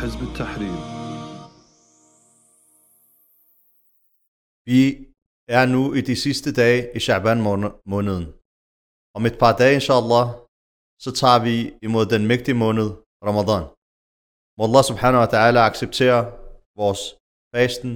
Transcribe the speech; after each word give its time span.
حزب 0.00 0.20
التحرير 0.28 0.80
Vi 4.68 4.80
er 5.58 5.64
nu 5.74 5.82
i 5.98 6.00
de 6.10 6.16
sidste 6.24 6.50
dage 6.60 6.80
i 6.96 7.00
Shaban 7.06 7.38
måneden. 7.92 8.26
Om 9.16 9.22
et 9.30 9.36
par 9.42 9.52
dage, 9.60 9.74
inshallah, 9.78 10.26
så 11.04 11.10
tager 11.20 11.40
vi 11.46 11.54
imod 11.86 12.04
den 12.14 12.22
mægtige 12.32 12.60
måned, 12.64 12.88
Ramadan. 13.28 13.64
Må 14.56 14.62
Allah 14.68 14.84
subhanahu 14.90 15.22
wa 15.24 15.30
ta'ala 15.34 15.60
acceptere 15.70 16.20
vores 16.80 17.02
fasten 17.54 17.92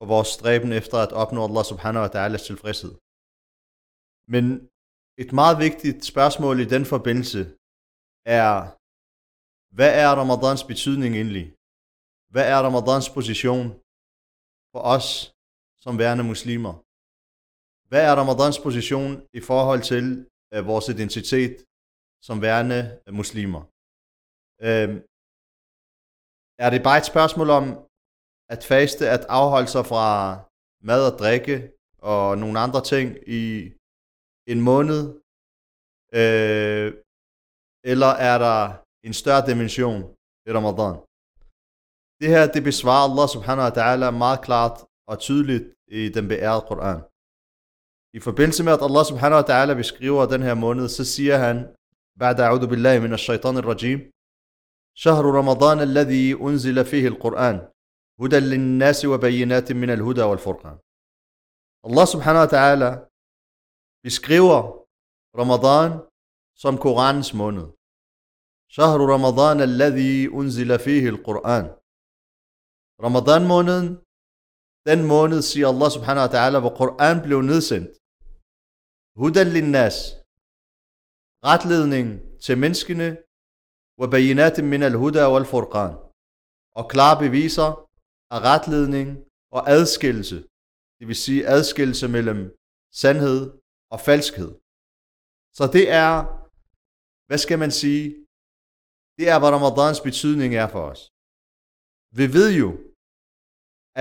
og 0.00 0.04
vores 0.12 0.28
stræben 0.36 0.70
efter 0.80 0.96
at 1.06 1.12
opnå 1.22 1.40
Allah 1.48 1.64
subhanahu 1.72 2.02
wa 2.06 2.12
ta'alas 2.16 2.42
tilfredshed. 2.50 2.92
Men 4.34 4.44
et 5.22 5.30
meget 5.40 5.56
vigtigt 5.66 6.00
spørgsmål 6.12 6.56
i 6.64 6.70
den 6.74 6.84
forbindelse 6.92 7.40
er, 8.40 8.50
hvad 9.77 9.91
er 10.03 10.09
Ramadans 10.21 10.63
betydning 10.71 11.11
egentlig? 11.15 11.45
Hvad 12.33 12.45
er 12.53 12.59
Ramadans 12.67 13.09
position 13.17 13.65
for 14.71 14.81
os 14.95 15.07
som 15.83 15.93
værende 16.01 16.23
muslimer? 16.31 16.73
Hvad 17.89 18.01
er 18.09 18.13
Ramadans 18.21 18.59
position 18.67 19.11
i 19.39 19.41
forhold 19.49 19.81
til 19.91 20.05
øh, 20.53 20.61
vores 20.71 20.87
identitet 20.93 21.55
som 22.27 22.41
værende 22.41 22.79
øh, 23.07 23.13
muslimer? 23.19 23.61
Øh, 24.67 24.89
er 26.63 26.69
det 26.69 26.81
bare 26.87 26.99
et 27.01 27.11
spørgsmål 27.13 27.49
om 27.59 27.65
at 28.53 28.61
faste, 28.71 29.03
at 29.15 29.23
afholde 29.39 29.71
sig 29.75 29.85
fra 29.91 30.07
mad 30.89 31.01
og 31.11 31.19
drikke 31.19 31.55
og 31.97 32.37
nogle 32.37 32.59
andre 32.65 32.81
ting 32.91 33.07
i 33.41 33.43
en 34.51 34.61
måned? 34.69 35.01
Øh, 36.19 36.89
eller 37.91 38.11
er 38.29 38.37
der 38.45 38.82
en 39.06 39.14
større 39.20 39.46
dimension 39.50 40.00
i 40.48 40.50
Ramadan? 40.58 40.94
Det 42.20 42.28
her, 42.34 42.44
det 42.54 42.62
besvarer 42.70 43.04
Allah 43.08 43.26
subhanahu 43.34 43.66
wa 43.68 43.74
ta'ala 43.78 44.06
meget 44.10 44.40
klart 44.46 44.76
og 45.10 45.16
tydeligt 45.26 45.66
i 45.98 46.08
den 46.16 46.28
beærede 46.28 46.64
Koran. 46.68 47.00
I 48.18 48.20
forbindelse 48.28 48.62
med, 48.64 48.72
at 48.72 48.82
Allah 48.88 49.04
subhanahu 49.10 49.40
wa 49.40 49.48
ta'ala 49.50 49.72
beskriver 49.82 50.26
den 50.34 50.42
her 50.42 50.54
måned, 50.54 50.88
så 50.88 51.04
siger 51.04 51.36
han, 51.46 51.56
بعد 52.24 52.40
أعوذ 52.40 52.66
بالله 52.66 52.98
من 52.98 53.12
الشيطان 53.12 53.56
الرجيم 53.56 54.10
شهر 54.94 55.24
رمضان 55.24 55.80
الذي 55.80 56.34
أنزل 56.34 56.84
فيه 56.84 57.08
القرآن 57.08 57.68
هدى 58.20 58.38
للناس 58.38 59.04
وبينات 59.04 59.72
من 59.72 59.90
الهدى 59.90 60.22
والفرقان 60.22 60.78
Allah 61.86 62.06
subhanahu 62.06 62.44
wa 62.46 62.50
ta'ala 62.56 62.90
beskriver 64.02 64.60
Ramadan 65.40 66.02
som 66.56 66.74
Koranens 66.78 67.30
måned. 67.34 67.66
شهر 68.76 68.98
رمضان 69.14 69.58
الذي 69.70 70.14
أنزل 70.38 70.78
فيه 70.78 71.08
القرآن 71.08 71.66
Ramadan 73.06 73.42
måneden 73.52 73.86
den 74.90 75.00
måned, 75.14 75.40
siger 75.50 75.66
Allah 75.72 75.90
subhanahu 75.96 76.26
wa 76.26 76.32
ta'ala, 76.36 76.58
hvor 76.60 76.74
Koran 76.80 77.16
blev 77.26 77.38
nedsendt. 77.50 77.92
Hudan 79.20 79.48
linnas. 79.56 79.96
Retledning 81.50 82.06
til 82.44 82.54
menneskene. 82.62 83.08
Wa 84.00 84.06
bayinatim 84.14 84.66
min 84.72 84.82
al-huda 84.88 85.24
wal 85.32 85.48
furqan. 85.52 85.92
Og 86.78 86.84
klare 86.92 87.16
beviser 87.24 87.68
af 88.34 88.38
retledning 88.52 89.08
og 89.56 89.60
adskillelse. 89.76 90.38
Det 90.98 91.04
vil 91.10 91.18
sige 91.24 91.46
adskillelse 91.56 92.06
mellem 92.16 92.40
sandhed 93.02 93.40
og 93.92 93.98
falskhed. 94.08 94.50
Så 95.58 95.64
det 95.76 95.84
er, 96.04 96.12
hvad 97.28 97.38
skal 97.44 97.58
man 97.64 97.72
sige, 97.82 98.04
det 99.17 99.25
er, 99.33 99.37
hvad 99.39 99.51
Ramadans 99.55 99.99
betydning 100.07 100.51
er 100.63 100.67
for 100.75 100.83
os. 100.91 101.01
Vi 102.19 102.25
ved 102.37 102.49
jo, 102.61 102.69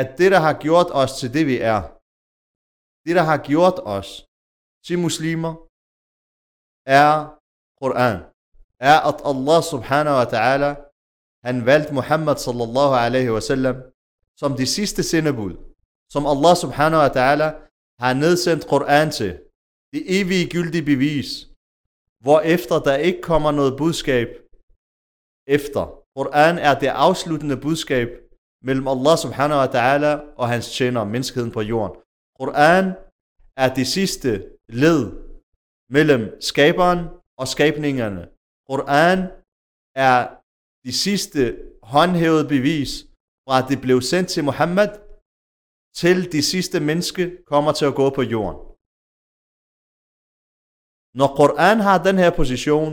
at 0.00 0.08
det, 0.18 0.32
der 0.34 0.40
har 0.46 0.54
gjort 0.66 0.88
os 1.02 1.12
til 1.20 1.28
det, 1.36 1.44
vi 1.46 1.56
er, 1.74 1.80
det, 3.04 3.14
der 3.18 3.24
har 3.30 3.40
gjort 3.50 3.78
os 3.96 4.08
til 4.86 4.98
muslimer, 5.06 5.52
er 7.02 7.12
Koran. 7.80 8.16
Er, 8.90 8.98
at 9.10 9.18
Allah 9.30 9.58
subhanahu 9.72 10.16
wa 10.20 10.28
ta'ala, 10.34 10.70
han 11.46 11.56
valgte 11.66 11.94
Muhammad 11.94 12.36
sallallahu 12.46 12.94
alaihi 13.04 13.30
wa 13.36 13.40
sallam, 13.40 13.76
som 14.40 14.50
de 14.60 14.66
sidste 14.66 15.02
sendebud, 15.02 15.54
som 16.14 16.26
Allah 16.32 16.54
subhanahu 16.64 17.02
wa 17.04 17.12
ta'ala 17.18 17.48
har 18.02 18.12
nedsendt 18.24 18.66
Koran 18.72 19.10
til. 19.10 19.32
Det 19.92 20.02
evige 20.20 20.50
gyldige 20.54 20.88
bevis, 20.92 21.28
hvor 22.24 22.40
efter 22.40 22.76
der 22.88 22.96
ikke 22.96 23.22
kommer 23.22 23.50
noget 23.50 23.78
budskab 23.78 24.28
efter. 25.46 25.82
Koran 26.16 26.58
er 26.58 26.78
det 26.78 26.86
afsluttende 26.86 27.56
budskab 27.56 28.08
mellem 28.62 28.88
Allah 28.88 29.16
subhanahu 29.24 29.60
wa 29.64 29.70
ta'ala 29.76 30.12
og 30.36 30.48
hans 30.48 30.76
tjener, 30.76 31.04
menneskeheden 31.04 31.52
på 31.52 31.60
jorden. 31.60 31.96
Koran 32.38 32.84
er 33.56 33.74
det 33.74 33.86
sidste 33.86 34.30
led 34.68 35.00
mellem 35.90 36.22
skaberen 36.40 37.00
og 37.40 37.48
skabningerne. 37.48 38.22
Koran 38.68 39.18
er 39.94 40.18
det 40.86 40.94
sidste 40.94 41.42
håndhævede 41.82 42.48
bevis 42.48 42.90
fra 43.44 43.54
at 43.62 43.68
det 43.70 43.78
blev 43.80 44.00
sendt 44.00 44.28
til 44.28 44.44
Muhammad 44.44 44.90
til 45.94 46.32
de 46.32 46.42
sidste 46.52 46.80
menneske 46.80 47.24
kommer 47.52 47.72
til 47.72 47.84
at 47.90 47.94
gå 48.00 48.06
på 48.10 48.22
jorden. 48.34 48.58
Når 51.20 51.28
Koran 51.38 51.78
har 51.86 51.98
den 52.08 52.16
her 52.22 52.30
position, 52.40 52.92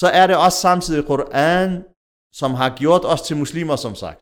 så 0.00 0.06
er 0.20 0.26
det 0.26 0.36
også 0.46 0.58
samtidig 0.68 1.06
Koran, 1.10 1.84
som 2.40 2.50
har 2.60 2.70
gjort 2.82 3.04
os 3.12 3.22
til 3.22 3.36
muslimer, 3.36 3.76
som 3.76 3.94
sagt. 4.02 4.20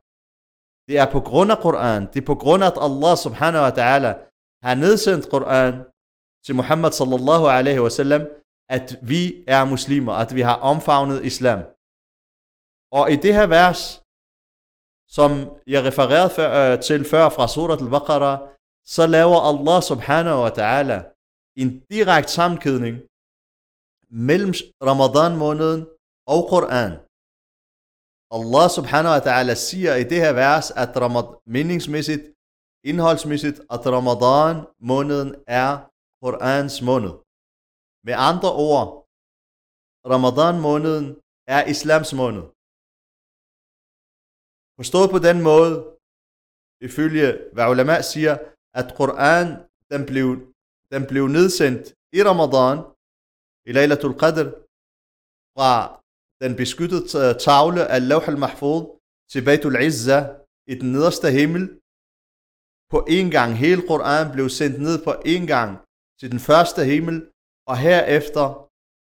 Det 0.88 0.96
er 1.02 1.08
på 1.16 1.20
grund 1.28 1.50
af 1.54 1.58
Koran, 1.66 2.02
det 2.12 2.18
er 2.20 2.26
på 2.32 2.38
grund 2.42 2.60
af, 2.64 2.70
at 2.70 2.78
Allah 2.86 3.14
subhanahu 3.26 3.64
wa 3.66 3.74
ta'ala 3.80 4.10
har 4.66 4.74
nedsendt 4.84 5.30
Koran 5.32 5.74
til 6.44 6.54
Muhammad 6.60 6.92
sallallahu 6.92 7.46
alaihi 7.58 7.80
wasallam, 7.86 8.22
at 8.76 8.86
vi 9.02 9.22
er 9.56 9.64
muslimer, 9.74 10.12
at 10.12 10.34
vi 10.34 10.42
har 10.48 10.56
omfavnet 10.72 11.24
islam. 11.30 11.60
Og 12.98 13.04
i 13.14 13.16
det 13.24 13.34
her 13.38 13.46
vers, 13.58 13.80
som 15.16 15.30
jeg 15.66 15.80
refererede 15.88 16.30
før, 16.38 16.50
øh, 16.62 16.80
til 16.88 17.00
før 17.12 17.28
fra 17.36 17.48
surat 17.54 17.80
al-Baqarah, 17.84 18.38
så 18.94 19.06
laver 19.16 19.38
Allah 19.50 19.78
subhanahu 19.91 20.38
wa 20.44 20.52
ta'ala 20.58 20.98
en 21.62 21.68
direkte 21.91 22.32
sammenkædning 22.32 22.94
mellem 24.28 24.52
Ramadan 24.88 25.32
måneden 25.44 25.80
og 26.34 26.41
Koran. 26.52 26.92
Allah 28.36 28.66
subhanahu 28.76 29.14
wa 29.16 29.22
ta'ala 29.28 29.54
siger 29.69 29.92
i 30.02 30.04
det 30.10 30.19
her 30.25 30.32
vers, 30.44 30.66
at 30.82 30.91
Ramad, 31.02 31.28
meningsmæssigt, 31.56 32.24
indholdsmæssigt, 32.91 33.58
at 33.74 33.82
Ramadan 33.97 34.54
måneden 34.91 35.30
er 35.62 35.70
Korans 36.22 36.74
måned. 36.88 37.12
Med 38.06 38.14
andre 38.30 38.50
ord, 38.69 38.86
Ramadan 40.12 40.54
måneden 40.69 41.06
er 41.54 41.60
islams 41.72 42.10
måned. 42.20 42.44
Forstået 44.78 45.08
på 45.14 45.20
den 45.28 45.38
måde, 45.48 45.72
ifølge 46.88 47.26
hvad 47.54 47.66
ulama 47.72 47.97
siger, 48.12 48.34
at 48.80 48.88
Koran 48.98 49.47
den 49.92 50.03
blev, 50.10 50.26
den 50.92 51.03
blev 51.10 51.24
nedsendt 51.36 51.84
i 52.19 52.20
Ramadan, 52.28 52.78
i 53.69 53.70
Laylatul 53.76 54.19
Qadr, 54.20 54.47
fra 55.56 55.72
den 56.42 56.52
beskyttede 56.62 57.04
tavle 57.47 57.82
af 57.94 58.00
Lawh 58.08 58.26
al-Mahfud 58.32 58.80
til 59.30 59.44
Baitul 59.47 59.76
Izza 59.88 60.19
i 60.72 60.75
den 60.80 60.88
nederste 60.94 61.28
himmel. 61.38 61.64
På 62.92 62.98
en 63.19 63.28
gang, 63.36 63.50
hele 63.64 63.82
Koranen 63.88 64.32
blev 64.32 64.47
sendt 64.58 64.78
ned 64.86 64.97
på 65.06 65.12
en 65.34 65.44
gang 65.54 65.70
til 66.20 66.28
den 66.32 66.41
første 66.48 66.80
himmel, 66.92 67.16
og 67.70 67.76
herefter 67.86 68.47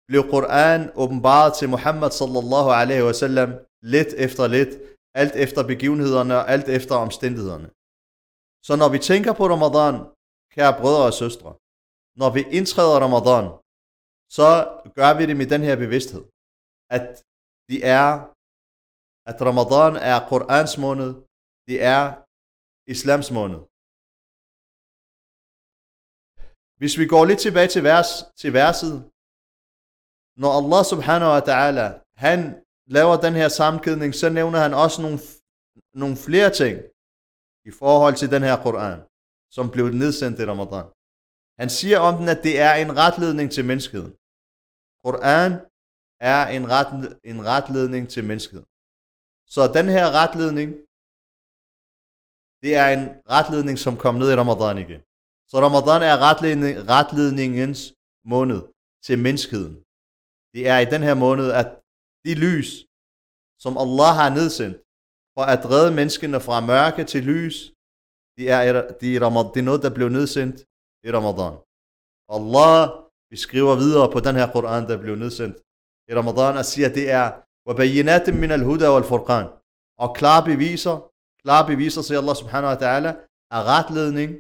blev 0.09 0.21
Koranen 0.33 0.87
åbenbaret 1.03 1.51
til 1.59 1.67
Muhammad 1.75 2.11
sallallahu 2.19 2.69
alaihi 2.81 3.07
wasallam 3.09 3.49
lidt 3.93 4.11
efter 4.25 4.45
lidt, 4.55 4.73
alt 5.21 5.35
efter 5.45 5.61
begivenhederne 5.71 6.33
og 6.39 6.45
alt 6.53 6.67
efter 6.77 6.95
omstændighederne. 7.05 7.69
Så 8.67 8.73
når 8.81 8.89
vi 8.95 8.99
tænker 9.09 9.33
på 9.39 9.45
Ramadan, 9.53 9.95
kære 10.55 10.73
brødre 10.79 11.05
og 11.09 11.15
søstre, 11.21 11.51
når 12.21 12.29
vi 12.35 12.41
indtræder 12.57 12.97
Ramadan, 13.05 13.45
så 14.37 14.49
gør 14.97 15.11
vi 15.17 15.23
det 15.29 15.37
med 15.41 15.47
den 15.53 15.63
her 15.67 15.75
bevidsthed, 15.83 16.23
at 16.95 17.05
det 17.69 17.79
er, 17.99 18.09
at 19.29 19.37
Ramadan 19.47 19.93
er 20.11 20.17
Korans 20.29 20.73
måned, 20.85 21.11
det 21.67 21.77
er 21.95 22.03
islams 22.93 23.29
måned. 23.39 23.61
Hvis 26.79 26.93
vi 27.01 27.05
går 27.13 27.23
lidt 27.25 27.41
tilbage 27.45 27.69
til, 27.75 27.83
vers, 27.91 28.09
til 28.41 28.51
verset, 28.61 28.95
når 30.41 30.51
Allah 30.59 30.81
subhanahu 30.93 31.31
wa 31.35 31.43
ta'ala, 31.49 31.87
han 32.25 32.39
laver 32.97 33.15
den 33.25 33.35
her 33.41 33.49
sammenkædning, 33.59 34.11
så 34.21 34.27
nævner 34.37 34.59
han 34.65 34.73
også 34.83 34.97
nogle, 35.05 35.19
nogle 36.01 36.17
flere 36.25 36.51
ting 36.61 36.75
i 37.69 37.71
forhold 37.81 38.15
til 38.21 38.29
den 38.35 38.43
her 38.47 38.57
Koran, 38.63 38.99
som 39.55 39.65
blev 39.73 39.85
nedsendt 40.01 40.37
i 40.43 40.45
Ramadan. 40.51 40.87
Han 41.61 41.69
siger 41.79 41.99
om 42.07 42.13
den, 42.19 42.27
at 42.35 42.41
det 42.47 42.55
er 42.67 42.73
en 42.83 42.91
retledning 43.03 43.47
til 43.55 43.63
menneskeheden. 43.69 44.13
Koran 45.03 45.51
er 46.31 46.41
en, 46.55 46.63
ret, 46.75 46.89
en 47.31 47.39
retledning 47.53 48.03
til 48.13 48.23
mennesket. 48.29 48.61
Så 49.53 49.61
den 49.77 49.87
her 49.95 50.05
retledning, 50.19 50.69
det 52.63 52.71
er 52.81 52.87
en 52.97 53.05
retledning, 53.35 53.75
som 53.85 53.93
kom 54.03 54.15
ned 54.15 54.29
i 54.31 54.39
Ramadan 54.41 54.77
igen. 54.85 55.01
Så 55.51 55.55
Ramadan 55.65 56.01
er 56.11 56.15
retledning, 56.27 56.73
retledningens 56.95 57.81
måned 58.33 58.61
til 59.05 59.17
menneskeheden. 59.25 59.75
Det 60.53 60.63
er 60.73 60.77
i 60.79 60.91
den 60.93 61.03
her 61.07 61.15
måned, 61.25 61.47
at 61.61 61.69
de 62.25 62.33
lys, 62.45 62.69
som 63.63 63.73
Allah 63.83 64.11
har 64.21 64.29
nedsendt, 64.39 64.77
for 65.35 65.43
at 65.53 65.61
redde 65.73 65.95
menneskene 65.99 66.39
fra 66.47 66.65
mørke 66.71 67.03
til 67.11 67.23
lys, 67.31 67.57
det 68.37 68.45
er, 68.51 68.59
de, 69.01 69.07
det 69.53 69.59
er 69.61 69.67
noget, 69.69 69.83
der 69.85 69.93
blev 69.97 70.09
nedsendt 70.17 70.57
i 71.05 71.09
Ramadan. 71.17 71.53
Allah 72.35 73.00
beskriver 73.30 73.74
videre 73.84 74.12
på 74.12 74.20
den 74.26 74.34
her 74.40 74.48
Koran, 74.52 74.84
der 74.90 74.96
blev 75.04 75.14
nedsendt 75.16 75.56
i 76.08 76.12
Ramadan, 76.18 76.56
og 76.60 76.64
siger, 76.64 76.88
at 76.88 76.94
det 76.94 77.06
er 77.20 77.26
وَبَيِّنَاتٍ 77.68 78.26
مِنَ 78.42 78.50
الْهُدَى 78.58 78.88
وَالْفُرْقَانِ 78.94 79.46
Og 80.02 80.08
klar 80.20 80.40
beviser, 80.50 80.96
klar 81.42 81.66
beviser, 81.70 82.02
siger 82.02 82.18
Allah 82.22 82.36
subhanahu 82.42 82.70
wa 82.72 82.78
ta'ala, 82.84 83.10
er 83.56 83.62
retledning, 83.74 84.30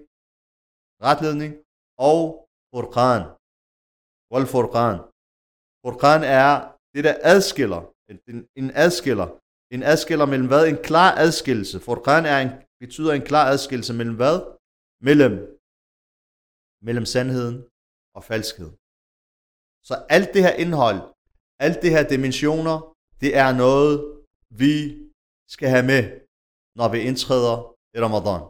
retledning 1.08 1.52
og 1.98 2.18
Furqan. 2.70 3.22
Wal 4.32 4.46
Furqan. 4.52 4.96
Furqan 5.82 6.22
er 6.40 6.50
det, 6.94 7.02
der 7.08 7.14
adskiller, 7.34 7.82
en, 8.10 8.48
en 8.60 8.68
adskiller, 8.84 9.28
en 9.74 9.82
adskiller 9.92 10.26
mellem 10.32 10.48
hvad? 10.48 10.62
En 10.66 10.80
klar 10.88 11.10
adskillelse. 11.24 11.76
Furqan 11.86 12.24
er 12.32 12.38
en, 12.44 12.50
betyder 12.82 13.12
en 13.12 13.26
klar 13.30 13.46
adskillelse 13.54 13.94
mellem 14.00 14.16
hvad? 14.20 14.36
Mellem, 15.08 15.34
mellem 16.86 17.06
sandheden 17.14 17.56
og 18.16 18.22
falskhed. 18.30 18.70
Så 19.83 20.05
alt 20.09 20.33
det 20.33 20.41
her 20.43 20.53
indhold, 20.63 20.99
alt 21.59 21.81
det 21.81 21.91
her 21.91 22.03
dimensioner, 22.13 22.95
det 23.21 23.31
er 23.43 23.51
noget, 23.63 23.93
vi 24.49 24.75
skal 25.53 25.69
have 25.69 25.85
med, 25.85 26.03
når 26.75 26.87
vi 26.93 26.99
indtræder 27.09 27.55
i 27.95 27.97
Ramadan. 28.05 28.41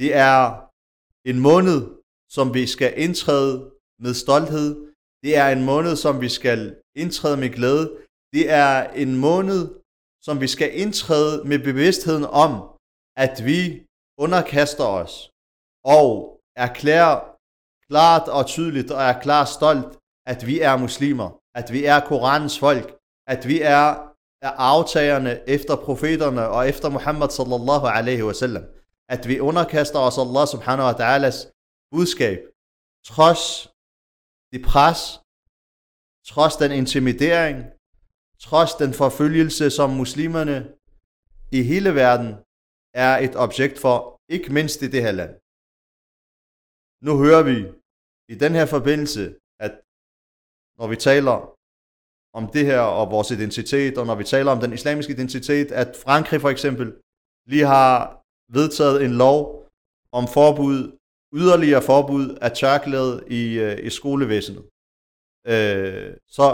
Det 0.00 0.10
er 0.30 0.38
en 1.30 1.38
måned, 1.40 1.78
som 2.36 2.54
vi 2.54 2.66
skal 2.66 2.90
indtræde 3.04 3.54
med 4.04 4.14
stolthed. 4.14 4.68
Det 5.24 5.36
er 5.36 5.48
en 5.48 5.64
måned, 5.64 5.96
som 5.96 6.20
vi 6.20 6.28
skal 6.28 6.82
indtræde 7.02 7.36
med 7.36 7.50
glæde. 7.56 7.86
Det 8.34 8.50
er 8.50 8.90
en 9.04 9.12
måned, 9.26 9.62
som 10.26 10.40
vi 10.40 10.48
skal 10.48 10.70
indtræde 10.82 11.34
med 11.50 11.58
bevidstheden 11.58 12.24
om, 12.24 12.52
at 13.16 13.34
vi 13.44 13.86
underkaster 14.24 14.84
os 14.84 15.14
og 15.84 16.06
erklærer 16.56 17.16
klart 17.88 18.28
og 18.36 18.46
tydeligt 18.46 18.90
og 18.90 19.02
er 19.10 19.20
klar 19.20 19.44
stolt, 19.44 19.98
at 20.26 20.46
vi 20.46 20.60
er 20.60 20.76
muslimer, 20.76 21.40
at 21.54 21.72
vi 21.72 21.84
er 21.84 22.00
Koranens 22.00 22.58
folk, 22.58 22.98
at 23.26 23.48
vi 23.48 23.60
er, 23.60 23.86
er 24.42 24.50
aftagerne 24.50 25.48
efter 25.48 25.76
profeterne 25.76 26.48
og 26.48 26.68
efter 26.68 26.88
Muhammad 26.88 27.30
sallallahu 27.30 27.86
alaihi 27.86 28.22
wasallam. 28.22 28.64
At 29.08 29.28
vi 29.28 29.40
underkaster 29.40 29.98
os 29.98 30.18
Allah 30.18 30.46
subhanahu 30.46 30.86
wa 30.86 30.96
ta'alas 31.02 31.36
budskab, 31.90 32.38
trods 33.04 33.72
det 34.52 34.62
pres, 34.64 35.00
trods 36.26 36.56
den 36.56 36.72
intimidering, 36.72 37.64
trods 38.40 38.74
den 38.74 38.92
forfølgelse, 38.94 39.70
som 39.70 39.90
muslimerne 39.90 40.72
i 41.52 41.62
hele 41.62 41.94
verden 41.94 42.34
er 42.94 43.18
et 43.18 43.36
objekt 43.36 43.78
for, 43.78 44.20
ikke 44.28 44.52
mindst 44.52 44.82
i 44.82 44.90
det 44.90 45.02
her 45.02 45.12
land. 45.12 45.34
Nu 47.06 47.12
hører 47.24 47.42
vi 47.42 47.56
i 48.28 48.34
den 48.34 48.52
her 48.52 48.66
forbindelse, 48.66 49.34
at 49.60 49.72
når 50.78 50.86
vi 50.86 50.96
taler 50.96 51.36
om 52.38 52.44
det 52.54 52.66
her 52.66 52.80
og 52.80 53.10
vores 53.10 53.30
identitet, 53.30 53.98
og 53.98 54.06
når 54.06 54.14
vi 54.14 54.24
taler 54.24 54.50
om 54.52 54.60
den 54.60 54.72
islamiske 54.72 55.12
identitet, 55.12 55.72
at 55.72 55.96
Frankrig 56.04 56.40
for 56.40 56.50
eksempel 56.50 56.88
lige 57.46 57.66
har 57.66 57.94
vedtaget 58.52 59.04
en 59.04 59.12
lov 59.24 59.68
om 60.12 60.24
forbud, 60.38 60.98
yderligere 61.34 61.82
forbud 61.82 62.38
af 62.46 62.50
tørklæde 62.52 63.24
i, 63.40 63.42
øh, 63.58 63.86
i 63.86 63.90
skolevæsenet. 63.90 64.64
Øh, 65.52 66.16
så, 66.36 66.46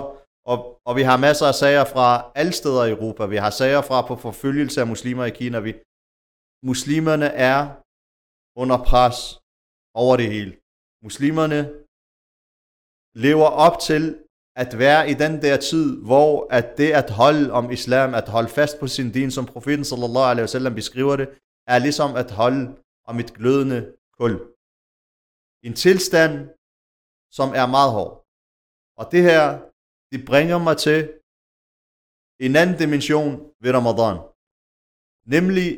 og, 0.45 0.59
og 0.89 0.97
vi 0.97 1.03
har 1.03 1.17
masser 1.17 1.47
af 1.47 1.55
sager 1.55 1.85
fra 1.85 2.33
alle 2.35 2.53
steder 2.53 2.85
i 2.85 2.91
Europa. 2.91 3.27
Vi 3.27 3.37
har 3.37 3.51
sager 3.51 3.83
fra 3.83 4.07
på 4.07 4.17
forfølgelse 4.17 4.81
af 4.81 4.87
muslimer 4.87 5.25
i 5.25 5.31
Kina. 5.31 5.59
Vi, 5.61 5.73
muslimerne 6.71 7.29
er 7.51 7.61
under 8.61 8.79
pres 8.91 9.19
over 9.95 10.17
det 10.17 10.29
hele. 10.35 10.53
Muslimerne 11.07 11.61
lever 13.25 13.51
op 13.67 13.77
til 13.89 14.05
at 14.63 14.79
være 14.79 15.11
i 15.13 15.15
den 15.15 15.35
der 15.45 15.57
tid, 15.71 15.89
hvor 16.09 16.47
at 16.59 16.67
det 16.79 16.91
at 17.01 17.11
holde 17.11 17.53
om 17.59 17.71
islam, 17.71 18.15
at 18.15 18.29
holde 18.29 18.49
fast 18.59 18.75
på 18.81 18.87
sin 18.87 19.13
din, 19.13 19.31
som 19.31 19.47
profeten 19.47 19.85
sallallahu 19.85 20.31
alaihi 20.33 20.47
wasallam 20.49 20.75
beskriver 20.75 21.17
det, 21.17 21.29
er 21.73 21.79
ligesom 21.87 22.11
at 22.23 22.31
holde 22.41 22.63
om 23.11 23.17
et 23.23 23.35
glødende 23.39 23.81
kul. 24.19 24.35
En 25.67 25.75
tilstand, 25.85 26.35
som 27.39 27.49
er 27.61 27.67
meget 27.77 27.93
hård. 27.97 28.13
Og 29.01 29.05
det 29.13 29.23
her, 29.29 29.43
det 30.13 30.21
bringer 30.31 30.59
mig 30.67 30.77
til 30.87 30.99
en 32.47 32.57
anden 32.61 32.77
dimension 32.83 33.31
ved 33.63 33.71
Ramadan. 33.79 34.17
Nemlig, 35.35 35.69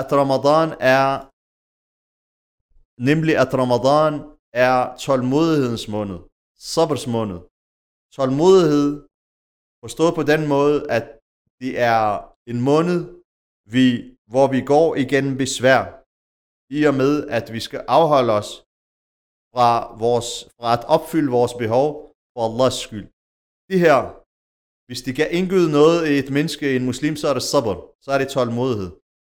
at 0.00 0.08
Ramadan 0.20 0.68
er 0.96 1.04
nemlig 3.10 3.34
at 3.44 3.50
Ramadan 3.62 4.12
er 4.64 4.96
tålmodighedens 5.04 5.88
måned, 5.94 6.18
sabbatsmåned. 6.72 7.40
Tålmodighed, 8.16 8.88
forstået 9.82 10.14
på 10.18 10.22
den 10.32 10.42
måde, 10.54 10.76
at 10.96 11.06
det 11.60 11.72
er 11.92 12.00
en 12.52 12.60
måned, 12.70 13.00
vi, 13.74 13.84
hvor 14.32 14.46
vi 14.54 14.60
går 14.72 14.88
igennem 15.04 15.34
besvær, 15.42 15.80
i 16.78 16.80
og 16.90 16.94
med, 17.02 17.14
at 17.38 17.46
vi 17.54 17.60
skal 17.60 17.80
afholde 17.96 18.32
os 18.40 18.50
fra, 19.54 19.68
vores, 20.04 20.28
fra 20.56 20.68
at 20.76 20.84
opfylde 20.96 21.30
vores 21.38 21.54
behov 21.62 21.88
for 22.32 22.42
Allahs 22.48 22.78
skyld. 22.86 23.08
Det 23.70 23.78
her, 23.86 23.98
hvis 24.86 25.02
det 25.06 25.14
kan 25.18 25.28
indgyde 25.38 25.70
noget 25.78 25.98
i 26.10 26.14
et 26.22 26.30
menneske, 26.36 26.76
en 26.76 26.88
muslim, 26.90 27.14
så 27.16 27.26
er 27.28 27.34
det 27.38 27.46
sabr, 27.52 27.74
så 28.04 28.08
er 28.14 28.18
det 28.18 28.28
tålmodighed. 28.28 28.90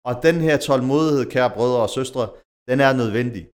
Og 0.08 0.14
den 0.26 0.36
her 0.46 0.56
tålmodighed, 0.66 1.22
kære 1.34 1.54
brødre 1.56 1.82
og 1.86 1.90
søstre, 1.98 2.24
den 2.68 2.78
er 2.86 2.92
nødvendig. 3.00 3.44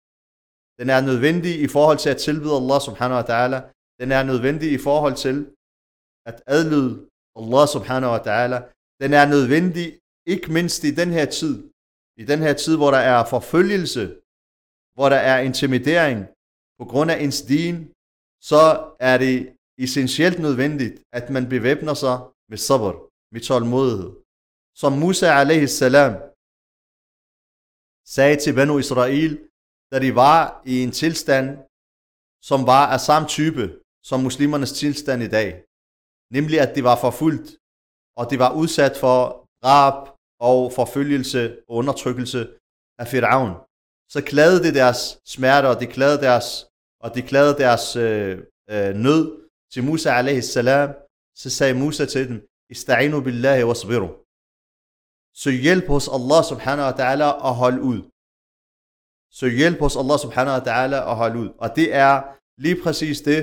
Den 0.79 0.89
er 0.95 1.01
nødvendig 1.11 1.55
i 1.67 1.69
forhold 1.77 1.99
til 1.99 2.11
at 2.15 2.23
tilbyde 2.27 2.59
Allah 2.61 2.81
subhanahu 2.89 3.19
wa 3.21 3.27
ta'ala. 3.33 3.59
Den 4.01 4.09
er 4.17 4.23
nødvendig 4.23 4.69
i 4.73 4.79
forhold 4.79 5.17
til 5.25 5.37
at 6.31 6.37
adlyde 6.57 6.93
Allah 7.39 7.65
subhanahu 7.75 8.13
wa 8.17 8.23
ta'ala. 8.29 8.59
Den 9.03 9.13
er 9.21 9.27
nødvendig 9.35 9.87
ikke 10.27 10.53
mindst 10.57 10.81
i 10.85 10.93
den 11.01 11.11
her 11.19 11.27
tid. 11.41 11.55
I 12.23 12.25
den 12.33 12.41
her 12.47 12.55
tid, 12.65 12.77
hvor 12.77 12.91
der 12.97 13.03
er 13.15 13.21
forfølgelse, 13.35 14.05
hvor 14.97 15.09
der 15.15 15.21
er 15.33 15.39
intimidering 15.49 16.19
på 16.79 16.85
grund 16.91 17.11
af 17.11 17.19
ens 17.25 17.43
din, 17.43 17.75
så 18.51 18.63
er 19.11 19.17
det 19.25 19.37
essentielt 19.85 20.39
nødvendigt, 20.47 20.97
at 21.19 21.31
man 21.31 21.45
bevæbner 21.55 21.95
sig 22.05 22.17
med 22.51 22.59
sabr, 22.67 22.93
med 23.33 23.41
tålmodighed. 23.49 24.11
Som 24.81 24.93
Musa 25.03 25.27
alaihi 25.41 25.67
salam 25.67 26.13
sagde 28.15 28.37
til 28.43 28.53
Banu 28.59 28.79
Israel, 28.85 29.33
da 29.93 29.97
de 30.05 30.15
var 30.15 30.63
i 30.73 30.75
en 30.83 30.93
tilstand, 31.03 31.49
som 32.49 32.61
var 32.73 32.85
af 32.95 33.01
samme 33.01 33.29
type 33.29 33.65
som 34.09 34.21
muslimernes 34.21 34.73
tilstand 34.73 35.23
i 35.23 35.29
dag. 35.29 35.51
Nemlig 36.37 36.61
at 36.61 36.75
de 36.77 36.85
var 36.85 36.97
forfulgt, 37.05 37.49
og 38.19 38.25
de 38.31 38.39
var 38.39 38.51
udsat 38.61 38.97
for 39.03 39.19
drab 39.63 39.99
og 40.51 40.73
forfølgelse 40.73 41.43
og 41.69 41.77
undertrykkelse 41.81 42.41
af 42.99 43.07
Firaun. 43.09 43.53
Så 44.13 44.21
klagede 44.31 44.63
de 44.65 44.75
deres 44.81 45.01
smerte, 45.35 45.67
og 45.73 45.81
de 45.81 45.87
klagede 45.87 46.21
deres, 46.27 46.47
og 47.05 47.15
de 47.15 47.23
klagede 47.23 47.59
deres 47.65 47.97
øh, 47.97 48.39
øh, 48.71 48.95
nød 49.05 49.25
til 49.73 49.85
Musa 49.85 50.11
alaihi 50.11 50.43
salam. 50.43 50.91
Så 51.37 51.51
sagde 51.51 51.75
Musa 51.75 52.05
til 52.07 52.29
dem, 52.29 52.39
Ista'inu 52.73 53.19
billahi 53.27 53.65
wasbiru. 53.71 54.11
Så 55.43 55.51
hjælp 55.65 55.87
hos 55.95 56.07
Allah 56.17 56.41
subhanahu 56.53 56.87
wa 56.91 56.97
ta'ala 57.01 57.29
og 57.47 57.55
hold 57.63 57.79
ud. 57.91 58.01
Så 59.39 59.47
hjælp 59.59 59.79
os 59.87 59.97
Allah 60.01 60.19
subhanahu 60.25 60.57
wa 60.59 60.65
ta'ala 60.69 60.99
og 61.11 61.15
holde 61.23 61.39
ud. 61.43 61.49
Og 61.63 61.69
det 61.79 61.95
er 62.07 62.15
lige 62.65 62.79
præcis 62.85 63.21
det, 63.21 63.41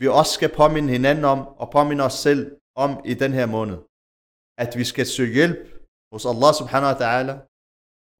vi 0.00 0.06
også 0.08 0.32
skal 0.38 0.50
påminde 0.60 0.90
hinanden 0.96 1.24
om, 1.34 1.40
og 1.60 1.66
påminde 1.70 2.04
os 2.04 2.16
selv 2.26 2.42
om 2.84 2.90
i 3.04 3.14
den 3.22 3.32
her 3.38 3.46
måned. 3.46 3.78
At 4.62 4.70
vi 4.78 4.84
skal 4.84 5.06
søge 5.06 5.34
hjælp 5.38 5.60
hos 6.12 6.24
Allah 6.32 6.50
subhanahu 6.60 6.90
wa 6.92 6.98
ta'ala, 7.04 7.34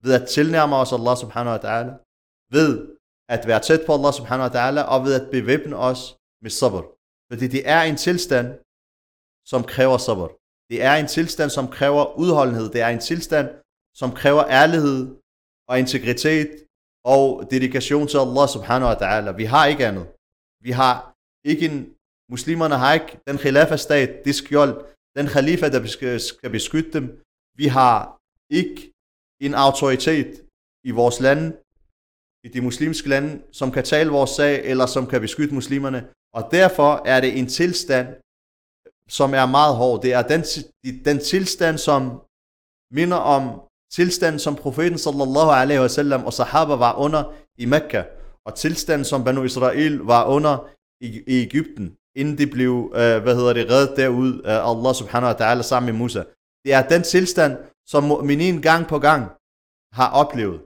ved 0.04 0.12
at 0.18 0.28
tilnærme 0.34 0.76
os 0.82 0.92
Allah 0.98 1.16
subhanahu 1.22 1.54
wa 1.56 1.62
ta'ala, 1.66 1.92
ved 2.56 2.70
at 3.34 3.42
være 3.50 3.62
tæt 3.68 3.82
på 3.86 3.92
Allah 3.96 4.12
subhanahu 4.18 4.46
wa 4.48 4.54
ta'ala, 4.56 4.82
og 4.92 4.98
ved 5.06 5.14
at 5.20 5.30
bevæbne 5.36 5.76
os 5.88 6.00
med 6.42 6.50
sabr. 6.60 6.82
Fordi 7.30 7.46
det 7.54 7.62
er 7.74 7.82
en 7.82 7.96
tilstand, 8.06 8.48
som 9.52 9.62
kræver 9.72 9.98
sabr. 10.06 10.28
Det 10.70 10.78
er 10.88 10.94
en 11.02 11.08
tilstand, 11.16 11.50
som 11.50 11.66
kræver 11.76 12.04
udholdenhed. 12.22 12.66
Det 12.74 12.80
er 12.86 12.90
en 12.96 13.04
tilstand, 13.10 13.48
som 14.00 14.10
kræver 14.20 14.44
ærlighed 14.60 14.98
og 15.70 15.78
integritet 15.78 16.50
og 17.04 17.50
dedikation 17.50 18.08
til 18.08 18.18
Allah 18.18 18.48
subhanahu 18.48 18.90
wa 18.92 18.98
ta'ala. 19.02 19.30
Vi 19.30 19.44
har 19.44 19.66
ikke 19.66 19.86
andet. 19.86 20.06
Vi 20.62 20.70
har 20.70 21.14
ikke 21.44 21.64
en 21.66 21.98
Muslimerne 22.30 22.76
har 22.82 22.94
ikke 22.94 23.20
den 23.28 23.38
khilafa-stat, 23.38 24.24
det 24.24 24.34
skjold, 24.34 24.74
den 25.18 25.26
khalifa, 25.26 25.68
der 25.68 26.18
skal 26.18 26.50
beskytte 26.50 26.90
dem. 26.92 27.06
Vi 27.60 27.66
har 27.66 27.96
ikke 28.50 28.92
en 29.40 29.54
autoritet 29.54 30.30
i 30.84 30.90
vores 30.90 31.20
lande, 31.20 31.46
i 32.46 32.48
de 32.54 32.60
muslimske 32.60 33.08
lande, 33.08 33.42
som 33.52 33.72
kan 33.72 33.84
tale 33.84 34.10
vores 34.10 34.30
sag, 34.30 34.64
eller 34.70 34.86
som 34.86 35.06
kan 35.06 35.20
beskytte 35.20 35.54
muslimerne. 35.54 36.00
Og 36.36 36.42
derfor 36.50 36.90
er 37.06 37.20
det 37.20 37.38
en 37.38 37.46
tilstand, 37.46 38.08
som 39.08 39.34
er 39.34 39.46
meget 39.46 39.74
hård. 39.76 40.02
Det 40.02 40.12
er 40.12 40.22
den, 40.32 40.42
den 41.08 41.18
tilstand, 41.18 41.78
som 41.78 42.02
minder 42.98 43.20
om 43.36 43.44
tilstanden, 43.92 44.38
som 44.38 44.54
profeten 44.56 44.98
sallallahu 44.98 45.50
alaihi 45.50 45.80
wasallam 45.80 46.24
og 46.24 46.32
sahaba 46.32 46.74
var 46.74 46.94
under 46.94 47.32
i 47.58 47.64
Mekka, 47.64 48.02
og 48.46 48.54
tilstanden, 48.54 49.04
som 49.04 49.24
Banu 49.24 49.42
Israel 49.44 49.96
var 49.96 50.24
under 50.24 50.68
i, 51.00 51.22
i 51.26 51.42
Ægypten, 51.42 51.96
inden 52.16 52.38
de 52.38 52.46
blev, 52.46 52.92
øh, 52.94 53.22
hvad 53.22 53.34
hedder 53.34 53.52
det, 53.52 53.70
reddet 53.70 53.96
derud 53.96 54.40
af 54.40 54.70
Allah 54.70 54.94
subhanahu 54.94 55.32
wa 55.32 55.38
ta'ala 55.40 55.62
sammen 55.62 55.92
med 55.92 55.98
Musa. 55.98 56.22
Det 56.64 56.72
er 56.72 56.88
den 56.88 57.02
tilstand, 57.02 57.56
som 57.86 58.12
mu'minin 58.12 58.60
gang 58.60 58.86
på 58.86 58.98
gang 58.98 59.22
har 59.92 60.10
oplevet. 60.12 60.60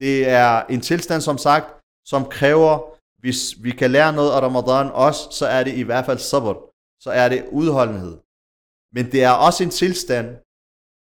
Det 0.00 0.28
er 0.28 0.62
en 0.74 0.80
tilstand, 0.80 1.20
som 1.20 1.38
sagt, 1.38 1.66
som 2.06 2.24
kræver, 2.24 2.78
hvis 3.20 3.40
vi 3.64 3.70
kan 3.70 3.90
lære 3.90 4.12
noget 4.12 4.30
af 4.30 4.40
Ramadan 4.40 4.90
også, 4.92 5.28
så 5.30 5.46
er 5.46 5.64
det 5.64 5.74
i 5.74 5.82
hvert 5.82 6.06
fald 6.06 6.18
sabr. 6.18 6.54
Så 7.00 7.10
er 7.10 7.28
det 7.28 7.44
udholdenhed. 7.50 8.18
Men 8.94 9.12
det 9.12 9.22
er 9.24 9.30
også 9.30 9.64
en 9.64 9.70
tilstand, 9.70 10.26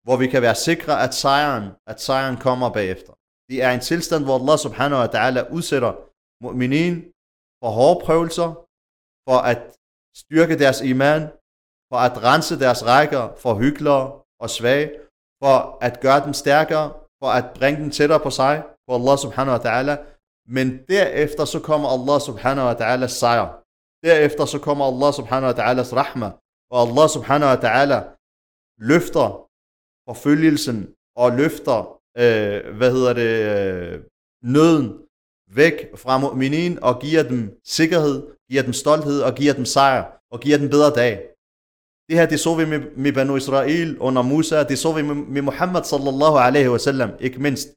hvor 0.03 0.17
vi 0.17 0.27
kan 0.27 0.41
være 0.41 0.55
sikre, 0.55 1.03
at 1.03 1.13
sejren, 1.13 1.65
at 1.87 2.01
sejren 2.01 2.37
kommer 2.37 2.69
bagefter. 2.69 3.13
Det 3.49 3.63
er 3.63 3.71
en 3.71 3.79
tilstand, 3.79 4.23
hvor 4.23 4.35
Allah 4.39 4.57
subhanahu 4.59 5.01
wa 5.03 5.09
ta'ala 5.15 5.41
udsætter 5.55 5.93
mu'minin 6.43 6.95
for 7.59 7.69
hårde 7.69 8.05
prøvelser, 8.05 8.49
for 9.29 9.37
at 9.51 9.61
styrke 10.15 10.59
deres 10.59 10.81
iman, 10.81 11.21
for 11.89 11.97
at 12.07 12.23
rense 12.23 12.59
deres 12.59 12.85
rækker 12.85 13.35
for 13.37 13.53
hyklere 13.53 14.21
og 14.39 14.49
svage, 14.49 14.91
for 15.43 15.77
at 15.81 15.99
gøre 15.99 16.25
dem 16.25 16.33
stærkere, 16.33 16.93
for 17.23 17.29
at 17.39 17.45
bringe 17.57 17.81
dem 17.81 17.91
tættere 17.91 18.19
på 18.19 18.29
sig, 18.29 18.63
på 18.87 18.95
Allah 18.95 19.17
subhanahu 19.17 19.57
wa 19.57 19.63
ta'ala. 19.67 19.95
Men 20.47 20.67
derefter 20.87 21.45
så 21.45 21.59
kommer 21.59 21.89
Allah 21.89 22.21
subhanahu 22.21 22.67
wa 22.67 22.73
ta'ala 22.73 23.07
sejr. 23.07 23.47
Derefter 24.03 24.45
så 24.45 24.59
kommer 24.59 24.85
Allah 24.85 25.13
subhanahu 25.13 25.51
wa 25.51 25.57
ta'alas 25.59 25.95
rahma, 25.95 26.31
og 26.71 26.77
Allah 26.85 27.09
subhanahu 27.09 27.49
wa 27.53 27.59
ta'ala 27.65 27.99
løfter 28.77 29.42
forfølgelsen 30.09 30.89
og 31.15 31.31
løfter, 31.39 31.79
øh, 32.17 32.77
hvad 32.77 32.91
hedder 32.91 33.13
det, 33.13 33.33
øh, 33.53 33.99
nøden 34.43 34.87
væk 35.55 35.77
fra 35.95 36.13
mu'minin 36.23 36.79
og 36.81 37.01
giver 37.01 37.23
dem 37.23 37.59
sikkerhed, 37.65 38.17
giver 38.49 38.63
dem 38.63 38.73
stolthed 38.73 39.21
og 39.21 39.35
giver 39.35 39.53
dem 39.53 39.65
sejr 39.65 40.03
og 40.31 40.39
giver 40.39 40.57
dem 40.57 40.69
bedre 40.69 40.91
dag. 41.01 41.13
Det 42.09 42.15
her, 42.17 42.25
det 42.25 42.39
så 42.39 42.55
vi 42.55 42.65
med, 42.65 42.79
med 43.03 43.13
Banu 43.13 43.35
Israel 43.35 43.97
under 43.99 44.21
Musa, 44.21 44.63
det 44.63 44.79
så 44.79 44.93
vi 44.93 45.01
med, 45.01 45.15
med 45.15 45.41
Muhammad 45.41 45.83
sallallahu 45.83 46.37
alaihi 46.37 46.69
wasallam, 46.69 47.09
ikke 47.19 47.39
mindst 47.41 47.67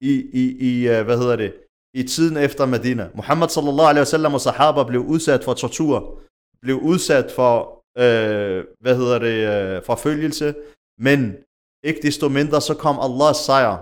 i, 0.00 0.12
i, 0.42 0.44
i, 0.70 0.88
øh, 0.88 1.04
hvad 1.04 1.18
hedder 1.18 1.36
det, 1.36 1.54
i 1.94 2.02
tiden 2.02 2.36
efter 2.36 2.66
Medina. 2.66 3.10
Muhammad 3.14 3.48
sallallahu 3.48 3.88
alaihi 3.88 4.06
wasallam 4.06 4.34
og 4.34 4.40
sahaba 4.40 4.82
blev 4.82 5.00
udsat 5.00 5.44
for 5.44 5.54
tortur, 5.54 6.20
blev 6.62 6.76
udsat 6.76 7.30
for, 7.38 7.54
øh, 7.98 8.64
hvad 8.80 8.96
hedder 8.96 9.18
det, 9.18 9.38
øh, 9.54 9.82
forfølgelse, 9.82 10.54
men 10.98 11.36
ikke 11.82 12.02
desto 12.02 12.28
mindre, 12.28 12.60
så 12.60 12.74
kom 12.84 12.96
Allahs 13.06 13.36
sejr, 13.36 13.76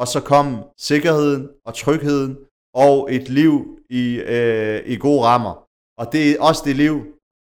og 0.00 0.06
så 0.08 0.20
kom 0.32 0.46
sikkerheden 0.78 1.42
og 1.66 1.74
trygheden, 1.74 2.32
og 2.74 3.14
et 3.14 3.28
liv 3.28 3.54
i, 3.90 4.04
øh, 4.34 4.78
i 4.92 4.96
gode 4.96 5.22
rammer. 5.22 5.54
Og 6.00 6.12
det 6.12 6.22
er 6.30 6.42
også 6.48 6.62
det 6.64 6.76
liv, 6.76 6.94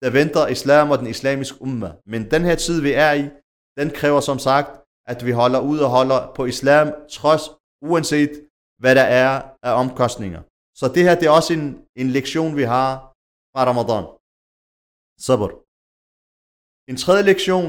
der 0.02 0.10
venter 0.10 0.48
islam 0.48 0.92
og 0.92 1.00
den 1.00 1.08
islamiske 1.08 1.62
umma. 1.62 1.90
Men 2.06 2.32
den 2.32 2.44
her 2.46 2.56
tid, 2.56 2.82
vi 2.82 2.92
er 2.92 3.14
i, 3.14 3.24
den 3.80 3.90
kræver 4.00 4.22
som 4.30 4.40
sagt, 4.40 4.72
at 5.12 5.26
vi 5.26 5.32
holder 5.32 5.60
ud 5.72 5.80
og 5.80 5.90
holder 5.90 6.34
på 6.36 6.46
islam, 6.46 6.88
trods 7.18 7.44
uanset 7.82 8.32
hvad 8.82 8.96
der 8.96 9.08
er 9.24 9.32
af 9.64 9.74
omkostninger. 9.84 10.42
Så 10.80 10.86
det 10.96 11.04
her, 11.04 11.16
det 11.16 11.26
er 11.28 11.36
også 11.40 11.54
en, 11.54 11.66
en 12.02 12.10
lektion, 12.18 12.56
vi 12.56 12.64
har 12.76 12.92
fra 13.54 13.62
Ramadan. 13.70 14.06
Sabr. 15.26 15.50
En 16.92 16.98
tredje 17.04 17.24
lektion, 17.32 17.68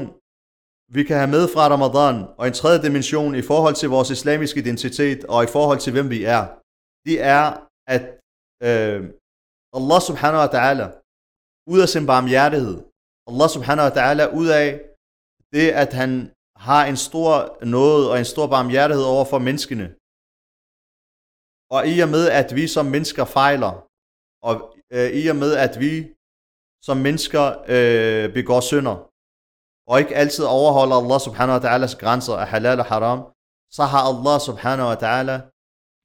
vi 0.95 1.01
kan 1.03 1.17
have 1.21 1.33
med 1.37 1.45
fra 1.53 1.63
Ramadan, 1.73 2.17
og 2.39 2.43
en 2.47 2.59
tredje 2.61 2.81
dimension 2.87 3.35
i 3.41 3.43
forhold 3.51 3.75
til 3.75 3.89
vores 3.95 4.09
islamiske 4.17 4.59
identitet, 4.59 5.19
og 5.33 5.39
i 5.43 5.51
forhold 5.55 5.79
til 5.81 5.93
hvem 5.93 6.09
vi 6.15 6.19
er, 6.37 6.43
det 7.07 7.17
er, 7.37 7.43
at 7.95 8.03
øh, 8.67 8.99
Allah 9.77 9.99
subhanahu 10.09 10.41
wa 10.45 10.51
ta'ala, 10.57 10.85
ud 11.73 11.79
af 11.85 11.89
sin 11.89 12.05
barmhjertighed, 12.11 12.75
Allah 13.29 13.49
subhanahu 13.55 13.85
wa 13.87 13.95
ta'ala, 13.97 14.25
ud 14.39 14.47
af 14.61 14.65
det, 15.53 15.67
at 15.83 15.91
han 16.01 16.11
har 16.67 16.81
en 16.91 16.97
stor 17.07 17.33
noget 17.77 18.03
og 18.11 18.15
en 18.19 18.29
stor 18.33 18.47
barmhjertighed 18.55 19.05
over 19.13 19.25
for 19.31 19.39
menneskene, 19.47 19.87
og 21.75 21.81
i 21.93 21.95
og 22.05 22.09
med, 22.15 22.23
at 22.41 22.49
vi 22.57 22.65
som 22.75 22.85
mennesker 22.95 23.25
fejler, 23.37 23.73
og 24.47 24.55
øh, 24.95 25.09
i 25.21 25.23
og 25.33 25.37
med, 25.43 25.51
at 25.65 25.73
vi 25.83 25.93
som 26.87 26.97
mennesker 27.07 27.45
øh, 27.73 28.25
begår 28.37 28.61
synder, 28.71 28.95
og 29.89 29.99
ikke 29.99 30.15
altid 30.15 30.43
overholder 30.43 30.95
Allah 30.95 31.19
subhanahu 31.27 31.55
wa 31.57 31.63
ta'alas 31.65 31.97
grænser 31.97 32.35
af 32.43 32.47
halal 32.47 32.79
og 32.79 32.85
haram, 32.85 33.19
så 33.71 33.83
har 33.83 34.01
Allah 34.11 34.39
subhanahu 34.49 34.89
wa 34.91 34.97
ta'ala 35.03 35.35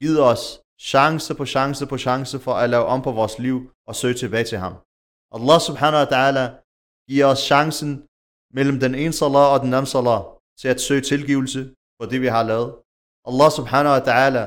givet 0.01 0.21
os 0.31 0.43
chance 0.79 1.35
på 1.35 1.45
chance 1.45 1.85
på 1.85 1.97
chance 1.97 2.39
for 2.39 2.53
at 2.53 2.69
lave 2.69 2.85
om 2.85 3.01
på 3.01 3.11
vores 3.11 3.39
liv 3.39 3.57
og 3.87 3.95
søge 3.95 4.13
tilbage 4.13 4.43
til 4.43 4.57
ham. 4.57 4.73
Allah 5.35 5.59
subhanahu 5.61 6.01
wa 6.03 6.09
ta'ala 6.15 6.43
giver 7.09 7.25
os 7.25 7.39
chancen 7.39 7.91
mellem 8.57 8.79
den 8.79 8.95
ene 8.95 9.13
salat 9.13 9.49
og 9.53 9.59
den 9.59 9.73
anden 9.73 9.91
salat 9.95 10.21
til 10.59 10.67
at 10.67 10.81
søge 10.81 11.01
tilgivelse 11.01 11.61
for 11.97 12.05
det, 12.11 12.21
vi 12.21 12.27
har 12.27 12.43
lavet. 12.43 12.69
Allah 13.29 13.49
subhanahu 13.51 13.93
wa 13.97 14.03
ta'ala 14.09 14.43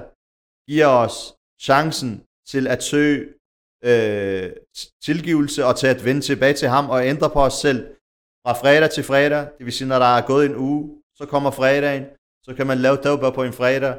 giver 0.68 0.86
os 0.86 1.16
chancen 1.60 2.10
til 2.46 2.66
at 2.66 2.82
søge 2.82 3.18
øh, 3.84 4.52
tilgivelse 5.02 5.66
og 5.66 5.76
til 5.76 5.86
at 5.86 6.04
vende 6.04 6.20
tilbage 6.20 6.54
til 6.54 6.68
ham 6.68 6.90
og 6.90 7.06
ændre 7.06 7.30
på 7.30 7.40
os 7.42 7.54
selv 7.54 7.97
fra 8.46 8.52
fredag 8.52 8.90
til 8.90 9.04
fredag. 9.04 9.42
Det 9.58 9.64
vil 9.66 9.72
sige, 9.72 9.88
når 9.88 9.98
der 9.98 10.16
er 10.16 10.26
gået 10.26 10.46
en 10.46 10.56
uge, 10.56 11.02
så 11.18 11.26
kommer 11.26 11.50
fredagen, 11.50 12.04
så 12.44 12.54
kan 12.56 12.66
man 12.66 12.78
lave 12.78 12.96
tawbah 12.96 13.32
på 13.34 13.42
en 13.42 13.52
fredag, 13.52 13.94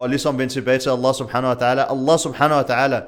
og 0.00 0.08
ligesom 0.08 0.38
vende 0.38 0.52
tilbage 0.52 0.78
til 0.78 0.90
Allah 0.90 1.14
subhanahu 1.14 1.54
wa 1.54 1.60
ta'ala. 1.62 1.82
Allah 1.94 2.18
subhanahu 2.18 2.58
wa 2.60 2.66
ta'ala 2.72 2.98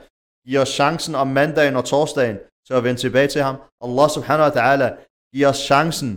giver 0.47 0.61
os 0.61 0.69
chancen 0.69 1.15
om 1.15 1.29
mandagen 1.29 1.77
og 1.77 1.85
torsdagen 1.85 2.39
til 2.67 2.75
at 2.75 2.85
vende 2.85 3.01
tilbage 3.01 3.29
til 3.29 3.43
ham. 3.43 3.57
Allah 3.85 4.11
subhanahu 4.11 4.47
wa 4.49 4.55
ta'ala 4.59 4.89
giver 5.35 5.49
os 5.49 5.57
chancen 5.57 6.11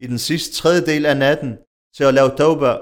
i 0.00 0.06
den 0.06 0.18
sidste 0.18 0.54
tredjedel 0.54 1.06
af 1.06 1.16
natten 1.16 1.58
til 1.96 2.04
at 2.04 2.14
lave 2.14 2.30
tawbah 2.36 2.78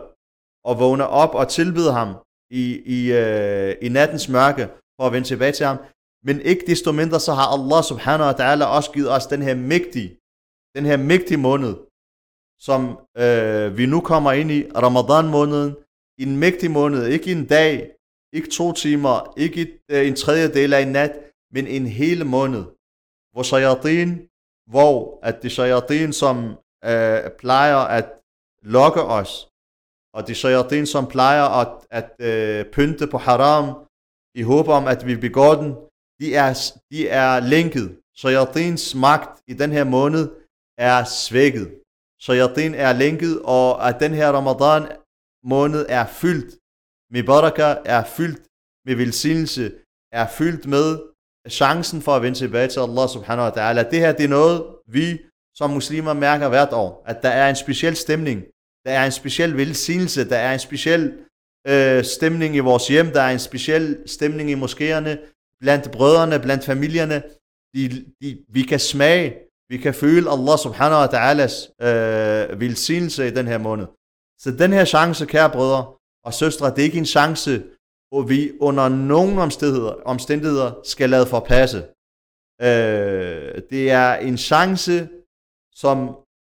og 0.64 0.78
vågne 0.78 1.06
op 1.06 1.34
og 1.34 1.48
tilbyde 1.48 1.92
ham 1.92 2.10
i, 2.50 2.64
i, 2.96 3.12
øh, 3.12 3.74
i 3.82 3.88
nattens 3.88 4.28
mørke 4.28 4.68
for 4.96 5.06
at 5.06 5.12
vende 5.12 5.28
tilbage 5.28 5.52
til 5.52 5.66
ham. 5.66 5.78
Men 6.24 6.40
ikke 6.40 6.64
desto 6.66 6.92
mindre, 6.92 7.20
så 7.20 7.32
har 7.32 7.46
Allah 7.56 7.84
subhanahu 7.84 8.28
wa 8.30 8.36
ta'ala 8.40 8.64
også 8.64 8.90
givet 8.92 9.10
os 9.16 9.26
den 9.26 9.42
her 9.42 9.54
mægtige, 9.54 10.10
den 10.76 10.84
her 10.84 10.96
mægtige 10.96 11.42
måned, 11.48 11.74
som 12.68 12.82
øh, 13.24 13.78
vi 13.78 13.86
nu 13.86 14.00
kommer 14.00 14.32
ind 14.32 14.50
i, 14.50 14.60
Ramadan 14.84 15.30
måneden, 15.30 15.76
en 16.18 16.36
mægtig 16.36 16.70
måned, 16.70 17.06
ikke 17.06 17.32
en 17.32 17.46
dag, 17.46 17.72
ikke 18.32 18.50
to 18.50 18.72
timer, 18.72 19.34
ikke 19.36 19.60
et, 19.60 19.72
øh, 19.90 20.06
en 20.08 20.16
tredjedel 20.16 20.72
af 20.74 20.80
en 20.80 20.92
nat, 20.92 21.12
men 21.54 21.66
en 21.66 21.86
hel 21.86 22.26
måned, 22.26 22.64
hvor 23.32 23.42
shayatin, 23.42 24.28
hvor 24.70 25.18
at 25.22 25.42
det 25.42 25.52
shayatin, 25.52 26.12
som 26.12 26.36
øh, 26.84 27.30
plejer 27.38 27.76
at 27.76 28.06
lokke 28.62 29.02
os, 29.02 29.48
og 30.14 30.28
de 30.28 30.34
shayatin, 30.34 30.86
som 30.86 31.06
plejer 31.06 31.44
at, 31.60 31.72
at 31.90 32.10
øh, 32.28 32.64
pynte 32.72 33.06
på 33.06 33.18
haram, 33.18 33.66
i 34.34 34.42
håb 34.42 34.68
om, 34.68 34.86
at 34.86 35.06
vi 35.06 35.16
begår 35.16 35.54
den, 35.54 35.70
de 36.20 36.34
er, 36.34 36.72
de 36.90 37.08
er 37.08 37.40
lænket. 37.40 37.98
Shayatins 38.16 38.94
magt 38.94 39.42
i 39.46 39.54
den 39.54 39.72
her 39.72 39.84
måned 39.84 40.24
er 40.78 41.04
svækket. 41.04 41.74
Shayatin 42.20 42.74
er 42.74 42.92
lænket, 42.92 43.42
og 43.44 43.88
at 43.88 44.00
den 44.00 44.14
her 44.14 44.28
Ramadan 44.28 44.82
måned 45.44 45.86
er 45.88 46.06
fyldt 46.06 46.54
med 47.10 47.22
baraka, 47.22 47.74
er 47.84 48.04
fyldt 48.04 48.42
med 48.86 48.94
velsignelse, 48.96 49.72
er 50.12 50.26
fyldt 50.28 50.66
med 50.66 50.98
chancen 51.50 52.02
for 52.02 52.12
at 52.16 52.22
vende 52.22 52.38
tilbage 52.38 52.68
til 52.68 52.80
Allah 52.80 53.08
subhanahu 53.08 53.48
wa 53.48 53.54
ta'ala. 53.58 53.90
Det 53.90 53.98
her 53.98 54.12
det 54.12 54.24
er 54.24 54.28
noget, 54.28 54.66
vi 54.86 55.20
som 55.54 55.70
muslimer 55.70 56.12
mærker 56.12 56.48
hvert 56.48 56.72
år, 56.72 57.02
at 57.06 57.22
der 57.22 57.28
er 57.28 57.50
en 57.50 57.56
speciel 57.56 57.96
stemning 57.96 58.44
der 58.84 58.92
er 58.92 59.04
en 59.06 59.12
speciel 59.12 59.56
velsignelse, 59.56 60.28
der 60.28 60.36
er 60.36 60.52
en 60.52 60.58
speciel 60.58 61.18
øh, 61.66 62.04
stemning 62.04 62.56
i 62.56 62.58
vores 62.58 62.88
hjem, 62.88 63.10
der 63.10 63.20
er 63.22 63.32
en 63.32 63.38
speciel 63.38 64.02
stemning 64.06 64.50
i 64.50 64.54
moskéerne, 64.54 65.16
blandt 65.60 65.90
brødrene, 65.90 66.40
blandt 66.40 66.64
familierne. 66.64 67.22
De, 67.74 68.04
de, 68.20 68.38
vi 68.48 68.62
kan 68.62 68.80
smage, 68.80 69.34
vi 69.72 69.76
kan 69.76 69.94
føle 69.94 70.30
Allah 70.30 70.56
subhanahu 70.66 71.00
wa 71.04 71.10
ta'alas 71.16 71.54
øh, 71.86 72.60
velsignelse 72.60 73.28
i 73.28 73.30
den 73.30 73.46
her 73.46 73.58
måned. 73.58 73.86
Så 74.42 74.50
den 74.62 74.72
her 74.72 74.84
chance, 74.84 75.26
kære 75.26 75.50
brødre 75.50 75.82
og 76.26 76.34
søstre, 76.34 76.70
det 76.70 76.78
er 76.78 76.88
ikke 76.90 76.98
en 76.98 77.14
chance, 77.18 77.52
hvor 78.10 78.22
vi 78.22 78.40
under 78.60 78.88
nogen 78.88 79.38
omstændigheder, 79.38 79.94
omstændigheder 80.14 80.70
skal 80.84 81.10
lade 81.10 81.26
forpasse. 81.26 81.78
Øh, 82.62 83.62
det 83.70 83.90
er 83.90 84.14
en 84.14 84.38
chance, 84.38 85.08
som, 85.74 85.96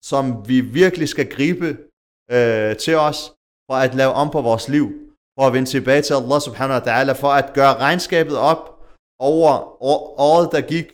som 0.05 0.49
vi 0.49 0.61
virkelig 0.61 1.09
skal 1.09 1.31
gribe 1.37 1.69
øh, 2.31 2.77
til 2.77 2.97
os, 2.97 3.19
for 3.67 3.75
at 3.75 3.95
lave 3.95 4.13
om 4.13 4.31
på 4.31 4.41
vores 4.41 4.69
liv, 4.69 4.87
for 5.39 5.47
at 5.47 5.53
vende 5.53 5.69
tilbage 5.69 6.03
til 6.03 6.15
Allah 6.15 6.41
subhanahu 6.41 6.81
wa 6.81 6.87
ta'ala, 6.89 7.13
for 7.13 7.33
at 7.41 7.53
gøre 7.55 7.75
regnskabet 7.87 8.37
op 8.37 8.63
over 9.19 9.51
året, 10.21 10.49
der 10.53 10.61
gik, 10.61 10.87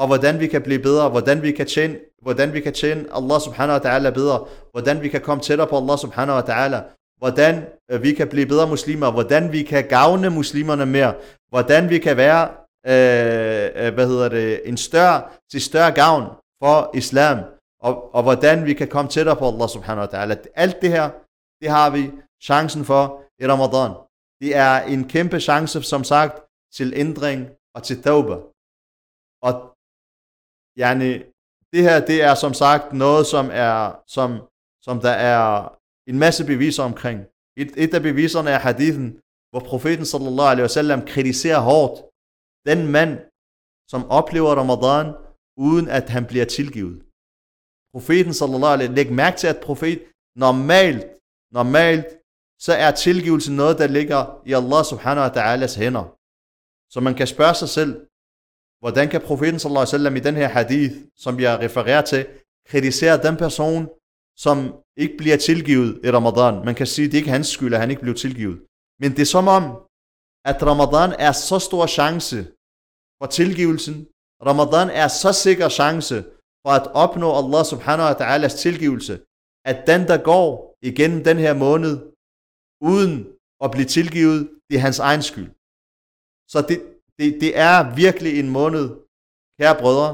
og 0.00 0.06
hvordan 0.06 0.40
vi 0.40 0.46
kan 0.46 0.62
blive 0.62 0.78
bedre, 0.78 1.08
hvordan 1.08 1.42
vi 1.42 1.52
kan 1.52 1.66
tjene, 1.66 1.98
hvordan 2.22 2.52
vi 2.52 2.60
kan 2.60 2.72
tjene 2.72 3.04
Allah 3.12 3.40
subhanahu 3.40 3.78
wa 3.78 3.84
ta'ala 3.88 4.10
bedre, 4.10 4.46
hvordan 4.70 5.02
vi 5.02 5.08
kan 5.08 5.20
komme 5.20 5.42
tættere 5.42 5.68
på 5.68 5.76
Allah 5.76 5.98
subhanahu 5.98 6.36
wa 6.36 6.44
ta'ala, 6.50 6.78
hvordan 7.18 7.66
øh, 7.90 8.02
vi 8.02 8.12
kan 8.12 8.28
blive 8.28 8.46
bedre 8.46 8.68
muslimer, 8.68 9.10
hvordan 9.10 9.52
vi 9.52 9.62
kan 9.62 9.88
gavne 9.88 10.30
muslimerne 10.30 10.86
mere, 10.86 11.14
hvordan 11.48 11.90
vi 11.90 11.98
kan 11.98 12.16
være 12.16 12.48
øh, 12.86 13.86
øh, 13.86 13.94
hvad 13.94 14.06
hedder 14.06 14.28
det, 14.28 14.60
en 14.64 14.76
større, 14.76 15.22
til 15.50 15.60
større 15.60 15.92
gavn 15.92 16.24
for 16.62 16.90
islam, 16.94 17.38
og, 17.80 18.14
og 18.14 18.22
hvordan 18.22 18.64
vi 18.64 18.74
kan 18.74 18.88
komme 18.88 19.10
tættere 19.10 19.36
på 19.36 19.48
Allah 19.48 19.68
subhanahu 19.68 20.08
wa 20.08 20.12
ta'ala. 20.14 20.34
Alt 20.54 20.82
det 20.82 20.90
her, 20.90 21.10
det 21.60 21.70
har 21.70 21.90
vi 21.90 22.10
chancen 22.42 22.84
for 22.84 23.22
i 23.42 23.46
Ramadan. 23.46 23.90
Det 24.40 24.56
er 24.56 24.80
en 24.80 25.08
kæmpe 25.08 25.40
chance, 25.40 25.82
som 25.82 26.04
sagt, 26.04 26.42
til 26.72 26.92
ændring 26.96 27.48
og 27.74 27.82
til 27.82 28.02
tawbah. 28.02 28.38
Og 29.42 29.69
yani, 30.78 31.18
det 31.72 31.82
her, 31.82 32.06
det 32.06 32.22
er 32.22 32.34
som 32.34 32.54
sagt 32.54 32.92
noget, 32.92 33.26
som 33.26 33.48
er, 33.52 34.02
som, 34.06 34.30
som 34.82 35.00
der 35.00 35.10
er 35.10 35.68
en 36.06 36.18
masse 36.18 36.44
beviser 36.46 36.82
omkring. 36.82 37.20
Et, 37.56 37.70
et 37.76 37.94
af 37.94 38.02
beviserne 38.02 38.50
er 38.50 38.58
hadithen, 38.58 39.20
hvor 39.50 39.60
profeten 39.60 40.06
sallallahu 40.06 40.50
alaihi 40.50 40.62
wasallam 40.62 41.06
kritiserer 41.06 41.60
hårdt 41.60 42.02
den 42.66 42.86
mand, 42.86 43.18
som 43.88 44.10
oplever 44.10 44.54
Ramadan, 44.54 45.14
uden 45.56 45.88
at 45.88 46.08
han 46.08 46.26
bliver 46.26 46.44
tilgivet. 46.44 47.02
Profeten 47.94 48.34
sallallahu 48.34 48.72
alaihi 48.72 48.94
læg 48.94 49.12
mærke 49.12 49.36
til, 49.36 49.46
at 49.46 49.60
profet 49.60 50.02
normalt, 50.36 51.06
normalt, 51.52 52.06
så 52.58 52.72
er 52.72 52.90
tilgivelse 52.90 53.52
noget, 53.52 53.78
der 53.78 53.86
ligger 53.86 54.42
i 54.46 54.52
Allah 54.52 54.84
subhanahu 54.84 55.24
wa 55.26 55.32
ta'alas 55.38 55.78
hænder. 55.82 56.04
Så 56.92 57.00
man 57.00 57.14
kan 57.14 57.26
spørge 57.26 57.54
sig 57.54 57.68
selv, 57.68 58.06
hvordan 58.82 59.08
kan 59.12 59.20
profeten 59.28 59.58
sallallahu 59.58 59.82
alaihi 59.82 59.94
wasallam 59.94 60.16
i 60.16 60.26
den 60.28 60.36
her 60.36 60.48
hadith, 60.48 60.94
som 61.24 61.40
jeg 61.40 61.58
refererer 61.64 62.02
til, 62.12 62.22
kritisere 62.70 63.22
den 63.26 63.36
person, 63.44 63.88
som 64.44 64.56
ikke 65.02 65.16
bliver 65.20 65.36
tilgivet 65.36 65.90
i 66.06 66.10
Ramadan. 66.10 66.64
Man 66.68 66.74
kan 66.74 66.86
sige, 66.86 67.06
at 67.06 67.12
det 67.12 67.18
ikke 67.18 67.30
er 67.30 67.38
hans 67.38 67.48
skyld, 67.56 67.74
at 67.74 67.80
han 67.80 67.90
ikke 67.90 68.02
blev 68.06 68.14
tilgivet. 68.14 68.58
Men 69.00 69.10
det 69.16 69.22
er 69.22 69.32
som 69.36 69.48
om, 69.58 69.64
at 70.50 70.58
Ramadan 70.70 71.10
er 71.26 71.32
så 71.32 71.58
stor 71.68 71.86
chance 71.98 72.38
for 73.18 73.26
tilgivelsen. 73.38 73.96
Ramadan 74.48 74.88
er 75.02 75.08
så 75.22 75.30
sikker 75.44 75.68
chance 75.80 76.16
for 76.62 76.72
at 76.78 76.86
opnå 77.04 77.28
Allah 77.40 77.62
subhanahu 77.72 78.08
wa 78.10 78.16
ta'alas 78.22 78.54
tilgivelse, 78.66 79.14
at 79.70 79.78
den, 79.90 80.00
der 80.10 80.18
går 80.30 80.50
igennem 80.90 81.24
den 81.28 81.38
her 81.44 81.54
måned, 81.66 81.94
uden 82.90 83.14
at 83.64 83.70
blive 83.74 83.88
tilgivet, 83.96 84.40
det 84.68 84.74
er 84.76 84.84
hans 84.88 84.98
egen 84.98 85.22
skyld. 85.30 85.50
Så 86.52 86.58
det, 86.68 86.78
det, 87.20 87.40
det 87.44 87.52
er 87.68 87.94
virkelig 88.02 88.32
en 88.40 88.50
måned, 88.58 88.84
kære 89.58 89.76
brødre, 89.82 90.10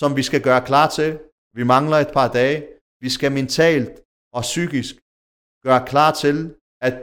som 0.00 0.10
vi 0.18 0.22
skal 0.28 0.42
gøre 0.48 0.66
klar 0.70 0.88
til. 0.96 1.10
Vi 1.58 1.64
mangler 1.74 1.96
et 1.96 2.12
par 2.18 2.28
dage. 2.38 2.58
Vi 3.04 3.08
skal 3.16 3.32
mentalt 3.32 3.94
og 4.36 4.42
psykisk 4.42 4.94
gøre 5.66 5.86
klar 5.92 6.10
til 6.22 6.36
at, 6.86 6.96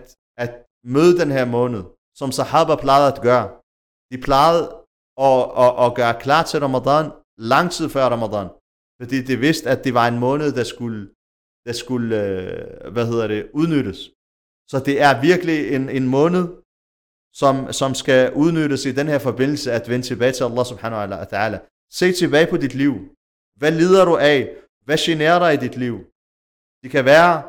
at 0.43 0.51
møde 0.83 1.13
den 1.21 1.31
her 1.37 1.45
måned, 1.57 1.83
som 2.19 2.31
sahaba 2.31 2.75
plejede 2.75 3.13
at 3.13 3.21
gøre. 3.27 3.47
De 4.11 4.17
plejede 4.27 4.63
at, 5.27 5.39
at, 5.63 5.71
at 5.85 5.95
gøre 5.99 6.15
klar 6.25 6.43
til 6.43 6.59
Ramadan 6.59 7.05
lang 7.39 7.71
tid 7.71 7.89
før 7.89 8.05
Ramadan, 8.15 8.47
fordi 8.99 9.17
de 9.29 9.35
vidste, 9.45 9.69
at 9.69 9.83
det 9.83 9.93
var 9.93 10.07
en 10.07 10.19
måned, 10.19 10.51
der 10.59 10.63
skulle, 10.63 11.01
der 11.65 11.73
skulle 11.73 12.09
øh, 12.23 12.91
hvad 12.93 13.05
hedder 13.11 13.27
det, 13.27 13.49
udnyttes. 13.53 13.99
Så 14.71 14.77
det 14.87 15.01
er 15.01 15.21
virkelig 15.29 15.75
en, 15.75 15.89
en 15.89 16.07
måned, 16.07 16.43
som, 17.33 17.73
som 17.73 17.95
skal 17.95 18.33
udnyttes 18.33 18.85
i 18.85 18.91
den 18.91 19.07
her 19.07 19.19
forbindelse, 19.19 19.71
at 19.71 19.89
vende 19.89 20.05
tilbage 20.05 20.31
til 20.31 20.43
Allah 20.43 20.65
subhanahu 20.65 21.01
wa 21.01 21.25
ta'ala. 21.33 21.57
Se 21.91 22.11
tilbage 22.11 22.47
på 22.47 22.57
dit 22.57 22.75
liv. 22.75 22.93
Hvad 23.59 23.71
lider 23.71 24.05
du 24.05 24.17
af? 24.17 24.55
Hvad 24.85 24.97
generer 24.97 25.39
dig 25.39 25.53
i 25.53 25.57
dit 25.57 25.77
liv? 25.77 25.95
Det 26.83 26.91
kan 26.91 27.05
være, 27.05 27.43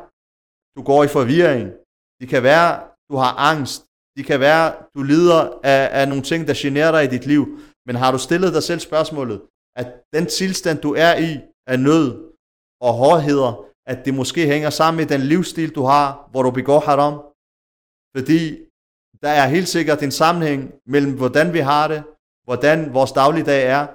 du 0.75 0.81
går 0.83 1.03
i 1.03 1.07
forvirring. 1.07 1.71
Det 2.19 2.29
kan 2.29 2.43
være, 2.43 2.69
du 3.09 3.15
har 3.15 3.33
angst. 3.51 3.85
Det 4.17 4.25
kan 4.25 4.39
være, 4.39 4.75
du 4.95 5.03
lider 5.03 5.59
af, 5.63 6.01
af 6.01 6.07
nogle 6.07 6.23
ting, 6.23 6.47
der 6.47 6.53
generer 6.57 6.91
dig 6.91 7.03
i 7.03 7.07
dit 7.15 7.25
liv. 7.25 7.59
Men 7.85 7.95
har 7.95 8.11
du 8.11 8.17
stillet 8.17 8.53
dig 8.53 8.63
selv 8.63 8.79
spørgsmålet, 8.79 9.41
at 9.75 9.87
den 10.13 10.25
tilstand, 10.25 10.77
du 10.79 10.93
er 10.93 11.13
i, 11.29 11.39
af 11.67 11.79
nød 11.79 12.07
og 12.81 12.93
hårdheder, 12.93 13.65
at 13.85 14.05
det 14.05 14.13
måske 14.13 14.47
hænger 14.47 14.69
sammen 14.69 14.97
med 14.97 15.07
den 15.13 15.21
livsstil, 15.21 15.75
du 15.75 15.83
har, 15.83 16.27
hvor 16.31 16.43
du 16.43 16.51
begår 16.51 16.79
haram? 16.79 17.15
Fordi 18.15 18.70
der 19.21 19.29
er 19.29 19.47
helt 19.47 19.67
sikkert 19.67 20.03
en 20.03 20.11
sammenhæng 20.11 20.71
mellem, 20.87 21.17
hvordan 21.17 21.53
vi 21.53 21.59
har 21.59 21.87
det, 21.87 22.03
hvordan 22.43 22.93
vores 22.93 23.11
dagligdag 23.11 23.65
er, 23.67 23.87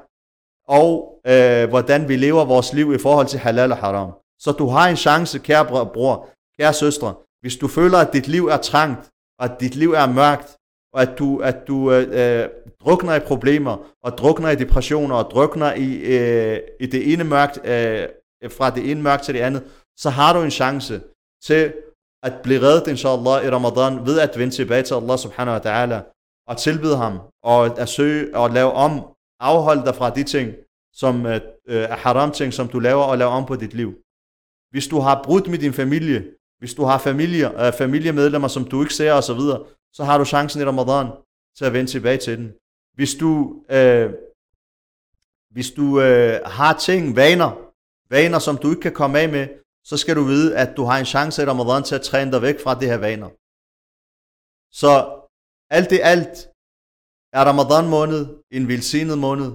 og 0.69 1.21
øh, 1.27 1.69
hvordan 1.69 2.09
vi 2.09 2.17
lever 2.17 2.45
vores 2.45 2.73
liv 2.73 2.95
i 2.95 2.99
forhold 2.99 3.27
til 3.27 3.39
halal 3.39 3.73
og 3.73 3.79
haram. 3.79 4.13
Så 4.39 4.53
du 4.53 4.67
har 4.67 4.89
en 4.89 4.97
chance, 4.97 5.39
kære 5.39 5.87
bror, 5.87 6.29
kære 6.59 6.73
søstre, 6.73 7.15
hvis 7.41 7.57
du 7.57 7.69
føler, 7.69 7.99
at 7.99 8.13
dit 8.13 8.29
liv 8.29 8.47
er 8.47 8.57
trangt, 8.57 9.11
og 9.39 9.45
at 9.45 9.61
dit 9.61 9.75
liv 9.75 9.93
er 9.93 10.07
mørkt, 10.07 10.57
og 10.93 11.03
at 11.03 11.19
du, 11.19 11.39
at 11.39 11.57
du 11.69 11.93
øh, 11.93 12.43
øh, 12.43 12.49
drukner 12.85 13.15
i 13.15 13.21
problemer, 13.21 13.77
og 14.03 14.19
drukner 14.19 14.51
i 14.51 14.57
depressioner, 14.57 15.17
og 15.17 15.31
drukner 15.31 15.75
i, 15.75 15.95
øh, 15.95 16.61
i 16.81 16.87
det 16.87 17.13
ene 17.13 17.25
mørkt, 17.25 17.67
øh, 17.67 18.09
fra 18.51 18.71
det 18.71 18.91
ene 18.91 19.03
mørkt 19.03 19.23
til 19.23 19.35
det 19.35 19.41
andet, 19.41 19.65
så 19.97 20.11
har 20.11 20.33
du 20.33 20.43
en 20.43 20.51
chance 20.51 21.01
til 21.45 21.73
at 22.27 22.35
blive 22.43 22.61
reddet, 22.63 22.87
inshallah, 22.89 23.45
i 23.47 23.51
Ramadan, 23.51 24.07
ved 24.07 24.21
at 24.21 24.39
vende 24.39 24.55
tilbage 24.55 24.83
til 24.83 24.95
Allah 24.95 25.19
subhanahu 25.19 25.55
wa 25.59 25.65
ta'ala, 25.67 25.99
og 26.49 26.57
tilbyde 26.57 26.97
ham, 26.97 27.21
og 27.43 27.81
at 27.81 27.89
søge 27.89 28.37
og 28.37 28.51
lave 28.51 28.73
om, 28.73 28.93
afholde 29.41 29.85
dig 29.85 29.95
fra 29.95 30.11
de 30.11 30.23
ting, 30.23 30.55
som 30.93 31.27
øh, 31.27 31.41
er 31.67 31.97
haram 31.97 32.31
ting, 32.33 32.53
som 32.53 32.69
du 32.69 32.79
laver, 32.79 33.03
og 33.03 33.19
lave 33.19 33.31
om 33.31 33.47
på 33.47 33.57
dit 33.57 33.75
liv. 33.75 33.95
Hvis 34.71 34.87
du 34.87 34.99
har 34.99 35.23
brudt 35.25 35.49
med 35.49 35.59
din 35.59 35.73
familie, 35.73 36.25
hvis 36.59 36.75
du 36.75 36.85
har 36.85 36.99
familie, 36.99 37.67
øh, 37.67 37.73
familiemedlemmer, 37.73 38.49
som 38.49 38.65
du 38.65 38.83
ikke 38.83 38.95
ser 38.95 39.13
osv., 39.13 39.41
så, 39.41 39.65
så 39.93 40.05
har 40.05 40.19
du 40.19 40.25
chancen 40.25 40.61
i 40.63 40.65
Ramadan 40.65 41.07
til 41.57 41.65
at 41.65 41.73
vende 41.73 41.91
tilbage 41.91 42.17
til 42.17 42.39
den. 42.39 42.53
Hvis 42.95 43.15
du, 43.15 43.63
øh, 43.71 44.11
hvis 45.51 45.71
du 45.71 46.01
øh, 46.01 46.41
har 46.45 46.73
ting, 46.79 47.17
vaner, 47.17 47.51
vaner, 48.11 48.39
som 48.39 48.57
du 48.57 48.71
ikke 48.71 48.83
kan 48.83 48.93
komme 48.93 49.19
af 49.19 49.29
med, 49.29 49.49
så 49.89 49.95
skal 50.03 50.17
du 50.17 50.25
vide, 50.33 50.49
at 50.63 50.71
du 50.77 50.83
har 50.89 50.97
en 50.99 51.13
chance 51.15 51.43
i 51.43 51.49
Ramadan 51.53 51.83
til 51.89 51.95
at 51.99 52.07
træne 52.11 52.33
dig 52.33 52.43
væk 52.43 52.59
fra 52.65 52.73
de 52.81 52.87
her 52.93 53.01
vaner. 53.07 53.31
Så 54.81 54.93
alt 55.77 55.91
i 55.99 56.01
alt 56.13 56.37
er 57.39 57.43
Ramadan 57.51 57.87
måned 57.97 58.23
en 58.57 58.69
velsignet 58.73 59.19
måned. 59.27 59.51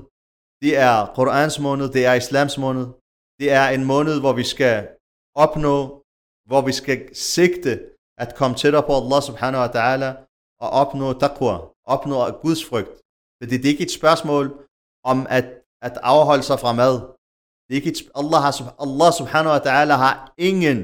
Det 0.64 0.74
er 0.88 0.96
Korans 1.16 1.60
måned, 1.68 1.88
det 1.96 2.06
er 2.10 2.14
Islams 2.22 2.58
måned. 2.66 2.86
Det 3.40 3.52
er 3.62 3.66
en 3.78 3.86
måned, 3.94 4.16
hvor 4.24 4.34
vi 4.42 4.46
skal 4.54 4.78
opnå, 5.44 5.76
hvor 6.50 6.62
vi 6.70 6.74
skal 6.82 7.16
sigte 7.16 7.72
at 8.24 8.36
komme 8.40 8.56
tættere 8.58 8.84
på 8.88 8.94
Allah 9.00 9.22
subhanahu 9.30 9.64
wa 9.66 9.72
ta'ala 9.78 10.10
og 10.64 10.70
opnå 10.82 11.08
taqwa, 11.24 11.56
opnå 11.94 12.18
Guds 12.44 12.64
frygt. 12.70 12.96
Fordi 13.40 13.54
det 13.58 13.66
er 13.66 13.74
ikke 13.76 13.88
et 13.90 14.00
spørgsmål 14.00 14.46
om 15.12 15.18
at, 15.38 15.48
at 15.88 15.96
afholde 16.14 16.46
sig 16.50 16.60
fra 16.64 16.74
mad. 16.82 16.96
Det 17.72 17.78
er 17.78 17.82
ikke 17.82 17.96
et, 17.98 18.12
Allah, 18.22 18.42
har, 18.46 18.54
Allah 18.86 19.14
subhanahu 19.20 19.54
wa 19.56 19.64
ta'ala 19.68 19.96
har 20.06 20.34
ingen 20.38 20.78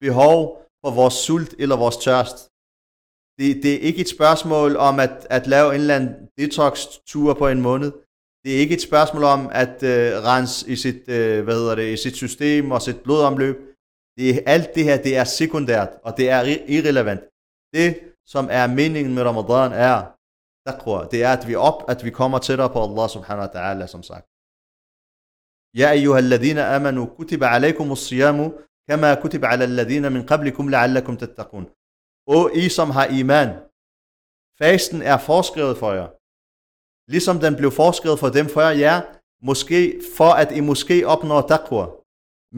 behov 0.00 0.38
for 0.82 0.90
vores 1.00 1.14
sult 1.14 1.54
eller 1.58 1.76
vores 1.76 1.96
tørst. 1.96 2.36
Det, 3.38 3.62
det 3.62 3.74
er 3.74 3.78
ikke 3.88 4.00
et 4.00 4.08
spørgsmål 4.08 4.76
om 4.76 5.00
at, 5.00 5.26
at 5.30 5.46
lave 5.46 5.74
en 5.74 5.80
eller 5.80 5.96
anden 5.96 6.14
detox-tur 6.38 7.34
på 7.34 7.48
en 7.48 7.60
måned. 7.60 7.92
Det 8.44 8.54
er 8.54 8.58
ikke 8.58 8.74
et 8.74 8.88
spørgsmål 8.90 9.24
om 9.24 9.40
at 9.52 9.82
øh, 9.82 10.12
rense 10.30 10.70
i 10.72 10.76
sit, 10.76 11.08
øh, 11.08 11.44
hvad 11.44 11.54
hedder 11.54 11.74
det, 11.74 11.92
i 11.92 11.96
sit 11.96 12.16
system 12.16 12.70
og 12.70 12.82
sit 12.82 13.00
blodomløb. 13.00 13.56
Det, 14.18 14.42
alt 14.46 14.74
det 14.74 14.84
her, 14.84 14.96
det 14.96 15.16
er 15.16 15.24
sekundært, 15.24 15.90
og 16.02 16.16
det 16.16 16.30
er 16.30 16.40
irrelevant. 16.68 17.22
Det, 17.74 17.88
som 18.26 18.48
er 18.50 18.66
meningen 18.66 19.14
med 19.14 19.22
Ramadan, 19.22 19.72
er 19.72 19.96
taqwa. 20.66 21.08
Det 21.12 21.22
er, 21.22 21.32
at 21.32 21.48
vi 21.48 21.54
op, 21.54 21.78
at 21.88 22.04
vi 22.04 22.10
kommer 22.10 22.38
tættere 22.38 22.70
på 22.70 22.82
Allah 22.82 23.08
subhanahu 23.08 23.46
wa 23.46 23.52
ta'ala, 23.56 23.86
som 23.86 24.02
sagt. 24.02 24.26
يا 25.75 25.91
أيها 25.91 26.19
الذين 26.19 26.57
آمنوا 26.57 27.05
كتب 27.19 27.43
عليكم 27.43 27.91
الصيام 27.91 28.51
كما 28.89 29.13
كتب 29.13 29.45
على 29.45 29.63
الذين 29.63 30.11
من 30.11 30.21
قبلكم 30.25 30.69
لعلكم 30.69 31.15
تتقون. 31.15 31.65
Og 32.27 32.51
I 32.55 32.69
som 32.69 32.89
har 32.89 33.05
iman, 33.05 33.49
fasten 34.61 35.01
er 35.01 35.17
foreskrevet 35.17 35.77
for 35.77 35.91
jer. 35.93 36.09
Ligesom 37.11 37.39
den 37.39 37.55
blev 37.55 37.71
foreskrevet 37.71 38.19
for 38.19 38.29
dem 38.29 38.47
før 38.49 38.69
jer, 38.69 39.01
måske 39.49 40.01
for 40.17 40.31
at 40.41 40.51
I 40.51 40.59
måske 40.59 41.07
opnår 41.07 41.41
taqwa. 41.41 41.85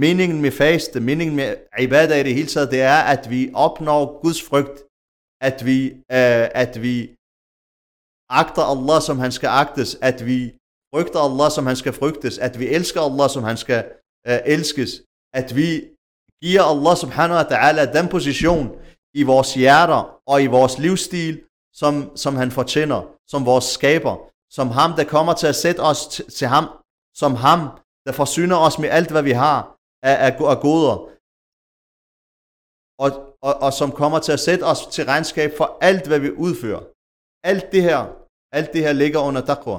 Meningen 0.03 0.41
med 0.41 0.51
faste, 0.51 0.99
meningen 0.99 1.35
med 1.35 1.49
ibadah 1.79 2.19
i 2.19 2.23
det 2.23 2.35
hele 2.35 2.47
taget, 2.47 2.71
det 2.71 2.81
er, 2.81 3.01
at 3.15 3.29
vi 3.29 3.51
opnår 3.53 4.21
Guds 4.21 4.41
frygt, 4.49 4.77
at 5.41 5.65
vi, 5.65 5.79
uh, 5.91 6.45
at 6.63 6.73
vi 6.81 6.95
agter 8.41 8.63
Allah, 8.73 9.01
som 9.07 9.17
han 9.23 9.31
skal 9.37 9.51
agtes, 9.63 9.91
at 10.09 10.25
vi 10.25 10.39
frygter 10.96 11.20
Allah, 11.28 11.50
som 11.50 11.66
han 11.66 11.76
skal 11.76 11.92
frygtes, 11.92 12.38
at 12.38 12.58
vi 12.60 12.66
elsker 12.78 13.00
Allah, 13.08 13.28
som 13.30 13.42
han 13.50 13.56
skal 13.64 13.80
øh, 14.28 14.40
elskes, 14.54 14.90
at 15.40 15.56
vi 15.58 15.68
giver 16.42 16.62
Allah 16.72 16.94
subhanahu 17.04 17.38
wa 17.40 17.48
ta'ala 17.54 17.82
den 17.98 18.06
position 18.16 18.64
i 19.20 19.22
vores 19.22 19.54
hjerter 19.54 20.00
og 20.32 20.36
i 20.42 20.46
vores 20.56 20.74
livsstil, 20.84 21.34
som, 21.80 22.16
som 22.16 22.34
han 22.40 22.50
fortjener, 22.58 23.00
som 23.32 23.40
vores 23.46 23.64
skaber, 23.76 24.14
som 24.56 24.68
ham, 24.78 24.90
der 24.98 25.04
kommer 25.14 25.34
til 25.40 25.46
at 25.52 25.60
sætte 25.64 25.80
os 25.90 26.00
til, 26.06 26.24
til 26.38 26.46
ham, 26.54 26.64
som 27.22 27.32
ham, 27.46 27.60
der 28.06 28.12
forsyner 28.12 28.56
os 28.66 28.78
med 28.78 28.88
alt, 28.88 29.10
hvad 29.10 29.22
vi 29.22 29.34
har 29.44 29.58
af, 30.10 30.16
af, 30.26 30.32
af 30.52 30.60
goder, 30.66 30.96
og, 33.04 33.10
og, 33.48 33.54
og 33.66 33.72
som 33.80 33.90
kommer 34.00 34.18
til 34.18 34.32
at 34.32 34.44
sætte 34.48 34.64
os 34.72 34.80
til 34.94 35.04
regnskab 35.04 35.50
for 35.58 35.68
alt, 35.88 36.06
hvad 36.06 36.20
vi 36.20 36.30
udfører. 36.46 36.82
Alt 37.50 37.66
det 37.72 37.82
her, 37.88 38.00
alt 38.58 38.72
det 38.74 38.80
her 38.86 38.92
ligger 39.02 39.20
under 39.28 39.42
taqwa. 39.50 39.78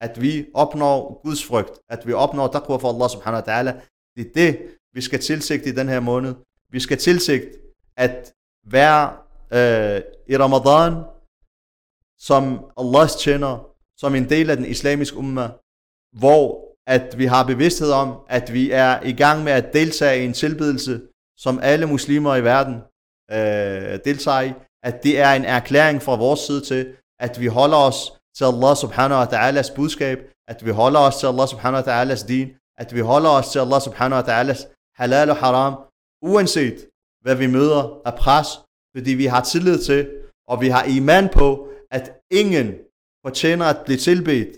At 0.00 0.22
vi 0.22 0.46
opnår 0.54 1.20
Guds 1.24 1.44
frygt, 1.44 1.78
at 1.88 2.06
vi 2.06 2.12
opnår 2.12 2.48
taqwa 2.48 2.76
for 2.76 2.88
Allah 2.92 3.10
subhanahu 3.10 3.42
wa 3.42 3.48
ta'ala. 3.50 3.72
Det 4.16 4.26
er 4.26 4.32
det, 4.34 4.50
vi 4.94 5.00
skal 5.00 5.20
tilsigte 5.20 5.68
i 5.68 5.72
den 5.72 5.88
her 5.88 6.00
måned. 6.00 6.34
Vi 6.70 6.80
skal 6.80 6.98
tilsigte 6.98 7.58
at 7.96 8.32
være 8.66 9.12
øh, 9.52 10.02
i 10.28 10.36
Ramadan 10.36 10.94
som 12.18 12.70
Allahs 12.78 13.16
tjener, 13.16 13.66
som 13.96 14.14
en 14.14 14.28
del 14.28 14.50
af 14.50 14.56
den 14.56 14.66
islamiske 14.66 15.16
umma, 15.16 15.50
hvor 16.18 16.70
at 16.86 17.18
vi 17.18 17.26
har 17.26 17.46
bevidsthed 17.46 17.90
om, 17.90 18.20
at 18.28 18.52
vi 18.52 18.70
er 18.70 19.02
i 19.02 19.12
gang 19.12 19.44
med 19.44 19.52
at 19.52 19.72
deltage 19.72 20.22
i 20.22 20.24
en 20.24 20.32
tilbedelse, 20.32 21.00
som 21.36 21.60
alle 21.62 21.86
muslimer 21.86 22.36
i 22.36 22.44
verden 22.44 22.74
øh, 23.30 23.98
deltager 24.04 24.40
i, 24.40 24.52
at 24.82 25.02
det 25.02 25.20
er 25.20 25.32
en 25.32 25.44
erklæring 25.44 26.02
fra 26.02 26.16
vores 26.16 26.40
side 26.40 26.60
til, 26.60 26.96
at 27.20 27.40
vi 27.40 27.46
holder 27.46 27.76
os 27.76 28.12
til 28.36 28.44
Allah 28.44 28.76
subhanahu 28.76 29.20
wa 29.22 29.28
ta'alas 29.34 29.74
budskab, 29.74 30.18
at 30.48 30.66
vi 30.66 30.70
holder 30.70 31.00
os 31.00 31.16
til 31.16 31.26
Allah 31.26 31.48
subhanahu 31.48 31.82
wa 31.82 31.86
ta'alas 31.90 32.26
din, 32.26 32.48
at 32.78 32.94
vi 32.94 33.00
holder 33.00 33.30
os 33.30 33.48
til 33.52 33.58
Allah 33.58 33.80
subhanahu 33.80 34.18
wa 34.20 34.26
ta'alas 34.30 34.60
halal 35.00 35.30
og 35.30 35.36
haram, 35.36 35.74
uanset 36.22 36.76
hvad 37.24 37.34
vi 37.34 37.46
møder 37.46 38.00
af 38.04 38.14
pres, 38.14 38.48
fordi 38.96 39.10
vi 39.10 39.26
har 39.26 39.40
tillid 39.40 39.78
til, 39.78 40.10
og 40.48 40.60
vi 40.60 40.68
har 40.68 40.84
iman 40.84 41.28
på, 41.28 41.68
at 41.90 42.20
ingen 42.30 42.74
fortjener 43.26 43.66
at 43.66 43.78
blive 43.84 43.98
tilbedt, 43.98 44.48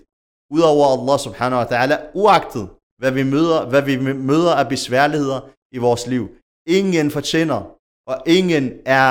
udover 0.51 0.85
Allah 0.97 1.19
subhanahu 1.19 1.61
wa 1.63 1.69
ta'ala, 1.73 1.97
uagtet 2.15 2.69
hvad 2.99 3.13
vi 3.13 3.23
møder, 3.23 3.69
hvad 3.69 3.83
vi 3.83 3.97
møder 4.31 4.55
af 4.55 4.69
besværligheder 4.69 5.41
i 5.73 5.79
vores 5.79 6.07
liv. 6.07 6.29
Ingen 6.67 7.11
fortjener, 7.11 7.61
og 8.07 8.17
ingen 8.27 8.73
er, 8.87 9.11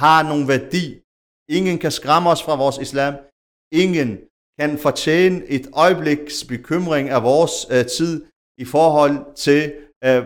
har 0.00 0.22
nogen 0.22 0.48
værdi. 0.48 0.84
Ingen 1.48 1.78
kan 1.78 1.90
skræmme 1.90 2.30
os 2.30 2.42
fra 2.42 2.54
vores 2.56 2.78
islam. 2.78 3.14
Ingen 3.72 4.18
kan 4.60 4.78
fortjene 4.78 5.46
et 5.46 5.66
øjebliks 5.72 6.44
bekymring 6.44 7.08
af 7.08 7.22
vores 7.22 7.66
øh, 7.70 7.86
tid 7.86 8.24
i 8.58 8.64
forhold 8.64 9.34
til, 9.34 9.72
øh, 10.04 10.24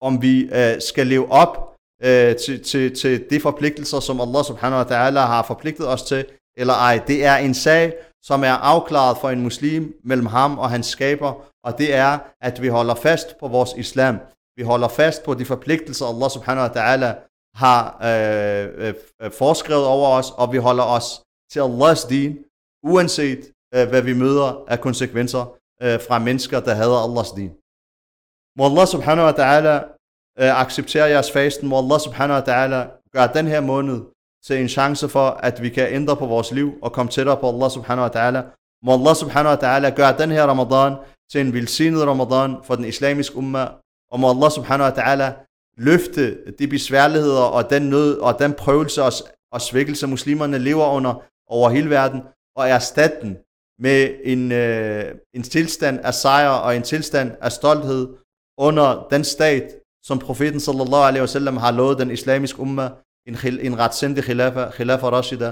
om 0.00 0.22
vi 0.22 0.50
øh, 0.52 0.80
skal 0.80 1.06
leve 1.06 1.32
op 1.32 1.74
øh, 2.02 2.36
til, 2.36 2.62
til, 2.64 2.96
til 2.96 3.30
de 3.30 3.40
forpligtelser, 3.40 4.00
som 4.00 4.20
Allah 4.20 4.44
subhanahu 4.44 4.82
wa 4.82 4.88
ta'ala 4.92 5.20
har 5.20 5.42
forpligtet 5.42 5.88
os 5.88 6.02
til, 6.02 6.24
eller 6.56 6.74
ej. 6.74 7.00
Det 7.06 7.24
er 7.24 7.36
en 7.36 7.54
sag, 7.54 7.94
som 8.24 8.44
er 8.44 8.52
afklaret 8.52 9.18
for 9.18 9.30
en 9.30 9.40
muslim 9.40 10.00
mellem 10.04 10.26
ham 10.26 10.58
og 10.58 10.70
hans 10.70 10.86
skaber, 10.86 11.32
og 11.64 11.78
det 11.78 11.94
er, 11.94 12.18
at 12.40 12.62
vi 12.62 12.68
holder 12.68 12.94
fast 12.94 13.38
på 13.40 13.48
vores 13.48 13.70
islam. 13.76 14.18
Vi 14.56 14.62
holder 14.62 14.88
fast 14.88 15.24
på 15.24 15.34
de 15.34 15.44
forpligtelser, 15.44 16.06
Allah 16.06 16.30
subhanahu 16.30 16.66
wa 16.68 16.74
ta'ala 16.78 17.10
har 17.54 17.80
øh, 18.02 18.88
øh, 18.88 18.94
øh 19.22 19.30
foreskrevet 19.30 19.86
over 19.86 20.08
os, 20.08 20.30
og 20.30 20.52
vi 20.52 20.58
holder 20.58 20.84
os 20.84 21.22
til 21.52 21.60
Allahs 21.60 22.04
din, 22.04 22.38
uanset 22.82 23.52
øh, 23.74 23.88
hvad 23.88 24.02
vi 24.02 24.12
møder 24.12 24.64
af 24.68 24.80
konsekvenser 24.80 25.56
øh, 25.82 26.00
fra 26.08 26.18
mennesker, 26.18 26.60
der 26.60 26.74
hader 26.74 27.04
Allahs 27.06 27.30
din. 27.30 27.50
Må 28.58 28.66
Allah 28.66 28.86
subhanahu 28.86 29.26
wa 29.30 29.36
ta'ala 29.42 29.74
øh, 30.40 30.60
acceptere 30.60 31.04
jeres 31.04 31.30
fasten, 31.30 31.68
må 31.68 31.78
Allah 31.78 32.00
subhanahu 32.00 32.40
wa 32.40 32.46
ta'ala 32.50 32.78
gøre 33.12 33.30
den 33.34 33.46
her 33.46 33.60
måned 33.60 34.00
til 34.46 34.56
en 34.60 34.68
chance 34.68 35.08
for, 35.08 35.28
at 35.28 35.62
vi 35.62 35.68
kan 35.68 35.94
ændre 35.94 36.16
på 36.16 36.26
vores 36.26 36.52
liv 36.52 36.78
og 36.82 36.92
komme 36.92 37.10
tættere 37.12 37.36
på 37.36 37.48
Allah 37.48 37.70
subhanahu 37.70 38.08
wa 38.08 38.14
ta'ala. 38.16 38.40
Må 38.84 38.92
Allah 38.92 39.16
subhanahu 39.16 39.56
wa 39.56 39.60
ta'ala 39.64 39.88
gøre 39.94 40.18
den 40.18 40.30
her 40.30 40.44
Ramadan 40.46 40.92
til 41.32 41.40
en 41.40 41.52
velsignet 41.52 42.06
Ramadan 42.06 42.56
for 42.64 42.74
den 42.74 42.84
islamiske 42.84 43.36
umma, 43.36 43.68
og 44.10 44.20
må 44.20 44.30
Allah 44.30 44.50
subhanahu 44.50 44.90
wa 44.90 44.96
ta'ala 44.98 45.28
løfte 45.76 46.52
de 46.58 46.68
besværligheder 46.68 47.42
og 47.42 47.70
den 47.70 47.82
nød 47.82 48.18
og 48.18 48.38
den 48.38 48.52
prøvelse 48.52 49.02
og, 49.02 49.12
og 49.52 49.60
svækkelse, 49.60 50.06
muslimerne 50.06 50.58
lever 50.58 50.86
under 50.86 51.22
over 51.46 51.70
hele 51.70 51.90
verden, 51.90 52.20
og 52.58 52.68
erstatte 52.68 53.20
den 53.22 53.32
med 53.78 54.00
en, 54.32 54.52
øh, 54.52 55.14
en 55.36 55.42
tilstand 55.42 55.96
af 56.08 56.14
sejr 56.14 56.48
og 56.48 56.76
en 56.76 56.82
tilstand 56.82 57.30
af 57.40 57.52
stolthed 57.52 58.02
under 58.58 59.06
den 59.10 59.24
stat, 59.24 59.66
som 60.08 60.18
profeten 60.18 60.60
sallallahu 60.60 61.04
alaihi 61.08 61.24
wasallam 61.26 61.56
har 61.56 61.72
lovet 61.72 61.98
den 61.98 62.10
islamiske 62.10 62.60
umma, 62.60 62.86
en, 63.28 63.34
en 63.68 63.78
retsindig 63.78 64.22
khilafa, 64.24 64.70
khilafa 64.76 65.06
rashida, 65.16 65.50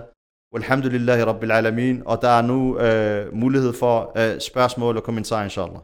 walhamdulillahi 0.53 1.23
rabbil 1.31 1.53
alamin, 1.53 2.03
og 2.07 2.17
der 2.23 2.33
er 2.39 2.43
nu 2.43 2.59
øh, 2.85 3.35
mulighed 3.43 3.73
for 3.83 3.95
øh, 4.21 4.41
spørgsmål 4.41 4.97
og 4.97 5.03
kommentarer, 5.09 5.45
inshallah. 5.45 5.83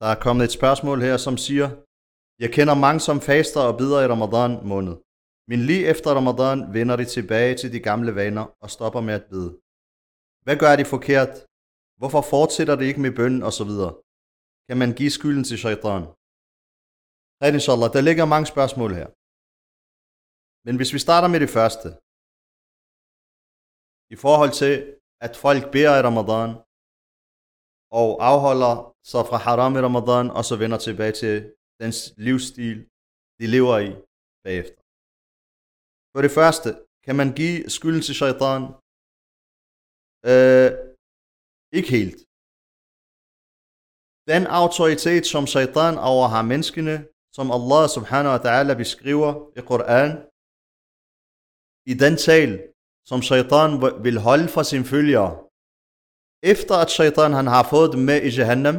Der 0.00 0.08
er 0.14 0.18
kommet 0.26 0.44
et 0.44 0.56
spørgsmål 0.58 0.98
her, 1.06 1.16
som 1.26 1.36
siger, 1.46 1.68
jeg 2.42 2.50
kender 2.56 2.74
mange, 2.86 3.00
som 3.00 3.20
faster 3.20 3.60
og 3.68 3.74
bider 3.78 4.00
i 4.00 4.10
Ramadan 4.14 4.52
måned. 4.72 4.94
Men 5.50 5.58
lige 5.68 5.84
efter 5.92 6.10
Ramadan 6.18 6.58
vender 6.76 6.96
de 7.00 7.06
tilbage 7.16 7.54
til 7.60 7.70
de 7.74 7.80
gamle 7.88 8.12
vaner 8.20 8.44
og 8.62 8.68
stopper 8.76 9.02
med 9.08 9.14
at 9.20 9.26
bede. 9.32 9.50
Hvad 10.44 10.56
gør 10.62 10.72
de 10.80 10.86
forkert? 10.94 11.32
Hvorfor 12.00 12.22
fortsætter 12.34 12.76
de 12.76 12.84
ikke 12.90 13.04
med 13.06 13.12
bønnen 13.18 13.42
og 13.48 13.52
så 13.58 13.64
videre? 13.70 13.92
Kan 14.68 14.78
man 14.82 14.90
give 14.98 15.12
skylden 15.18 15.44
til 15.48 15.58
shaitan? 15.64 16.04
Red 17.42 17.52
inshallah, 17.54 17.90
der 17.94 18.02
ligger 18.08 18.32
mange 18.34 18.48
spørgsmål 18.54 18.90
her. 19.00 19.08
Men 20.66 20.74
hvis 20.78 20.94
vi 20.94 21.00
starter 21.06 21.28
med 21.34 21.40
det 21.44 21.50
første, 21.58 21.88
i 24.14 24.16
forhold 24.24 24.52
til, 24.62 24.74
at 25.26 25.32
folk 25.44 25.62
beder 25.74 25.94
i 25.98 26.04
Ramadan, 26.08 26.50
og 28.00 28.08
afholder 28.30 28.74
sig 29.12 29.22
fra 29.30 29.38
haram 29.46 29.74
i 29.78 29.84
Ramadan, 29.86 30.26
og 30.38 30.42
så 30.48 30.54
vender 30.62 30.78
tilbage 30.86 31.14
til 31.22 31.34
den 31.80 31.92
livsstil, 32.26 32.76
de 33.40 33.46
lever 33.54 33.76
i 33.88 33.90
bagefter. 34.46 34.77
For 36.18 36.22
det 36.28 36.38
første, 36.42 36.70
kan 37.06 37.16
man 37.20 37.30
give 37.40 37.56
skylden 37.76 38.02
til 38.06 38.14
shaitan? 38.20 38.62
Øh, 40.32 40.70
ikke 41.78 41.90
helt. 41.98 42.18
Den 44.32 44.42
autoritet, 44.60 45.24
som 45.32 45.44
shaitan 45.54 45.94
overhar 46.12 46.42
menneskene, 46.52 46.96
som 47.36 47.46
Allah 47.56 47.82
subhanahu 47.96 48.32
wa 48.34 48.42
ta'ala 48.46 48.72
beskriver 48.82 49.30
i 49.58 49.60
Koran, 49.70 50.10
i 51.92 51.94
den 52.04 52.14
tal, 52.26 52.50
som 53.10 53.20
shaitan 53.28 53.70
vil 54.06 54.16
holde 54.28 54.48
for 54.54 54.62
sin 54.70 54.84
følgere, 54.92 55.30
efter 56.52 56.74
at 56.84 56.90
shaitan 56.96 57.32
han 57.38 57.48
har 57.54 57.64
fået 57.72 57.92
dem 57.94 58.02
med 58.10 58.18
i 58.28 58.30
Jahannam, 58.38 58.78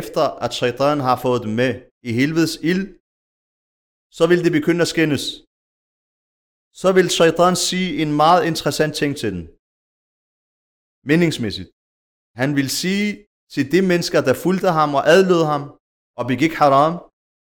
efter 0.00 0.24
at 0.44 0.52
shaitan 0.58 0.98
har 1.08 1.16
fået 1.24 1.40
dem 1.44 1.52
med 1.60 1.70
i 2.08 2.10
helvedes 2.20 2.54
ild, 2.70 2.84
så 4.18 4.24
vil 4.30 4.40
det 4.44 4.52
begynde 4.58 4.84
at 4.86 4.92
skændes. 4.94 5.24
Så 6.82 6.88
vil 6.96 7.08
shaitan 7.18 7.56
sige 7.68 7.88
en 8.02 8.12
meget 8.22 8.42
interessant 8.50 8.94
ting 9.00 9.12
til 9.20 9.30
den. 9.36 9.44
Meningsmæssigt. 11.10 11.70
Han 12.40 12.50
vil 12.58 12.68
sige 12.80 13.08
til 13.54 13.64
de 13.72 13.80
mennesker, 13.90 14.20
der 14.28 14.34
fulgte 14.44 14.70
ham 14.78 14.90
og 14.98 15.02
adlød 15.14 15.42
ham 15.52 15.62
og 16.18 16.24
begik 16.32 16.54
haram, 16.62 16.94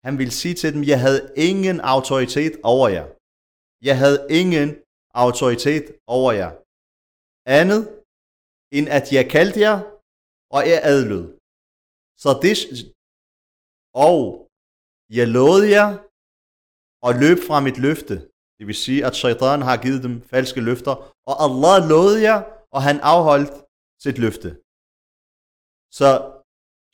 han 0.06 0.14
vil 0.20 0.30
sige 0.40 0.56
til 0.60 0.70
dem, 0.74 0.82
jeg 0.92 0.98
havde 1.04 1.20
ingen 1.48 1.78
autoritet 1.94 2.54
over 2.72 2.86
jer. 2.96 3.06
Jeg 3.88 3.96
havde 4.02 4.18
ingen 4.40 4.68
autoritet 5.24 5.86
over 6.16 6.30
jer. 6.40 6.50
Andet 7.60 7.82
end 8.76 8.86
at 8.98 9.06
jeg 9.16 9.24
kaldte 9.34 9.60
jer, 9.66 9.76
og 10.54 10.60
jeg 10.70 10.78
adlød. 10.92 11.24
Så 12.22 12.30
det, 12.44 12.56
og 14.06 14.18
jeg 15.18 15.26
lovede 15.36 15.66
jer, 15.76 15.88
og 17.06 17.12
løb 17.22 17.38
fra 17.48 17.56
mit 17.66 17.78
løfte. 17.86 18.16
Det 18.64 18.68
vil 18.72 18.84
sige, 18.88 19.06
at 19.08 19.14
shaitan 19.22 19.62
har 19.68 19.76
givet 19.84 20.02
dem 20.06 20.14
falske 20.32 20.60
løfter, 20.68 20.94
og 21.30 21.34
Allah 21.44 21.76
lovede 21.92 22.18
jer, 22.28 22.38
og 22.76 22.80
han 22.88 22.96
afholdt 23.12 23.52
sit 24.04 24.18
løfte. 24.24 24.48
Så 25.98 26.10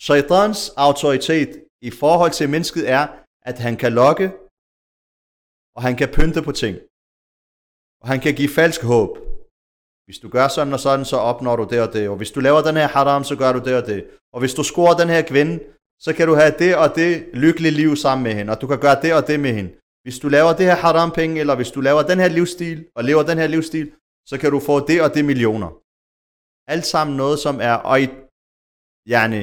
shaitans 0.06 0.58
autoritet 0.86 1.50
i 1.88 1.90
forhold 2.02 2.32
til 2.38 2.50
mennesket 2.54 2.84
er, 2.98 3.04
at 3.50 3.58
han 3.66 3.74
kan 3.82 3.92
lokke, 4.00 4.26
og 5.76 5.80
han 5.86 5.94
kan 6.00 6.08
pynte 6.16 6.40
på 6.48 6.52
ting. 6.62 6.74
Og 8.02 8.06
han 8.12 8.20
kan 8.24 8.34
give 8.40 8.54
falsk 8.58 8.80
håb. 8.92 9.12
Hvis 10.06 10.18
du 10.22 10.28
gør 10.36 10.48
sådan 10.48 10.72
og 10.76 10.82
sådan, 10.86 11.06
så 11.12 11.16
opnår 11.30 11.56
du 11.56 11.64
det 11.72 11.80
og 11.86 11.92
det. 11.96 12.04
Og 12.12 12.16
hvis 12.16 12.32
du 12.34 12.40
laver 12.40 12.60
den 12.68 12.76
her 12.80 12.88
haram, 12.96 13.24
så 13.30 13.34
gør 13.42 13.52
du 13.52 13.60
det 13.66 13.74
og 13.80 13.86
det. 13.90 14.00
Og 14.34 14.38
hvis 14.40 14.54
du 14.58 14.62
scorer 14.70 14.96
den 15.02 15.08
her 15.14 15.22
kvinde, 15.32 15.54
så 16.04 16.10
kan 16.16 16.26
du 16.28 16.34
have 16.40 16.54
det 16.62 16.72
og 16.82 16.88
det 17.00 17.12
lykkelige 17.44 17.78
liv 17.80 17.90
sammen 18.04 18.22
med 18.26 18.34
hende. 18.38 18.52
Og 18.52 18.60
du 18.60 18.66
kan 18.66 18.80
gøre 18.80 19.02
det 19.02 19.12
og 19.18 19.26
det 19.30 19.40
med 19.40 19.54
hende. 19.58 19.72
Hvis 20.04 20.18
du 20.18 20.28
laver 20.28 20.52
det 20.58 20.66
her 20.66 20.78
haram 20.84 21.10
penge, 21.10 21.40
eller 21.40 21.54
hvis 21.56 21.70
du 21.70 21.80
laver 21.80 22.02
den 22.02 22.18
her 22.18 22.28
livsstil, 22.28 22.78
og 22.96 23.04
lever 23.04 23.22
den 23.22 23.38
her 23.38 23.46
livsstil, 23.46 23.92
så 24.30 24.38
kan 24.40 24.50
du 24.50 24.60
få 24.60 24.86
det 24.86 25.02
og 25.02 25.14
det 25.14 25.24
millioner. 25.24 25.70
Alt 26.74 26.86
sammen 26.86 27.16
noget, 27.16 27.38
som 27.38 27.60
er, 27.60 27.76
og 27.90 28.02
i, 28.02 28.06
yani, 29.14 29.42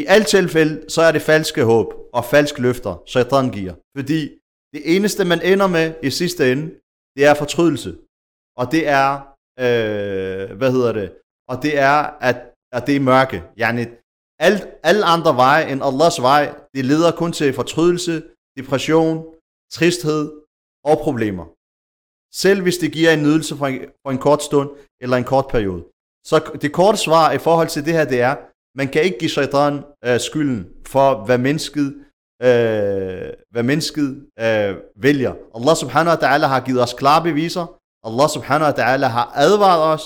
i 0.00 0.02
alt 0.14 0.26
tilfælde, 0.26 0.90
så 0.90 1.00
er 1.02 1.12
det 1.12 1.22
falske 1.22 1.62
håb 1.64 1.88
og 2.12 2.24
falske 2.24 2.62
løfter, 2.62 3.02
shaitan 3.06 3.50
giver. 3.50 3.74
Fordi 3.96 4.20
det 4.74 4.96
eneste, 4.96 5.24
man 5.24 5.40
ender 5.42 5.66
med 5.66 5.94
i 6.02 6.10
sidste 6.10 6.52
ende, 6.52 6.66
det 7.16 7.24
er 7.24 7.34
fortrydelse. 7.34 7.90
Og 8.60 8.72
det 8.72 8.88
er, 8.88 9.08
øh, 9.64 10.56
hvad 10.58 10.70
hedder 10.72 10.92
det, 10.92 11.08
og 11.48 11.62
det 11.62 11.78
er, 11.78 11.98
at, 12.28 12.38
at 12.72 12.86
det 12.86 12.96
er 12.96 13.00
mørke. 13.00 13.38
Yani, 13.62 13.84
alt, 14.38 14.62
alle 14.82 15.04
andre 15.04 15.36
veje 15.36 15.64
end 15.72 15.84
Allahs 15.88 16.18
vej, 16.22 16.44
det 16.74 16.84
leder 16.84 17.12
kun 17.20 17.32
til 17.32 17.54
fortrydelse, 17.54 18.22
depression, 18.58 19.35
tristhed 19.70 20.32
og 20.84 20.98
problemer. 20.98 21.46
Selv 22.42 22.62
hvis 22.62 22.78
det 22.78 22.92
giver 22.92 23.10
en 23.12 23.22
nydelse 23.22 23.56
for 23.56 23.66
en, 23.66 23.80
for 24.02 24.10
en 24.10 24.18
kort 24.18 24.42
stund 24.42 24.70
eller 25.02 25.16
en 25.16 25.24
kort 25.24 25.46
periode. 25.54 25.82
Så 26.26 26.36
det 26.62 26.72
korte 26.72 26.98
svar 26.98 27.32
i 27.32 27.38
forhold 27.38 27.68
til 27.68 27.84
det 27.84 27.92
her, 27.92 28.04
det 28.04 28.20
er, 28.20 28.36
man 28.78 28.88
kan 28.88 29.02
ikke 29.02 29.18
give 29.18 29.30
shaitan 29.30 29.84
øh, 30.04 30.20
skylden 30.20 30.60
for, 30.86 31.24
hvad 31.26 31.38
mennesket, 31.38 31.86
øh, 32.42 33.28
hvad 33.50 33.62
mennesket 33.62 34.08
øh, 34.38 34.76
vælger. 34.96 35.34
Allah 35.56 35.76
subhanahu 35.76 36.16
wa 36.16 36.20
ta'ala 36.24 36.46
har 36.46 36.60
givet 36.60 36.82
os 36.82 36.94
klare 36.94 37.22
beviser. 37.22 37.66
Allah 38.08 38.28
subhanahu 38.28 38.68
wa 38.70 38.76
ta'ala 38.80 39.06
har 39.06 39.32
advaret 39.34 39.82
os. 39.94 40.04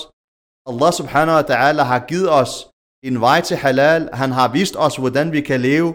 Allah 0.69 0.93
subhanahu 0.93 1.35
wa 1.39 1.45
ta'ala 1.51 1.83
har 1.91 2.05
givet 2.11 2.29
os 2.41 2.67
en 3.03 3.21
vej 3.21 3.41
til 3.41 3.57
halal. 3.57 4.09
Han 4.13 4.31
har 4.31 4.47
vist 4.51 4.75
os, 4.85 4.95
hvordan 4.95 5.31
vi 5.31 5.41
kan 5.41 5.61
leve 5.61 5.89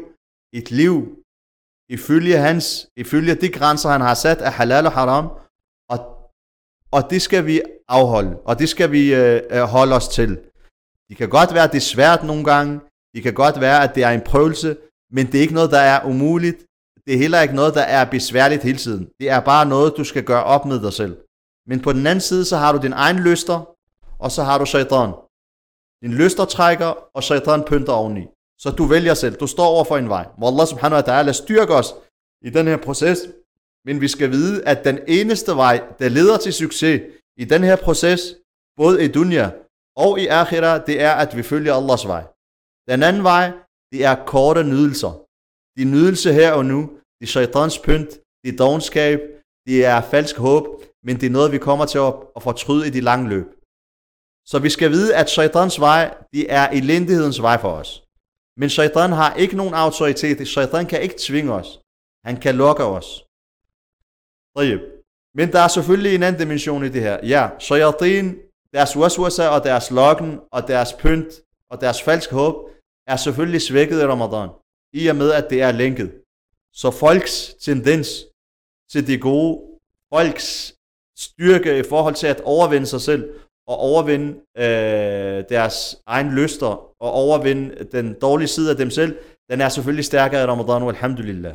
et 0.53 0.71
liv 0.71 0.97
ifølge, 1.89 2.37
hans, 2.37 2.87
ifølge 2.97 3.35
de 3.35 3.49
grænser, 3.49 3.89
han 3.89 4.01
har 4.01 4.15
sat 4.15 4.39
af 4.39 4.53
halal 4.53 4.87
og 4.87 4.93
haram. 4.93 5.31
Og, 5.89 5.99
og 6.93 7.11
det 7.11 7.23
skal 7.23 7.47
vi 7.47 7.63
afholde, 7.89 8.37
og 8.45 8.59
det 8.59 8.69
skal 8.69 8.93
vi 8.93 9.15
øh, 9.15 9.41
øh 9.51 9.63
holde 9.63 9.97
os 9.97 10.09
til. 10.09 10.41
Det 11.09 11.17
kan 11.17 11.29
godt 11.29 11.55
være, 11.55 11.65
at 11.65 11.73
det 11.73 11.77
er 11.77 11.93
svært 11.95 12.25
nogle 12.25 12.45
gange. 12.45 12.81
Det 13.15 13.23
kan 13.23 13.35
godt 13.35 13.61
være, 13.61 13.83
at 13.85 13.95
det 13.95 14.03
er 14.05 14.11
en 14.11 14.21
prøvelse, 14.21 14.77
men 15.11 15.27
det 15.27 15.35
er 15.35 15.41
ikke 15.41 15.55
noget, 15.55 15.71
der 15.71 15.79
er 15.79 16.05
umuligt. 16.05 16.67
Det 17.07 17.15
er 17.15 17.19
heller 17.19 17.41
ikke 17.41 17.55
noget, 17.55 17.75
der 17.75 17.83
er 17.83 18.11
besværligt 18.11 18.63
hele 18.63 18.79
tiden. 18.79 19.09
Det 19.21 19.31
er 19.31 19.41
bare 19.41 19.67
noget, 19.67 19.95
du 19.97 20.05
skal 20.05 20.25
gøre 20.25 20.45
op 20.45 20.67
med 20.67 20.81
dig 20.83 20.93
selv. 20.93 21.17
Men 21.67 21.81
på 21.81 21.93
den 21.93 22.07
anden 22.07 22.21
side, 22.21 22.45
så 22.45 22.57
har 22.57 22.73
du 22.73 22.79
din 22.83 22.93
egen 22.93 23.17
lyster, 23.17 23.69
og 24.19 24.31
så 24.31 24.43
har 24.43 24.59
du 24.59 24.67
shaitan. 24.67 25.13
Din 26.03 26.15
lyster 26.15 26.45
trækker, 26.45 26.95
og 27.15 27.23
shaitan 27.23 27.65
pynter 27.67 27.93
oveni. 27.93 28.27
Så 28.59 28.71
du 28.71 28.85
vælger 28.85 29.15
selv. 29.15 29.35
Du 29.37 29.47
står 29.47 29.67
over 29.67 29.85
for 29.85 29.97
en 29.97 30.09
vej. 30.09 30.27
Hvor 30.39 30.49
Allah 30.49 30.67
subhanahu 30.67 31.03
wa 31.03 31.07
ta'ala 31.09 31.33
styrker 31.33 31.75
os 31.75 31.95
i 32.43 32.51
den 32.51 32.67
her 32.67 32.77
proces. 32.77 33.19
Men 33.85 34.01
vi 34.01 34.09
skal 34.09 34.31
vide, 34.31 34.65
at 34.65 34.85
den 34.85 34.99
eneste 35.09 35.53
vej, 35.53 35.83
der 35.99 36.09
leder 36.09 36.37
til 36.39 36.53
succes 36.53 37.03
i 37.37 37.45
den 37.45 37.65
her 37.65 37.77
proces, 37.77 38.21
både 38.77 39.05
i 39.05 39.09
dunya 39.09 39.51
og 39.97 40.21
i 40.21 40.27
akhira, 40.27 40.79
det 40.79 41.01
er, 41.01 41.13
at 41.13 41.37
vi 41.37 41.43
følger 41.43 41.75
Allahs 41.75 42.07
vej. 42.07 42.25
Den 42.89 43.03
anden 43.03 43.23
vej, 43.23 43.53
det 43.93 44.05
er 44.05 44.25
korte 44.27 44.65
nydelser. 44.65 45.13
De 45.79 45.85
nydelse 45.85 46.33
her 46.33 46.53
og 46.53 46.65
nu, 46.65 46.81
det 47.21 47.27
er 47.27 47.27
shaitans 47.27 47.79
pynt, 47.79 48.11
det 48.45 48.53
er 48.53 48.57
dogenskab, 48.57 49.21
det 49.67 49.85
er 49.85 50.01
falsk 50.01 50.37
håb, 50.37 50.65
men 51.03 51.21
det 51.21 51.27
er 51.27 51.31
noget, 51.31 51.53
vi 51.53 51.59
kommer 51.59 51.87
til 51.87 51.99
at, 51.99 52.15
at 52.37 52.43
fortryde 52.43 52.87
i 52.87 52.91
de 52.91 53.01
lange 53.01 53.29
løb. 53.29 53.47
Så 54.47 54.59
vi 54.59 54.71
skal 54.71 54.91
vide, 54.91 55.17
at 55.17 55.31
shaitans 55.31 55.81
vej, 55.81 56.15
det 56.33 56.53
er 56.53 56.69
elendighedens 56.69 57.43
vej 57.43 57.61
for 57.61 57.71
os. 57.71 58.06
Men 58.57 58.71
shaitan 58.71 59.13
har 59.13 59.35
ikke 59.35 59.57
nogen 59.57 59.75
autoritet. 59.75 60.49
Shaitan 60.49 60.87
kan 60.87 61.03
ikke 61.03 61.15
tvinge 61.19 61.53
os. 61.53 61.81
Han 62.25 62.37
kan 62.41 62.55
lokke 62.55 62.85
os. 62.85 63.25
Men 65.35 65.53
der 65.53 65.61
er 65.61 65.69
selvfølgelig 65.69 66.15
en 66.15 66.23
anden 66.23 66.41
dimension 66.41 66.85
i 66.85 66.89
det 66.89 67.03
her. 67.03 67.27
Ja, 67.27 67.51
shayatin 67.59 68.37
deres 68.73 68.97
waswasa 68.97 69.49
og 69.49 69.65
deres 69.65 69.91
lokken 69.91 70.41
og 70.53 70.69
deres 70.69 70.93
pynt 70.93 71.43
og 71.71 71.81
deres 71.81 72.03
falsk 72.03 72.31
håb 72.31 72.55
er 73.07 73.17
selvfølgelig 73.17 73.63
svækket 73.63 74.01
i 74.01 74.07
Ramadan, 74.07 74.49
i 74.93 75.07
og 75.07 75.17
med 75.17 75.33
at 75.33 75.51
det 75.51 75.63
er 75.63 75.73
lænket. 75.73 76.23
Så 76.73 76.91
folks 76.91 77.55
tendens 77.61 78.09
til 78.93 79.07
det 79.07 79.21
gode, 79.21 79.53
folks 80.15 80.75
styrke 81.19 81.79
i 81.79 81.83
forhold 81.89 82.15
til 82.15 82.27
at 82.27 82.41
overvinde 82.41 82.87
sig 82.87 83.01
selv, 83.01 83.41
og 83.67 83.77
overvinde 83.77 84.29
øh, 84.57 85.45
deres 85.49 86.03
egen 86.07 86.31
lyster, 86.31 86.73
og 87.03 87.11
overvinde 87.13 87.85
den 87.93 88.15
dårlige 88.21 88.49
side 88.49 88.71
af 88.71 88.77
dem 88.77 88.91
selv, 88.91 89.19
den 89.51 89.61
er 89.61 89.69
selvfølgelig 89.69 90.05
stærkere 90.05 90.43
i 90.43 90.47
Ramadan, 90.47 90.89
alhamdulillah. 90.89 91.55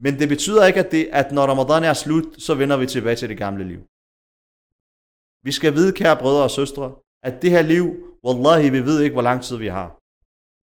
Men 0.00 0.18
det 0.18 0.28
betyder 0.28 0.66
ikke, 0.66 0.80
at, 0.80 0.90
det, 0.92 1.08
at 1.12 1.32
når 1.32 1.46
Ramadan 1.46 1.84
er 1.84 1.92
slut, 1.92 2.42
så 2.42 2.54
vender 2.54 2.76
vi 2.76 2.86
tilbage 2.86 3.16
til 3.16 3.28
det 3.28 3.38
gamle 3.38 3.64
liv. 3.64 3.80
Vi 5.46 5.52
skal 5.52 5.74
vide, 5.74 5.92
kære 5.92 6.16
brødre 6.16 6.42
og 6.42 6.50
søstre, 6.50 6.94
at 7.22 7.42
det 7.42 7.50
her 7.50 7.62
liv, 7.62 7.84
wallahi, 8.24 8.68
vi 8.70 8.80
ved 8.80 9.00
ikke, 9.00 9.12
hvor 9.12 9.22
lang 9.22 9.42
tid 9.42 9.56
vi 9.56 9.66
har. 9.66 9.88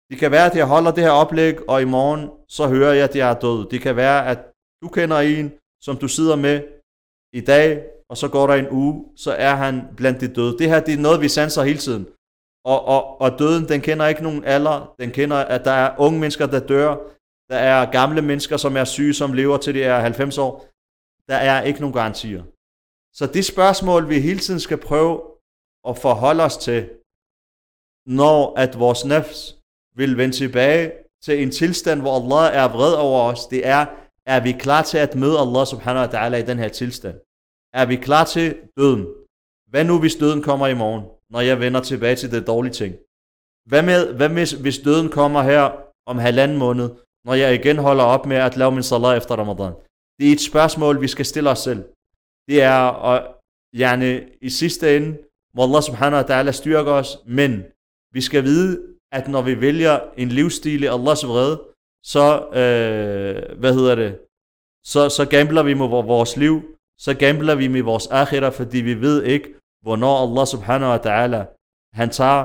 Det 0.09 0.19
kan 0.19 0.31
være, 0.31 0.45
at 0.45 0.57
jeg 0.57 0.67
holder 0.67 0.91
det 0.91 1.03
her 1.03 1.11
oplæg, 1.11 1.69
og 1.69 1.81
i 1.81 1.85
morgen, 1.85 2.29
så 2.47 2.67
hører 2.67 2.93
jeg, 2.93 3.03
at 3.03 3.15
jeg 3.15 3.29
er 3.29 3.39
død. 3.39 3.69
Det 3.69 3.81
kan 3.81 3.95
være, 3.95 4.27
at 4.27 4.39
du 4.81 4.87
kender 4.87 5.17
en, 5.17 5.53
som 5.81 5.97
du 5.97 6.07
sidder 6.07 6.35
med 6.35 6.57
i 7.33 7.41
dag, 7.41 7.69
og 8.11 8.17
så 8.17 8.27
går 8.27 8.47
der 8.47 8.53
en 8.53 8.69
uge, 8.69 9.05
så 9.15 9.31
er 9.31 9.55
han 9.55 9.81
blandt 9.97 10.21
de 10.21 10.27
døde. 10.27 10.57
Det 10.57 10.69
her, 10.69 10.79
det 10.79 10.93
er 10.93 10.97
noget, 11.07 11.21
vi 11.21 11.29
sanser 11.29 11.63
hele 11.63 11.79
tiden. 11.79 12.07
Og, 12.65 12.85
og, 12.85 13.21
og 13.21 13.39
døden, 13.39 13.69
den 13.69 13.81
kender 13.81 14.07
ikke 14.07 14.23
nogen 14.23 14.43
alder. 14.43 14.95
Den 14.99 15.11
kender, 15.11 15.37
at 15.37 15.65
der 15.65 15.71
er 15.71 15.95
unge 15.99 16.19
mennesker, 16.19 16.45
der 16.45 16.59
dør. 16.59 16.95
Der 17.49 17.57
er 17.57 17.91
gamle 17.91 18.21
mennesker, 18.21 18.57
som 18.57 18.77
er 18.77 18.83
syge, 18.83 19.13
som 19.13 19.33
lever 19.33 19.57
til 19.57 19.73
de 19.75 19.83
er 19.83 19.99
90 19.99 20.37
år. 20.37 20.67
Der 21.29 21.35
er 21.35 21.61
ikke 21.61 21.79
nogen 21.79 21.93
garantier. 21.93 22.43
Så 23.13 23.25
det 23.33 23.45
spørgsmål, 23.45 24.09
vi 24.09 24.19
hele 24.19 24.39
tiden 24.39 24.59
skal 24.59 24.77
prøve 24.77 25.21
at 25.89 25.97
forholde 25.97 26.43
os 26.43 26.57
til, 26.57 26.89
når 28.05 28.55
at 28.57 28.79
vores 28.79 29.05
nafs 29.05 29.57
vil 29.95 30.17
vende 30.17 30.35
tilbage 30.35 30.91
til 31.23 31.43
en 31.43 31.51
tilstand, 31.51 32.01
hvor 32.01 32.15
Allah 32.19 32.55
er 32.63 32.67
vred 32.77 32.93
over 32.93 33.21
os, 33.31 33.45
det 33.45 33.67
er, 33.67 33.85
er 34.25 34.39
vi 34.43 34.51
klar 34.51 34.81
til 34.81 34.97
at 34.97 35.15
møde 35.15 35.39
Allah 35.39 35.67
subhanahu 35.67 36.05
wa 36.05 36.11
ta'ala 36.15 36.35
i 36.35 36.45
den 36.45 36.59
her 36.59 36.69
tilstand? 36.69 37.30
Er 37.73 37.85
vi 37.85 37.95
klar 37.95 38.25
til 38.25 38.47
døden? 38.77 39.03
Hvad 39.71 39.83
nu, 39.85 39.99
hvis 39.99 40.15
døden 40.15 40.41
kommer 40.41 40.67
i 40.67 40.79
morgen, 40.83 41.03
når 41.29 41.41
jeg 41.41 41.59
vender 41.59 41.81
tilbage 41.81 42.15
til 42.15 42.31
det 42.31 42.47
dårlige 42.47 42.73
ting? 42.73 42.95
Hvad 43.69 43.83
med, 43.83 44.13
hvad 44.17 44.29
med 44.29 44.61
hvis 44.61 44.77
døden 44.87 45.09
kommer 45.09 45.41
her 45.41 45.63
om 46.05 46.17
halvanden 46.17 46.57
måned, 46.57 46.89
når 47.25 47.33
jeg 47.33 47.55
igen 47.55 47.77
holder 47.77 48.03
op 48.03 48.25
med 48.25 48.37
at 48.37 48.57
lave 48.57 48.71
min 48.71 48.83
salat 48.83 49.17
efter 49.17 49.35
Ramadan? 49.35 49.73
Det 50.19 50.27
er 50.27 50.33
et 50.33 50.47
spørgsmål, 50.51 51.01
vi 51.01 51.07
skal 51.07 51.25
stille 51.25 51.49
os 51.49 51.59
selv 51.59 51.83
det 52.51 52.61
er 52.61 52.81
at, 53.11 53.35
gerne 53.75 54.29
i 54.41 54.49
sidste 54.49 54.95
ende, 54.95 55.09
må 55.55 55.63
Allah 55.63 55.83
subhanahu 55.89 56.19
wa 56.21 56.27
ta'ala 56.31 56.51
styrke 56.51 56.91
os, 56.91 57.09
men 57.25 57.51
vi 58.15 58.21
skal 58.21 58.43
vide, 58.43 58.71
at 59.11 59.27
når 59.27 59.41
vi 59.41 59.61
vælger 59.61 59.95
en 60.17 60.29
livsstil 60.29 60.83
i 60.83 60.93
Allahs 60.95 61.27
vrede, 61.27 61.55
så, 62.13 62.25
øh, 62.61 63.59
hvad 63.59 63.73
hedder 63.73 63.95
det, 63.95 64.11
så, 64.91 65.09
så 65.09 65.23
gambler 65.35 65.63
vi 65.63 65.73
med 65.73 65.87
vores 65.87 66.37
liv, 66.37 66.55
så 67.05 67.13
gambler 67.13 67.55
vi 67.55 67.67
med 67.67 67.81
vores 67.81 68.07
akhira, 68.07 68.49
fordi 68.49 68.77
vi 68.77 69.01
ved 69.01 69.23
ikke, 69.23 69.47
hvornår 69.81 70.15
Allah 70.25 70.47
subhanahu 70.47 70.91
wa 70.91 71.01
ta'ala, 71.07 71.41
han 71.93 72.09
tager 72.09 72.41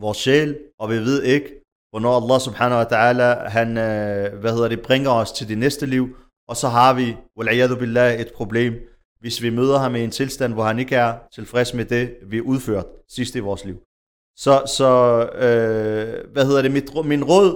vores 0.00 0.18
sjæl, 0.18 0.58
og 0.78 0.90
vi 0.90 0.98
ved 1.08 1.22
ikke, 1.22 1.48
hvornår 1.90 2.14
Allah 2.20 2.40
subhanahu 2.40 2.78
wa 2.82 2.88
ta'ala, 2.94 3.48
han, 3.48 3.68
øh, 3.68 4.40
hvad 4.40 4.52
hedder 4.52 4.68
det, 4.68 4.82
bringer 4.82 5.10
os 5.10 5.32
til 5.32 5.48
det 5.48 5.58
næste 5.58 5.86
liv, 5.86 6.16
og 6.48 6.56
så 6.56 6.68
har 6.68 6.92
vi, 6.94 7.16
billah, 7.78 8.20
et 8.20 8.32
problem, 8.34 8.72
hvis 9.20 9.42
vi 9.42 9.50
møder 9.50 9.78
ham 9.78 9.96
i 9.96 10.04
en 10.04 10.10
tilstand, 10.10 10.52
hvor 10.52 10.64
han 10.64 10.78
ikke 10.78 10.96
er 10.96 11.18
tilfreds 11.32 11.74
med 11.74 11.84
det, 11.84 12.16
vi 12.22 12.40
udført 12.40 12.86
sidst 13.08 13.34
i 13.34 13.38
vores 13.38 13.64
liv. 13.64 13.82
Så, 14.36 14.54
så 14.76 14.90
øh, 15.34 16.32
hvad 16.32 16.46
hedder 16.46 16.62
det, 16.62 16.70
mit, 16.70 16.88
min 17.04 17.24
råd 17.24 17.48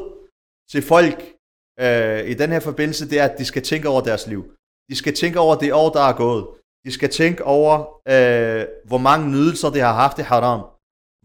til 0.70 0.82
folk 0.82 1.32
øh, 1.80 2.30
i 2.30 2.34
den 2.34 2.50
her 2.50 2.60
forbindelse, 2.60 3.10
det 3.10 3.20
er, 3.20 3.24
at 3.24 3.38
de 3.38 3.44
skal 3.44 3.62
tænke 3.62 3.88
over 3.88 4.00
deres 4.00 4.26
liv. 4.26 4.42
De 4.90 4.96
skal 4.96 5.14
tænke 5.14 5.40
over 5.40 5.54
det 5.54 5.72
år, 5.72 5.90
der 5.90 6.00
er 6.00 6.12
gået. 6.12 6.46
De 6.84 6.92
skal 6.92 7.10
tænke 7.10 7.44
over, 7.44 7.74
øh, 8.08 8.66
hvor 8.84 8.98
mange 8.98 9.30
nydelser 9.30 9.70
det 9.70 9.82
har 9.82 9.94
haft 9.94 10.18
i 10.18 10.22
haram. 10.22 10.60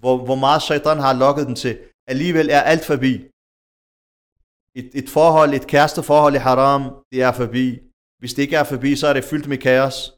Hvor, 0.02 0.26
hvor 0.26 0.36
meget 0.36 0.62
shaitan 0.62 1.00
har 1.00 1.14
lukket 1.14 1.48
den 1.48 1.56
til. 1.56 1.80
Alligevel 2.08 2.50
er 2.50 2.62
alt 2.62 2.86
forbi. 2.86 3.14
Et, 4.76 4.90
et 4.94 5.10
forhold, 5.10 5.54
et 5.54 5.68
kæresteforhold 5.68 6.36
i 6.36 6.38
haram, 6.38 6.84
det 7.12 7.22
er 7.22 7.32
forbi. 7.32 7.80
Hvis 8.20 8.34
det 8.34 8.42
ikke 8.42 8.56
er 8.56 8.64
forbi, 8.64 8.96
så 8.96 9.08
er 9.08 9.14
det 9.14 9.24
fyldt 9.24 9.48
med 9.48 9.58
kaos 9.58 10.14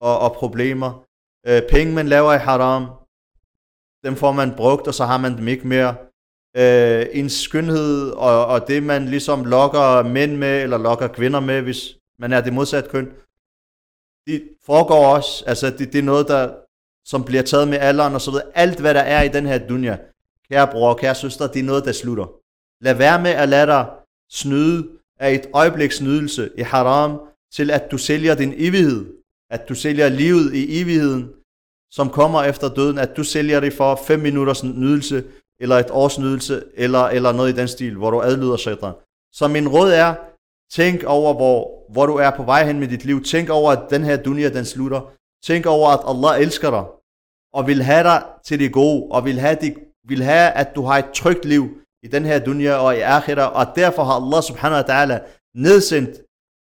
og, 0.00 0.18
og 0.18 0.32
problemer. 0.32 1.04
Øh, 1.46 1.62
penge, 1.70 1.94
man 1.94 2.08
laver 2.08 2.32
i 2.32 2.38
haram, 2.38 2.84
dem 4.04 4.16
får 4.16 4.32
man 4.32 4.56
brugt, 4.56 4.86
og 4.86 4.94
så 4.94 5.04
har 5.04 5.18
man 5.18 5.36
dem 5.36 5.48
ikke 5.48 5.68
mere. 5.68 5.96
Øh, 6.56 7.06
en 7.12 7.30
skønhed, 7.30 8.10
og, 8.10 8.46
og 8.46 8.68
det 8.68 8.82
man 8.82 9.04
ligesom 9.04 9.44
lokker 9.44 10.02
mænd 10.02 10.36
med, 10.36 10.62
eller 10.62 10.78
lokker 10.78 11.08
kvinder 11.08 11.40
med, 11.40 11.62
hvis 11.62 11.97
man 12.18 12.32
er 12.32 12.40
det 12.40 12.52
modsatte 12.52 12.90
køn, 12.90 13.12
det 14.26 14.48
foregår 14.66 15.14
også, 15.14 15.44
altså 15.46 15.70
det, 15.70 15.92
det 15.92 15.98
er 15.98 16.02
noget, 16.02 16.28
der, 16.28 16.54
som 17.04 17.24
bliver 17.24 17.42
taget 17.42 17.68
med 17.68 17.78
alderen 17.78 18.14
og 18.14 18.20
så 18.20 18.30
videre. 18.30 18.46
Alt, 18.54 18.80
hvad 18.80 18.94
der 18.94 19.00
er 19.00 19.22
i 19.22 19.28
den 19.28 19.46
her 19.46 19.58
dunja, 19.68 19.96
kære 20.48 20.66
bror, 20.66 20.94
kære 20.94 21.14
søster, 21.14 21.46
det 21.46 21.60
er 21.60 21.64
noget, 21.64 21.84
der 21.84 21.92
slutter. 21.92 22.26
Lad 22.84 22.94
være 22.94 23.22
med 23.22 23.30
at 23.30 23.48
lade 23.48 23.66
dig 23.66 23.86
snyde 24.30 24.88
af 25.20 25.34
et 25.34 25.46
øjebliks 25.54 26.00
nydelse 26.00 26.50
i 26.58 26.62
haram, 26.62 27.20
til 27.52 27.70
at 27.70 27.90
du 27.90 27.98
sælger 27.98 28.34
din 28.34 28.54
evighed 28.56 29.18
at 29.50 29.68
du 29.68 29.74
sælger 29.74 30.08
livet 30.08 30.54
i 30.54 30.80
evigheden 30.80 31.30
som 31.90 32.10
kommer 32.10 32.42
efter 32.42 32.68
døden, 32.68 32.98
at 32.98 33.16
du 33.16 33.24
sælger 33.24 33.60
det 33.60 33.72
for 33.72 34.00
5 34.06 34.20
minutters 34.20 34.64
nydelse, 34.64 35.24
eller 35.60 35.76
et 35.76 35.90
års 35.90 36.18
nydelse, 36.18 36.64
eller, 36.74 37.04
eller 37.04 37.32
noget 37.32 37.52
i 37.52 37.56
den 37.56 37.68
stil, 37.68 37.96
hvor 37.96 38.10
du 38.10 38.22
adlyder 38.22 38.56
shaitan. 38.56 38.92
Så 39.32 39.48
min 39.48 39.68
råd 39.68 39.90
er, 39.90 40.14
tænk 40.72 41.04
over, 41.04 41.34
hvor, 41.34 41.92
hvor 41.92 42.06
du 42.06 42.16
er 42.16 42.30
på 42.30 42.42
vej 42.42 42.64
hen 42.64 42.80
med 42.80 42.88
dit 42.88 43.04
liv. 43.04 43.24
Tænk 43.24 43.48
over, 43.50 43.72
at 43.72 43.90
den 43.90 44.04
her 44.04 44.16
dunia, 44.16 44.48
den 44.48 44.64
slutter. 44.64 45.00
Tænk 45.44 45.66
over, 45.66 45.88
at 45.88 46.00
Allah 46.08 46.42
elsker 46.42 46.70
dig, 46.70 46.84
og 47.52 47.66
vil 47.66 47.82
have 47.82 48.04
dig 48.04 48.22
til 48.44 48.58
det 48.58 48.72
gode, 48.72 49.06
og 49.10 49.24
vil 49.24 49.38
have, 49.38 49.56
det, 49.60 49.74
vil 50.08 50.22
have 50.22 50.50
at 50.50 50.74
du 50.74 50.82
har 50.82 50.98
et 50.98 51.10
trygt 51.14 51.44
liv 51.44 51.68
i 52.02 52.06
den 52.06 52.24
her 52.24 52.38
dunia 52.38 52.74
og 52.74 52.96
i 52.96 53.00
akhira, 53.00 53.46
og 53.46 53.66
derfor 53.76 54.04
har 54.04 54.12
Allah 54.12 54.42
subhanahu 54.42 54.82
wa 54.82 54.88
ta'ala 54.92 55.18
nedsendt 55.54 56.10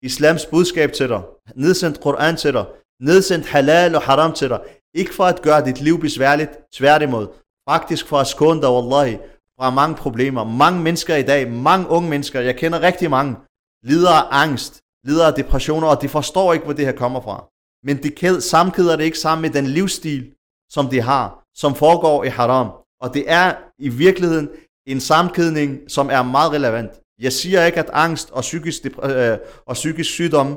islams 0.02 0.46
budskab 0.46 0.92
til 0.94 1.10
dig, 1.10 1.22
nedsendt 1.56 2.02
Koran 2.02 2.36
til 2.36 2.54
dig, 2.54 2.66
nedsendt 3.00 3.46
halal 3.46 3.96
og 3.96 4.02
haram 4.02 4.34
til 4.34 4.50
dig, 4.50 4.60
ikke 4.94 5.14
for 5.14 5.24
at 5.24 5.42
gøre 5.42 5.66
dit 5.66 5.82
liv 5.82 6.00
besværligt, 6.00 6.52
tværtimod, 6.74 7.28
faktisk 7.70 8.08
for 8.08 8.18
at 8.18 8.28
skåne 8.28 8.62
dig, 8.62 8.70
wallahi, 8.70 9.18
fra 9.60 9.70
mange 9.70 9.96
problemer. 9.96 10.44
Mange 10.44 10.80
mennesker 10.82 11.16
i 11.16 11.24
dag, 11.24 11.52
mange 11.52 11.90
unge 11.90 12.10
mennesker, 12.10 12.40
jeg 12.40 12.56
kender 12.56 12.82
rigtig 12.82 13.10
mange, 13.10 13.36
lider 13.84 14.10
af 14.10 14.28
angst, 14.32 14.82
lider 15.06 15.28
af 15.28 15.34
depressioner, 15.34 15.88
og 15.88 16.02
de 16.02 16.10
forstår 16.10 16.54
ikke, 16.54 16.66
hvor 16.66 16.74
det 16.74 16.86
her 16.86 16.92
kommer 16.92 17.22
fra. 17.22 17.46
Men 17.84 18.04
de 18.04 18.42
samkæder 18.42 18.96
det 18.96 19.04
ikke 19.04 19.20
sammen 19.20 19.42
med 19.42 19.50
den 19.50 19.68
livsstil, 19.68 20.34
som 20.70 20.88
de 20.88 21.02
har, 21.02 21.44
som 21.56 21.76
foregår 21.76 22.24
i 22.24 22.28
haram. 22.28 22.72
Og 23.02 23.14
det 23.14 23.24
er 23.28 23.56
i 23.80 23.90
virkeligheden 23.90 24.50
en 24.88 25.00
samkædning, 25.00 25.80
som 25.88 26.10
er 26.10 26.24
meget 26.24 26.52
relevant. 26.52 26.92
Jeg 27.20 27.34
siger 27.34 27.66
ikke, 27.66 27.80
at 27.80 27.90
angst 27.94 28.32
og 28.32 28.42
psykisk, 28.42 28.86
øh, 28.86 29.38
og 29.66 29.74
psykisk 29.74 30.10
sygdom, 30.10 30.48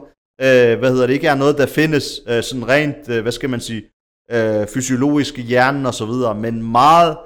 øh, 0.40 0.78
hvad 0.78 0.90
hedder 0.90 1.06
det, 1.06 1.14
ikke 1.14 1.28
er 1.28 1.34
noget, 1.34 1.58
der 1.58 1.66
findes 1.66 2.20
øh, 2.28 2.42
sådan 2.42 2.68
rent, 2.68 3.08
øh, 3.08 3.22
hvad 3.22 3.32
skal 3.32 3.50
man 3.50 3.60
sige, 3.60 3.82
øh, 4.30 4.66
fysiologisk 4.66 5.38
i 5.38 5.42
hjernen 5.42 5.86
og 5.86 5.94
så 5.94 6.06
videre, 6.06 6.34
men 6.34 6.62
meget, 6.62 7.16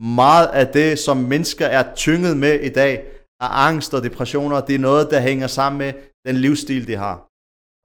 meget 0.00 0.46
af 0.46 0.66
det, 0.66 0.98
som 0.98 1.16
mennesker 1.16 1.66
er 1.66 1.94
tynget 1.94 2.36
med 2.36 2.60
i 2.60 2.68
dag, 2.68 3.04
og 3.40 3.66
angst 3.66 3.94
og 3.94 4.02
depressioner, 4.02 4.60
det 4.60 4.74
er 4.74 4.78
noget, 4.78 5.10
der 5.10 5.20
hænger 5.20 5.46
sammen 5.46 5.78
med 5.78 5.92
den 6.26 6.36
livsstil, 6.36 6.86
de 6.86 6.96
har. 6.96 7.28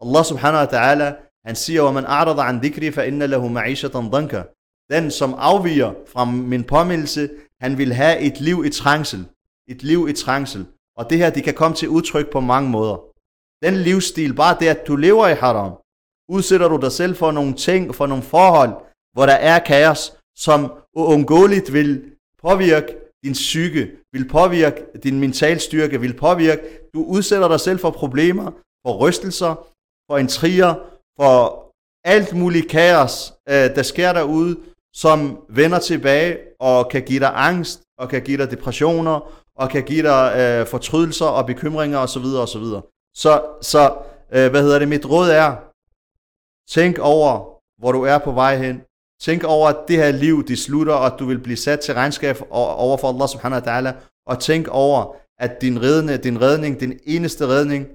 Allah 0.04 0.26
subhanahu 0.26 0.62
wa 0.66 0.72
ta'ala, 0.76 1.08
han 1.48 1.56
siger, 1.56 1.84
at 1.88 1.94
man 1.94 2.06
a'rada 2.06 2.42
an 2.42 2.60
dhikri, 2.60 2.92
fa 2.92 3.02
inna 3.02 3.26
lahu 3.26 3.48
ma'ishatan. 3.58 4.56
Den, 4.92 5.12
som 5.12 5.34
afviger 5.38 5.94
fra 6.08 6.26
min 6.26 6.64
påmindelse, 6.64 7.30
han 7.62 7.78
vil 7.78 7.94
have 7.94 8.20
et 8.20 8.42
liv 8.42 8.66
i 8.66 8.70
trængsel. 8.70 9.28
Et 9.68 9.84
liv 9.84 10.08
i 10.10 10.14
trængsel. 10.14 10.66
Og 10.98 11.10
det 11.10 11.18
her, 11.18 11.30
det 11.30 11.44
kan 11.44 11.54
komme 11.54 11.76
til 11.76 11.90
udtryk 11.90 12.32
på 12.32 12.40
mange 12.40 12.70
måder. 12.70 12.98
Den 13.66 13.76
livsstil, 13.76 14.34
bare 14.36 14.58
det, 14.60 14.68
at 14.68 14.88
du 14.88 14.96
lever 14.96 15.28
i 15.28 15.34
haram, 15.34 15.72
udsætter 16.30 16.68
du 16.68 16.78
dig 16.78 16.92
selv 16.92 17.16
for 17.16 17.32
nogle 17.32 17.54
ting, 17.54 17.96
for 17.96 18.08
nogle 18.08 18.24
forhold, 18.24 18.74
hvor 19.14 19.26
der 19.26 19.34
er 19.34 19.60
kaos, 19.60 20.18
som 20.38 20.72
uundgåeligt 20.96 21.74
vil 21.74 22.12
påvirke 22.42 22.96
din 23.24 23.34
psyke, 23.34 23.92
vil 24.14 24.28
påvirke 24.28 24.86
din 25.04 25.20
mental 25.20 25.60
styrke, 25.60 26.02
vil 26.02 26.18
påvirke, 26.18 26.62
du 26.94 27.04
udsætter 27.04 27.48
dig 27.48 27.60
selv 27.60 27.80
for 27.80 27.92
problemer, 27.92 28.52
for 28.86 28.98
rystelser, 28.98 29.68
for 30.12 30.18
intriger, 30.18 30.76
for 31.20 31.66
alt 32.04 32.34
muligt 32.34 32.70
kaos, 32.70 33.34
øh, 33.50 33.76
der 33.76 33.84
sker 33.84 34.14
derude, 34.14 34.58
som 34.94 35.40
vender 35.50 35.80
tilbage 35.80 36.38
og 36.60 36.90
kan 36.90 37.04
give 37.04 37.20
dig 37.20 37.32
angst, 37.36 37.82
og 37.98 38.10
kan 38.10 38.22
give 38.22 38.38
dig 38.38 38.52
depressioner, 38.52 39.42
og 39.56 39.70
kan 39.70 39.84
give 39.84 40.04
dig 40.04 40.34
øh, 40.38 40.68
fortrydelser 40.68 41.26
og 41.26 41.46
bekymringer 41.46 41.98
osv. 41.98 42.26
osv. 42.26 42.64
Så, 43.16 43.58
så 43.62 43.98
øh, 44.32 44.50
hvad 44.50 44.62
hedder 44.64 44.80
det, 44.80 44.88
mit 44.88 45.10
råd 45.10 45.30
er, 45.30 45.56
tænk 46.70 47.00
over, 47.00 47.60
hvor 47.80 47.92
du 47.92 48.04
er 48.04 48.18
på 48.18 48.32
vej 48.32 48.58
hen. 48.58 48.82
Tænk 49.22 49.44
over, 49.44 49.70
at 49.70 49.88
det 49.88 49.98
her 49.98 50.12
liv, 50.12 50.48
det 50.48 50.60
slutter, 50.60 50.94
og 50.94 51.06
at 51.06 51.20
du 51.20 51.26
vil 51.26 51.40
blive 51.40 51.58
sat 51.58 51.80
til 51.80 51.94
regnskab 51.94 52.38
over 52.50 52.98
for 52.98 53.10
Allah 53.10 53.30
subhanahu 53.30 53.62
wa 53.62 53.68
ta'ala. 53.68 53.94
Og 54.26 54.40
tænk 54.40 54.68
over, 54.68 55.16
at 55.40 55.62
din, 55.62 55.82
redning, 55.82 56.24
din 56.24 56.42
redning, 56.42 56.80
din 56.80 57.00
eneste 57.06 57.48
redning 57.48 57.88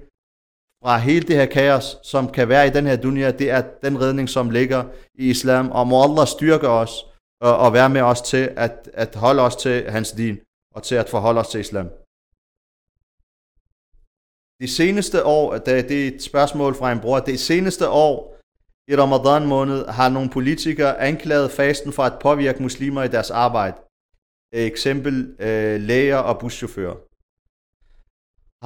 fra 0.83 0.97
hele 0.97 1.27
det 1.27 1.35
her 1.35 1.45
kaos, 1.45 1.97
som 2.03 2.31
kan 2.31 2.49
være 2.49 2.67
i 2.67 2.69
den 2.69 2.87
her 2.87 2.95
dunia, 2.95 3.31
det 3.31 3.49
er 3.49 3.63
den 3.83 4.01
redning, 4.01 4.29
som 4.29 4.49
ligger 4.49 4.83
i 5.15 5.29
islam. 5.29 5.71
Og 5.71 5.87
må 5.87 6.03
Allah 6.03 6.27
styrke 6.27 6.67
os 6.67 7.05
og, 7.41 7.57
og 7.57 7.73
være 7.73 7.89
med 7.89 8.01
os 8.01 8.21
til 8.21 8.53
at, 8.57 8.89
at 8.93 9.15
holde 9.15 9.41
os 9.41 9.55
til 9.55 9.91
hans 9.91 10.11
din 10.11 10.39
og 10.75 10.83
til 10.83 10.95
at 10.95 11.09
forholde 11.09 11.39
os 11.39 11.47
til 11.47 11.59
islam. 11.59 11.89
De 14.61 14.67
seneste 14.67 15.25
år, 15.25 15.57
det 15.57 15.91
er 15.91 16.07
et 16.07 16.23
spørgsmål 16.23 16.75
fra 16.75 16.91
en 16.91 16.99
bror, 16.99 17.19
det 17.19 17.39
seneste 17.39 17.89
år 17.89 18.34
i 18.87 18.95
Ramadan 18.95 19.47
måned 19.47 19.85
har 19.87 20.09
nogle 20.09 20.29
politikere 20.29 20.99
anklaget 20.99 21.51
fasten 21.51 21.93
for 21.93 22.03
at 22.03 22.19
påvirke 22.21 22.61
muslimer 22.61 23.03
i 23.03 23.07
deres 23.07 23.31
arbejde. 23.31 23.77
Eksempel 24.51 25.35
øh, 25.39 25.81
læger 25.81 26.17
og 26.17 26.39
buschauffører. 26.39 26.95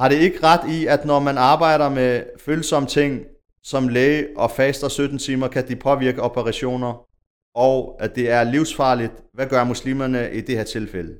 Har 0.00 0.08
det 0.08 0.16
ikke 0.16 0.42
ret 0.42 0.70
i, 0.70 0.86
at 0.86 1.04
når 1.04 1.20
man 1.20 1.38
arbejder 1.38 1.88
med 1.88 2.24
følsomme 2.38 2.88
ting 2.88 3.24
som 3.62 3.88
læge 3.88 4.28
og 4.36 4.50
faster 4.50 4.88
17 4.88 5.18
timer, 5.18 5.48
kan 5.48 5.68
de 5.68 5.76
påvirke 5.76 6.22
operationer, 6.22 7.06
og 7.54 7.96
at 8.00 8.14
det 8.14 8.30
er 8.30 8.44
livsfarligt? 8.44 9.12
Hvad 9.34 9.46
gør 9.46 9.64
muslimerne 9.64 10.32
i 10.32 10.40
det 10.40 10.56
her 10.56 10.64
tilfælde? 10.64 11.18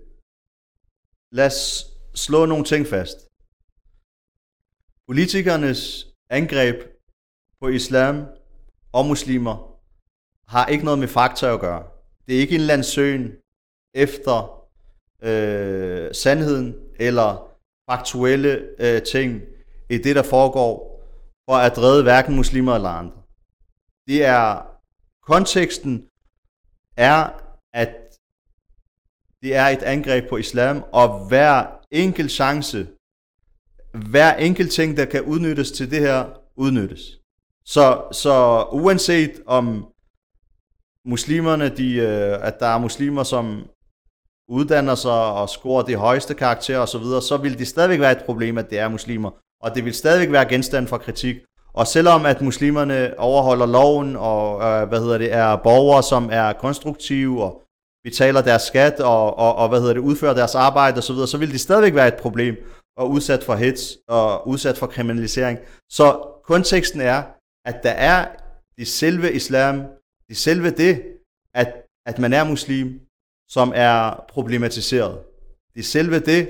Lad 1.32 1.46
os 1.46 1.86
slå 2.14 2.46
nogle 2.46 2.64
ting 2.64 2.86
fast. 2.86 3.18
Politikernes 5.06 6.06
angreb 6.30 6.76
på 7.60 7.68
islam 7.68 8.26
og 8.92 9.07
muslimer 9.07 9.76
har 10.46 10.66
ikke 10.66 10.85
noget 10.85 10.98
med 10.98 11.09
fakta 11.09 11.55
at 11.55 11.61
gøre. 11.61 11.83
Det 12.26 12.37
er 12.37 12.40
ikke 12.40 12.55
en 12.55 12.61
eller 12.61 12.74
anden 12.74 12.85
søgen 12.85 13.33
efter 13.94 14.66
øh, 15.22 16.14
sandheden 16.14 16.74
eller 16.98 17.50
faktuelle 17.90 18.68
øh, 18.79 19.03
ting 19.03 19.42
i 19.90 19.98
det, 19.98 20.16
der 20.16 20.22
foregår, 20.22 21.03
for 21.48 21.57
at 21.57 21.79
redde 21.79 22.03
hverken 22.03 22.37
muslimer 22.37 22.74
eller 22.74 22.88
andre. 22.88 23.16
Det 24.07 24.24
er, 24.24 24.66
konteksten 25.22 26.07
er, 26.96 27.29
at 27.72 27.94
det 29.42 29.57
er 29.57 29.66
et 29.66 29.83
angreb 29.83 30.29
på 30.29 30.37
islam, 30.37 30.85
og 30.92 31.29
hver 31.29 31.66
enkelt 31.90 32.31
chance, 32.31 32.88
hver 34.11 34.35
enkelt 34.35 34.72
ting, 34.72 34.96
der 34.96 35.05
kan 35.05 35.22
udnyttes 35.22 35.72
til 35.72 35.90
det 35.90 36.00
her, 36.00 36.24
udnyttes. 36.57 37.19
Så, 37.64 38.03
så 38.12 38.66
uanset 38.73 39.42
om 39.46 39.87
muslimerne, 41.05 41.68
de, 41.68 41.94
øh, 41.94 42.46
at 42.46 42.61
der 42.61 42.66
er 42.66 42.79
muslimer, 42.79 43.23
som 43.23 43.66
uddanner 44.49 44.94
sig 44.94 45.12
og 45.33 45.49
scorer 45.49 45.83
de 45.83 45.96
højeste 45.96 46.35
karakterer 46.35 46.81
osv., 46.81 47.03
så, 47.03 47.20
så 47.20 47.37
vil 47.37 47.59
det 47.59 47.68
stadigvæk 47.68 48.01
være 48.01 48.12
et 48.12 48.25
problem, 48.27 48.59
at 48.59 48.70
det 48.70 48.79
er 48.79 48.88
muslimer. 48.88 49.31
Og 49.62 49.75
det 49.75 49.85
vil 49.85 49.94
stadigvæk 49.94 50.33
være 50.33 50.49
genstand 50.49 50.87
for 50.87 50.99
kritik. 50.99 51.37
Og 51.75 51.87
selvom 51.87 52.27
at 52.27 52.40
muslimerne 52.40 53.18
overholder 53.18 53.66
loven 53.66 54.16
og 54.16 54.62
øh, 54.62 54.88
hvad 54.88 55.01
hedder 55.01 55.18
det, 55.18 55.33
er 55.33 55.57
borgere, 55.57 56.03
som 56.03 56.29
er 56.33 56.53
konstruktive 56.53 57.44
og 57.44 57.62
betaler 58.05 58.42
deres 58.42 58.62
skat 58.62 59.01
og, 59.01 59.38
og, 59.38 59.55
og 59.57 59.68
hvad 59.68 59.81
hedder 59.81 59.94
det, 59.94 60.01
udfører 60.01 60.35
deres 60.35 60.55
arbejde 60.55 60.99
osv., 60.99 61.03
så, 61.03 61.12
videre, 61.12 61.29
så 61.29 61.38
vil 61.38 61.53
det 61.53 61.61
stadigvæk 61.61 61.94
være 61.94 62.09
et 62.09 62.14
problem 62.14 62.57
og 62.96 63.11
udsat 63.11 63.44
for 63.44 63.55
hits 63.55 63.96
og 64.09 64.49
udsat 64.49 64.79
for 64.79 64.87
kriminalisering. 64.87 65.59
Så 65.90 66.27
konteksten 66.44 67.01
er, 67.01 67.23
at 67.64 67.83
der 67.83 67.90
er 67.90 68.37
det 68.79 68.88
selve 68.88 69.33
islam, 69.33 69.77
det 70.29 70.37
selve 70.37 70.70
det, 70.70 71.18
at, 71.55 71.87
at 72.07 72.18
man 72.18 72.33
er 72.33 72.44
muslim, 72.44 73.01
som 73.49 73.73
er 73.75 74.25
problematiseret. 74.29 75.25
Det 75.75 75.85
selve 75.85 76.20
det, 76.20 76.42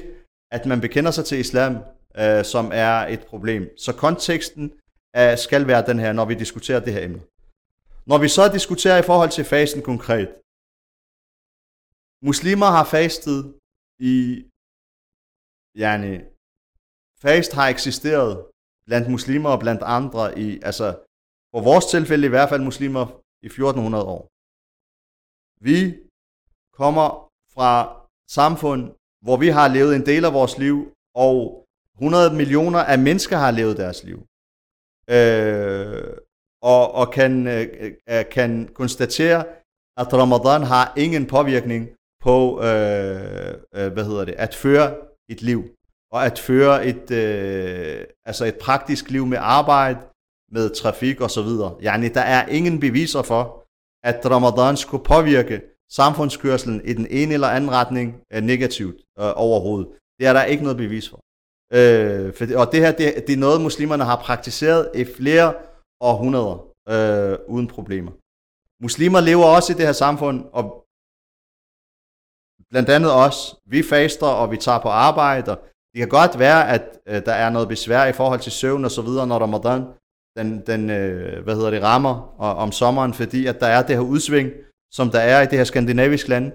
at 0.51 0.66
man 0.66 0.81
bekender 0.81 1.11
sig 1.11 1.25
til 1.25 1.38
islam, 1.38 1.77
øh, 2.16 2.44
som 2.44 2.70
er 2.75 2.92
et 2.92 3.27
problem. 3.27 3.68
Så 3.79 3.92
konteksten 3.92 4.73
øh, 5.16 5.38
skal 5.38 5.66
være 5.66 5.87
den 5.87 5.99
her, 5.99 6.12
når 6.12 6.25
vi 6.25 6.35
diskuterer 6.35 6.81
det 6.81 6.92
her 6.92 7.05
emne. 7.05 7.23
Når 8.07 8.18
vi 8.18 8.29
så 8.29 8.49
diskuterer 8.53 8.99
i 8.99 9.03
forhold 9.03 9.31
til 9.31 9.45
fasten 9.45 9.82
konkret, 9.82 10.28
muslimer 12.22 12.66
har 12.66 12.84
fastet 12.84 13.55
i, 13.99 14.45
yani, 15.76 16.18
fast 17.22 17.53
har 17.53 17.68
eksisteret 17.68 18.47
blandt 18.87 19.11
muslimer 19.11 19.51
og 19.51 19.61
blandt 19.61 19.82
andre 19.82 20.39
i, 20.39 20.61
altså, 20.62 20.87
for 21.53 21.61
vores 21.61 21.86
tilfælde 21.86 22.26
i 22.26 22.34
hvert 22.34 22.48
fald 22.48 22.62
muslimer 22.62 23.05
i 23.42 23.46
1400 23.46 24.05
år. 24.05 24.22
Vi 25.68 25.80
kommer 26.80 27.09
fra 27.55 27.72
samfund, 28.38 28.82
hvor 29.24 29.36
vi 29.36 29.48
har 29.48 29.68
levet 29.68 29.96
en 29.96 30.07
del 30.07 30.24
af 30.24 30.32
vores 30.32 30.59
liv, 30.59 30.76
og 31.14 31.66
100 31.94 32.34
millioner 32.34 32.78
af 32.78 32.98
mennesker 32.98 33.36
har 33.36 33.51
levet 33.51 33.76
deres 33.76 34.05
liv. 34.05 34.18
Øh, 35.16 36.16
og, 36.62 36.94
og 36.94 37.12
kan, 37.12 37.46
øh, 37.46 37.92
øh 38.09 38.24
kan 38.30 38.68
konstatere, 38.74 39.44
at 39.96 40.12
Ramadan 40.12 40.62
har 40.62 40.92
ingen 40.96 41.26
påvirkning 41.26 41.88
på, 42.20 42.62
øh, 42.62 43.55
øh, 43.74 43.92
hvad 43.92 44.05
hedder 44.05 44.24
det, 44.24 44.34
at 44.34 44.55
føre 44.55 44.96
et 45.28 45.42
liv, 45.42 45.61
og 46.12 46.26
at 46.26 46.38
føre 46.38 46.86
et, 46.86 47.11
øh, 47.11 48.05
altså 48.24 48.44
et 48.44 48.59
praktisk 48.59 49.11
liv 49.11 49.26
med 49.26 49.38
arbejde, 49.40 49.98
med 50.51 50.74
trafik 50.74 51.20
og 51.20 51.30
så 51.30 51.42
videre. 51.42 51.76
Yani, 51.82 52.09
der 52.09 52.20
er 52.20 52.46
ingen 52.46 52.80
beviser 52.80 53.22
for, 53.22 53.66
at 54.05 54.30
Ramadan 54.30 54.76
skulle 54.76 55.05
påvirke 55.05 55.62
samfundskørselen 55.90 56.80
i 56.84 56.92
den 56.92 57.07
ene 57.11 57.34
eller 57.34 57.48
anden 57.48 57.70
retning 57.70 58.20
øh, 58.32 58.42
negativt 58.42 58.96
øh, 59.18 59.32
overhovedet. 59.36 59.88
Det 60.18 60.26
er 60.26 60.32
der 60.32 60.44
ikke 60.44 60.62
noget 60.62 60.76
bevis 60.76 61.09
for. 61.09 61.20
Øh, 61.72 62.34
for 62.34 62.44
og 62.61 62.72
det 62.72 62.80
her, 62.80 62.92
det, 62.92 63.24
det 63.26 63.32
er 63.32 63.44
noget, 63.46 63.61
muslimerne 63.61 64.05
har 64.05 64.16
praktiseret 64.16 64.90
i 64.94 65.05
flere 65.05 65.55
århundreder 66.01 66.57
øh, 66.88 67.38
uden 67.48 67.66
problemer. 67.66 68.12
Muslimer 68.82 69.20
lever 69.20 69.44
også 69.44 69.72
i 69.72 69.76
det 69.76 69.86
her 69.86 69.92
samfund, 69.92 70.44
og 70.53 70.64
blandt 72.70 72.88
andet 72.88 73.12
os, 73.12 73.57
vi 73.66 73.82
faster, 73.82 74.26
og 74.26 74.51
vi 74.51 74.57
tager 74.57 74.78
på 74.78 74.88
arbejde, 74.88 75.51
det 75.92 75.98
kan 75.98 76.09
godt 76.09 76.38
være, 76.38 76.68
at 76.68 76.84
øh, 77.07 77.24
der 77.26 77.32
er 77.32 77.51
noget 77.51 77.68
besvær 77.68 78.05
i 78.05 78.12
forhold 78.12 78.40
til 78.40 78.53
søvn 78.53 78.84
og 78.84 78.90
så 78.90 79.03
videre, 79.03 79.26
når 79.26 79.38
Ramadan 79.38 79.82
den, 80.37 80.62
den 80.66 80.91
øh, 80.91 81.45
hvad 81.45 81.55
hedder 81.55 81.70
det, 81.70 81.83
rammer 81.83 82.35
og, 82.39 82.55
om 82.55 82.72
sommeren, 82.72 83.14
fordi 83.14 83.47
at 83.47 83.61
der 83.61 83.66
er 83.66 83.83
det 83.83 83.97
her 83.97 84.03
udsving, 84.03 84.51
som 84.93 85.11
der 85.11 85.20
er 85.20 85.43
i 85.43 85.47
det 85.47 85.59
her 85.59 85.64
skandinaviske 85.64 86.28
land. 86.28 86.53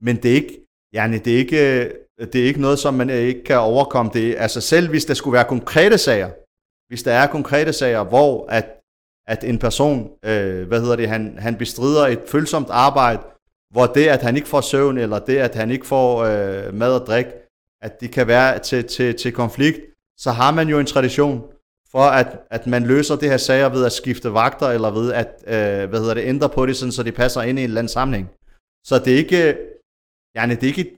Men 0.00 0.16
det 0.16 0.30
er 0.30 0.34
ikke, 0.34 0.66
yani, 0.94 1.18
det 1.18 1.34
er 1.34 1.38
ikke, 1.38 1.84
øh, 1.84 1.90
det 2.32 2.40
er 2.40 2.44
ikke 2.44 2.60
noget, 2.60 2.78
som 2.78 2.94
man 2.94 3.10
øh, 3.10 3.16
ikke 3.16 3.44
kan 3.44 3.58
overkomme. 3.58 4.12
Det 4.14 4.34
altså 4.38 4.60
selv 4.60 4.88
hvis 4.88 5.04
der 5.04 5.14
skulle 5.14 5.34
være 5.34 5.48
konkrete 5.48 5.98
sager, 5.98 6.30
hvis 6.88 7.02
der 7.02 7.12
er 7.12 7.26
konkrete 7.26 7.72
sager, 7.72 8.04
hvor 8.04 8.46
at, 8.46 8.66
at 9.26 9.44
en 9.44 9.58
person, 9.58 10.10
øh, 10.24 10.68
hvad 10.68 10.80
hedder 10.80 10.96
det, 10.96 11.08
han, 11.08 11.38
han 11.38 11.56
bestrider 11.56 12.06
et 12.06 12.22
følsomt 12.26 12.68
arbejde, 12.70 13.22
hvor 13.70 13.86
det, 13.86 14.06
at 14.06 14.22
han 14.22 14.36
ikke 14.36 14.48
får 14.48 14.60
søvn, 14.60 14.98
eller 14.98 15.18
det, 15.18 15.36
at 15.36 15.54
han 15.54 15.70
ikke 15.70 15.86
får 15.86 16.18
øh, 16.18 16.74
mad 16.74 17.00
og 17.00 17.06
drik, 17.06 17.26
at 17.82 18.00
det 18.00 18.10
kan 18.10 18.26
være 18.26 18.58
til, 18.58 18.84
til, 18.84 19.14
til 19.14 19.32
konflikt, 19.32 19.80
så 20.18 20.30
har 20.30 20.50
man 20.52 20.68
jo 20.68 20.78
en 20.78 20.86
tradition 20.86 21.42
for, 21.92 22.02
at, 22.20 22.40
at 22.50 22.66
man 22.66 22.86
løser 22.86 23.16
det 23.16 23.30
her 23.30 23.36
sager 23.36 23.68
ved 23.68 23.84
at 23.86 23.92
skifte 23.92 24.34
vagter, 24.34 24.68
eller 24.68 24.90
ved 24.90 25.12
at 25.12 25.44
øh, 25.46 25.88
hvad 25.88 26.00
hedder 26.00 26.14
det, 26.14 26.24
ændre 26.24 26.48
på 26.48 26.66
det, 26.66 26.76
sådan, 26.76 26.92
så 26.92 27.02
det 27.02 27.14
passer 27.14 27.42
ind 27.42 27.58
i 27.58 27.62
en 27.62 27.68
eller 27.68 27.80
anden 27.80 27.88
sammenhæng. 27.88 28.28
Så 28.86 28.98
det 29.04 29.12
er 29.12 29.16
ikke, 29.16 29.58
ja, 30.36 30.46
det 30.46 30.62
er 30.62 30.66
ikke, 30.66 30.96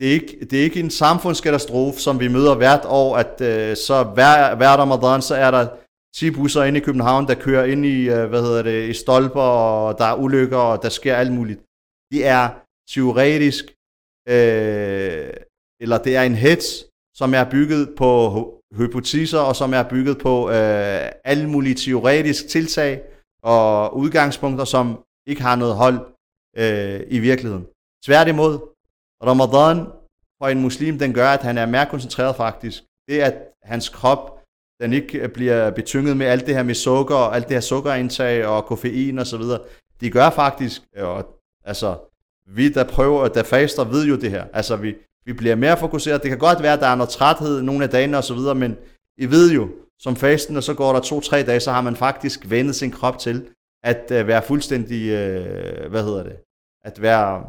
det 0.00 0.08
er 0.08 0.12
ikke, 0.12 0.46
det 0.50 0.58
er 0.58 0.62
ikke 0.62 0.80
en 0.80 0.90
samfundskatastrofe, 0.90 2.00
som 2.00 2.20
vi 2.20 2.28
møder 2.28 2.54
hvert 2.54 2.84
år, 2.84 3.16
at 3.16 3.40
øh, 3.40 3.76
så 3.76 4.02
hver, 4.02 4.54
hver 4.54 4.68
Ramadan, 4.68 5.22
så 5.22 5.34
er 5.34 5.50
der 5.50 5.68
10 6.14 6.30
busser 6.30 6.62
inde 6.62 6.80
i 6.80 6.82
København, 6.82 7.26
der 7.28 7.34
kører 7.34 7.64
ind 7.64 7.86
i, 7.86 8.08
øh, 8.08 8.28
hvad 8.28 8.42
hedder 8.42 8.62
det, 8.62 8.88
i 8.88 8.92
stolper, 8.92 9.40
og 9.40 9.98
der 9.98 10.04
er 10.04 10.14
ulykker, 10.14 10.56
og 10.56 10.82
der 10.82 10.88
sker 10.88 11.16
alt 11.16 11.32
muligt. 11.32 11.60
Det 12.12 12.26
er 12.26 12.48
teoretisk, 12.92 13.64
øh, 14.28 15.30
eller 15.82 15.98
det 15.98 16.16
er 16.16 16.22
en 16.22 16.34
hets, 16.34 16.86
som 17.14 17.34
er 17.34 17.50
bygget 17.50 17.94
på 17.96 18.08
hypoteser, 18.76 19.38
og 19.38 19.56
som 19.56 19.74
er 19.74 19.82
bygget 19.82 20.18
på 20.18 20.50
øh, 20.50 21.08
alle 21.24 21.50
mulige 21.50 21.74
teoretiske 21.74 22.48
tiltag 22.48 23.02
og 23.42 23.96
udgangspunkter, 23.96 24.64
som 24.64 24.98
ikke 25.26 25.42
har 25.42 25.56
noget 25.56 25.74
hold 25.74 25.98
øh, 26.56 27.00
i 27.08 27.18
virkeligheden. 27.18 27.66
Tværtimod, 28.04 28.58
Ramadan 29.26 29.86
for 30.38 30.48
en 30.48 30.60
muslim, 30.60 30.98
den 30.98 31.12
gør, 31.12 31.28
at 31.28 31.42
han 31.42 31.58
er 31.58 31.66
mere 31.66 31.86
koncentreret 31.86 32.36
faktisk. 32.36 32.82
Det, 33.08 33.20
at 33.20 33.34
hans 33.62 33.88
krop, 33.88 34.42
den 34.80 34.92
ikke 34.92 35.28
bliver 35.28 35.70
betynget 35.70 36.16
med 36.16 36.26
alt 36.26 36.46
det 36.46 36.54
her 36.54 36.62
med 36.62 36.74
sukker, 36.74 37.14
og 37.14 37.36
alt 37.36 37.48
det 37.48 37.54
her 37.54 37.60
sukkerindtag 37.60 38.46
og 38.46 38.64
koffein 38.64 39.18
og 39.18 39.26
så 39.26 39.36
videre, 39.36 39.60
de 40.00 40.10
gør 40.10 40.30
faktisk, 40.30 40.82
og, 40.96 41.40
altså, 41.64 41.96
vi 42.46 42.68
der 42.68 42.84
prøver, 42.84 43.28
der 43.28 43.42
faster, 43.42 43.84
ved 43.84 44.06
jo 44.06 44.16
det 44.16 44.30
her. 44.30 44.44
Altså, 44.52 44.76
vi, 44.76 44.94
vi 45.24 45.32
bliver 45.32 45.54
mere 45.54 45.76
fokuseret. 45.76 46.22
Det 46.22 46.28
kan 46.28 46.38
godt 46.38 46.62
være, 46.62 46.72
at 46.72 46.80
der 46.80 46.86
er 46.86 46.94
noget 46.94 47.10
træthed 47.10 47.62
nogle 47.62 47.84
af 47.84 47.90
dagene 47.90 48.16
og 48.16 48.24
så 48.24 48.34
videre, 48.34 48.54
men 48.54 48.76
I 49.18 49.26
ved 49.26 49.52
jo, 49.52 49.68
som 49.98 50.16
fasten, 50.16 50.56
og 50.56 50.62
så 50.62 50.74
går 50.74 50.92
der 50.92 51.00
to-tre 51.00 51.42
dage, 51.42 51.60
så 51.60 51.72
har 51.72 51.80
man 51.80 51.96
faktisk 51.96 52.50
vendet 52.50 52.76
sin 52.76 52.90
krop 52.90 53.18
til 53.18 53.48
at 53.84 54.10
øh, 54.10 54.26
være 54.26 54.42
fuldstændig, 54.42 55.08
øh, 55.08 55.90
hvad 55.90 56.04
hedder 56.04 56.22
det, 56.22 56.36
at 56.84 57.02
være 57.02 57.44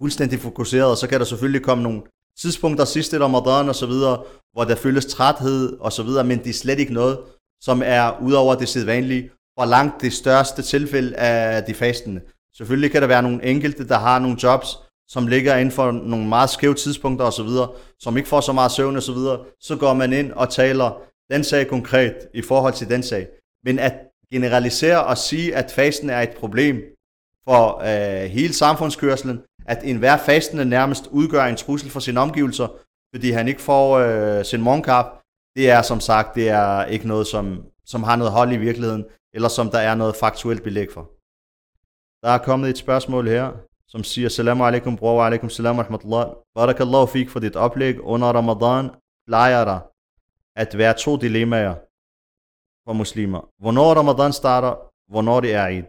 fuldstændig 0.00 0.38
fokuseret, 0.38 0.90
og 0.90 0.96
så 0.96 1.08
kan 1.08 1.18
der 1.18 1.24
selvfølgelig 1.24 1.62
komme 1.62 1.82
nogle 1.82 2.02
tidspunkter 2.38 2.84
sidst 2.84 3.12
i 3.12 3.18
Ramadan 3.18 3.68
og 3.68 3.74
så 3.74 3.86
videre, 3.86 4.22
hvor 4.52 4.64
der 4.64 4.74
føles 4.74 5.06
træthed 5.06 5.76
og 5.80 5.92
så 5.92 6.02
videre, 6.02 6.24
men 6.24 6.38
det 6.38 6.50
er 6.50 6.54
slet 6.54 6.78
ikke 6.78 6.92
noget, 6.92 7.18
som 7.60 7.82
er 7.84 8.22
ud 8.22 8.32
over 8.32 8.54
det 8.54 8.68
sædvanlige, 8.68 9.30
for 9.58 9.64
langt 9.64 10.00
det 10.00 10.12
største 10.12 10.62
tilfælde 10.62 11.16
af 11.16 11.64
de 11.64 11.74
fastende. 11.74 12.20
Selvfølgelig 12.56 12.90
kan 12.90 13.02
der 13.02 13.08
være 13.08 13.22
nogle 13.22 13.44
enkelte, 13.44 13.88
der 13.88 13.98
har 13.98 14.18
nogle 14.18 14.36
jobs, 14.42 14.78
som 15.12 15.26
ligger 15.26 15.56
inden 15.56 15.72
for 15.72 15.90
nogle 15.90 16.28
meget 16.28 16.50
skæve 16.50 16.74
tidspunkter 16.74 17.24
osv., 17.26 17.48
som 17.98 18.16
ikke 18.16 18.28
får 18.28 18.40
så 18.40 18.52
meget 18.52 18.72
søvn 18.72 18.96
osv., 18.96 19.02
så, 19.06 19.12
videre, 19.12 19.44
så 19.60 19.76
går 19.76 19.94
man 19.94 20.12
ind 20.12 20.32
og 20.32 20.50
taler 20.50 21.02
den 21.30 21.44
sag 21.44 21.68
konkret 21.68 22.14
i 22.34 22.42
forhold 22.42 22.72
til 22.72 22.88
den 22.88 23.02
sag. 23.02 23.28
Men 23.64 23.78
at 23.78 23.94
generalisere 24.32 25.04
og 25.04 25.18
sige, 25.18 25.56
at 25.56 25.72
fasten 25.72 26.10
er 26.10 26.20
et 26.20 26.36
problem 26.40 26.82
for 27.44 27.78
øh, 27.78 28.30
hele 28.30 28.54
samfundskørselen, 28.54 29.42
at 29.66 29.78
enhver 29.84 30.16
fastende 30.16 30.64
nærmest 30.64 31.06
udgør 31.06 31.44
en 31.44 31.56
trussel 31.56 31.90
for 31.90 32.00
sine 32.00 32.20
omgivelser, 32.20 32.68
fordi 33.14 33.30
han 33.30 33.48
ikke 33.48 33.62
får 33.62 33.98
øh, 33.98 34.44
sin 34.44 34.62
morgenkap, 34.62 35.06
det 35.56 35.70
er 35.70 35.82
som 35.82 36.00
sagt, 36.00 36.34
det 36.34 36.48
er 36.48 36.84
ikke 36.84 37.08
noget, 37.08 37.26
som, 37.26 37.64
som 37.84 38.02
har 38.02 38.16
noget 38.16 38.32
hold 38.32 38.52
i 38.52 38.56
virkeligheden, 38.56 39.04
eller 39.34 39.48
som 39.48 39.70
der 39.70 39.78
er 39.78 39.94
noget 39.94 40.16
faktuelt 40.16 40.62
belæg 40.62 40.92
for. 40.92 41.10
Der 42.26 42.30
er 42.32 42.38
kommet 42.38 42.70
et 42.70 42.78
spørgsmål 42.78 43.28
her 43.28 43.71
som 43.92 44.04
siger, 44.04 44.26
Assalamu 44.26 44.64
alaikum 44.64 44.96
bror, 44.96 45.16
wa 45.18 45.26
alaikum 45.26 45.50
salam 45.50 45.76
wa 45.76 45.82
rahmatullah. 45.82 46.24
Barakallahu 46.54 47.06
fik 47.06 47.30
for 47.30 47.40
dit 47.40 47.56
oplæg. 47.56 48.00
Under 48.00 48.26
Ramadan 48.26 48.90
plejer 49.28 49.64
der 49.64 49.80
at 50.56 50.78
være 50.78 50.94
to 50.94 51.16
dilemmaer 51.16 51.74
for 52.84 52.92
muslimer. 52.92 53.48
Hvornår 53.62 53.94
Ramadan 53.94 54.32
starter, 54.32 54.74
hvornår 55.12 55.40
det 55.40 55.54
er 55.54 55.66
Eid. 55.66 55.84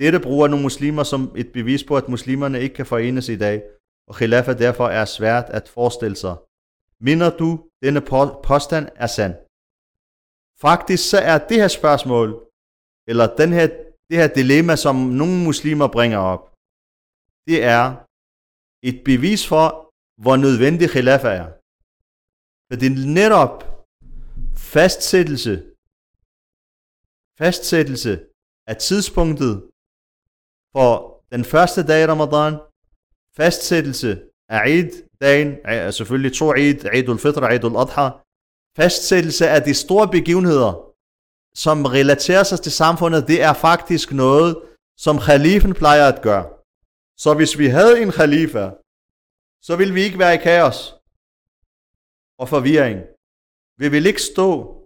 Dette 0.00 0.20
bruger 0.20 0.48
nogle 0.48 0.62
muslimer 0.62 1.02
som 1.02 1.32
et 1.36 1.52
bevis 1.52 1.84
på, 1.84 1.96
at 1.96 2.08
muslimerne 2.08 2.60
ikke 2.60 2.74
kan 2.74 2.86
forenes 2.86 3.28
i 3.28 3.36
dag, 3.36 3.62
og 4.08 4.14
khilafah 4.14 4.58
derfor 4.58 4.88
er 4.88 5.04
svært 5.04 5.44
at 5.44 5.68
forestille 5.68 6.16
sig. 6.16 6.36
Minder 7.00 7.30
du, 7.36 7.48
denne 7.82 8.00
påstand 8.48 8.88
er 8.96 9.06
sand? 9.06 9.34
Faktisk 10.60 11.10
så 11.10 11.18
er 11.18 11.38
det 11.38 11.56
her 11.56 11.68
spørgsmål, 11.68 12.28
eller 13.06 13.36
den 13.36 13.52
her, 13.52 13.66
det 14.10 14.16
her 14.16 14.26
dilemma, 14.26 14.76
som 14.76 14.96
nogle 14.96 15.44
muslimer 15.44 15.88
bringer 15.88 16.18
op, 16.18 16.49
det 17.50 17.58
er 17.76 17.84
et 18.88 18.98
bevis 19.10 19.42
for, 19.52 19.66
hvor 20.22 20.36
nødvendig 20.36 20.88
khilafa 20.90 21.30
er. 21.42 21.48
For 22.68 22.76
det 22.80 22.88
er 22.90 23.06
netop 23.20 23.56
fastsættelse, 24.74 25.54
fastsættelse 27.42 28.12
af 28.70 28.76
tidspunktet 28.88 29.54
for 30.74 30.90
den 31.32 31.44
første 31.52 31.80
dag 31.90 32.00
i 32.02 32.06
Ramadan, 32.12 32.54
fastsættelse 33.36 34.10
af 34.54 34.60
Eid, 34.68 34.92
dagen, 35.24 35.48
selvfølgelig 35.98 36.32
to 36.38 36.46
Eid, 36.54 36.80
Eid 36.94 37.08
al-Fitr, 37.14 37.42
Eid 37.52 37.64
al-Adha, 37.68 38.06
fastsættelse 38.80 39.44
af 39.48 39.60
de 39.68 39.74
store 39.74 40.08
begivenheder, 40.16 40.72
som 41.64 41.78
relaterer 41.98 42.44
sig 42.50 42.60
til 42.60 42.72
samfundet, 42.72 43.28
det 43.28 43.42
er 43.42 43.52
faktisk 43.52 44.12
noget, 44.12 44.52
som 45.04 45.16
khalifen 45.18 45.74
plejer 45.74 46.06
at 46.12 46.22
gøre. 46.22 46.59
Så 47.22 47.34
hvis 47.34 47.58
vi 47.58 47.66
havde 47.66 48.02
en 48.02 48.12
khalifa, 48.12 48.70
så 49.62 49.76
ville 49.76 49.94
vi 49.94 50.02
ikke 50.02 50.18
være 50.18 50.34
i 50.34 50.42
kaos 50.42 50.94
og 52.38 52.48
forvirring. 52.48 53.00
Vi 53.78 53.88
vil 53.88 54.06
ikke 54.06 54.22
stå 54.22 54.76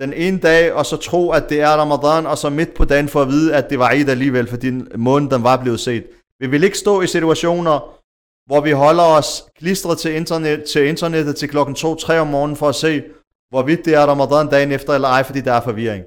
den 0.00 0.12
ene 0.12 0.40
dag, 0.40 0.72
og 0.72 0.86
så 0.86 0.96
tro, 0.96 1.30
at 1.30 1.48
det 1.48 1.60
er 1.60 1.68
Ramadan, 1.68 2.26
og 2.26 2.38
så 2.38 2.50
midt 2.50 2.74
på 2.74 2.84
dagen 2.84 3.08
få 3.08 3.22
at 3.22 3.28
vide, 3.28 3.54
at 3.54 3.70
det 3.70 3.78
var 3.78 3.90
Eid 3.90 4.08
alligevel, 4.08 4.48
fordi 4.48 4.70
måneden 4.96 5.42
var 5.42 5.62
blevet 5.62 5.80
set. 5.80 6.06
Vi 6.38 6.46
vil 6.46 6.64
ikke 6.64 6.78
stå 6.78 7.02
i 7.02 7.06
situationer, 7.06 8.00
hvor 8.46 8.60
vi 8.60 8.70
holder 8.70 9.02
os 9.02 9.44
klistret 9.56 9.98
til, 9.98 10.14
internet, 10.14 10.64
til 10.64 10.86
internettet 10.86 11.36
til 11.36 11.48
klokken 11.48 11.76
2-3 11.76 12.12
om 12.12 12.26
morgenen 12.26 12.56
for 12.56 12.68
at 12.68 12.74
se, 12.74 13.04
hvorvidt 13.50 13.84
det 13.84 13.94
er 13.94 14.06
Ramadan 14.06 14.50
dagen 14.50 14.72
efter 14.72 14.92
eller 14.92 15.08
ej, 15.08 15.22
fordi 15.22 15.40
der 15.40 15.52
er 15.52 15.60
forvirring. 15.60 16.04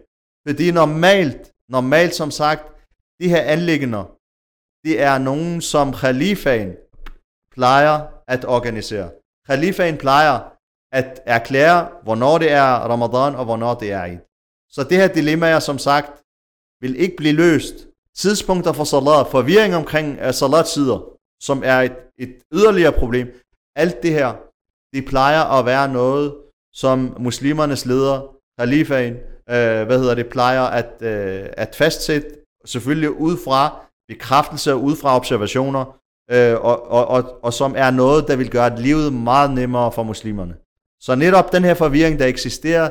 Fordi 0.47 0.71
normalt, 0.71 1.51
normalt 1.69 2.15
som 2.15 2.31
sagt, 2.31 2.63
de 3.19 3.29
her 3.29 3.41
anlæggende, 3.41 4.05
det 4.83 5.01
er 5.01 5.17
nogen, 5.17 5.61
som 5.61 5.93
khalifaen 5.93 6.75
plejer 7.51 8.07
at 8.27 8.45
organisere. 8.45 9.09
Khalifaen 9.47 9.97
plejer 9.97 10.39
at 10.91 11.21
erklære, 11.25 11.89
hvornår 12.03 12.37
det 12.37 12.51
er 12.51 12.63
Ramadan 12.63 13.35
og 13.35 13.45
hvornår 13.45 13.73
det 13.73 13.91
er 13.91 14.03
Eid. 14.03 14.17
Så 14.69 14.83
det 14.83 14.97
her 14.97 15.07
dilemma 15.07 15.47
jeg 15.47 15.61
som 15.61 15.77
sagt, 15.77 16.21
vil 16.81 16.99
ikke 16.99 17.15
blive 17.17 17.33
løst. 17.33 17.75
Tidspunkter 18.15 18.73
for 18.73 18.83
salat, 18.83 19.27
forvirring 19.31 19.75
omkring 19.75 20.19
uh, 20.25 20.31
salattider, 20.31 20.99
som 21.41 21.61
er 21.65 21.79
et, 21.81 21.95
et 22.17 22.35
yderligere 22.53 22.91
problem. 22.91 23.27
Alt 23.75 24.03
det 24.03 24.11
her, 24.11 24.33
det 24.93 25.05
plejer 25.05 25.43
at 25.59 25.65
være 25.65 25.93
noget, 25.93 26.35
som 26.73 27.15
muslimernes 27.19 27.85
leder, 27.85 28.35
khalifaen, 28.59 29.13
øh, 29.49 29.85
hvad 29.87 29.99
hedder 29.99 30.15
det, 30.15 30.29
plejer 30.29 30.61
at, 30.61 31.01
øh, 31.01 31.49
at 31.57 31.75
fastsætte, 31.75 32.27
selvfølgelig 32.65 33.11
ud 33.11 33.37
fra 33.45 33.88
bekræftelse 34.09 34.75
ud 34.75 34.95
fra 34.95 35.15
observationer, 35.15 35.83
øh, 36.31 36.55
og, 36.69 36.87
og, 36.87 37.07
og, 37.07 37.43
og 37.43 37.53
som 37.53 37.73
er 37.77 37.91
noget, 37.91 38.27
der 38.27 38.35
vil 38.35 38.51
gøre 38.51 38.81
livet 38.81 39.13
meget 39.13 39.51
nemmere 39.51 39.91
for 39.91 40.03
muslimerne. 40.03 40.55
Så 40.99 41.15
netop 41.15 41.51
den 41.51 41.63
her 41.63 41.73
forvirring, 41.73 42.19
der 42.19 42.25
eksisterer, 42.25 42.89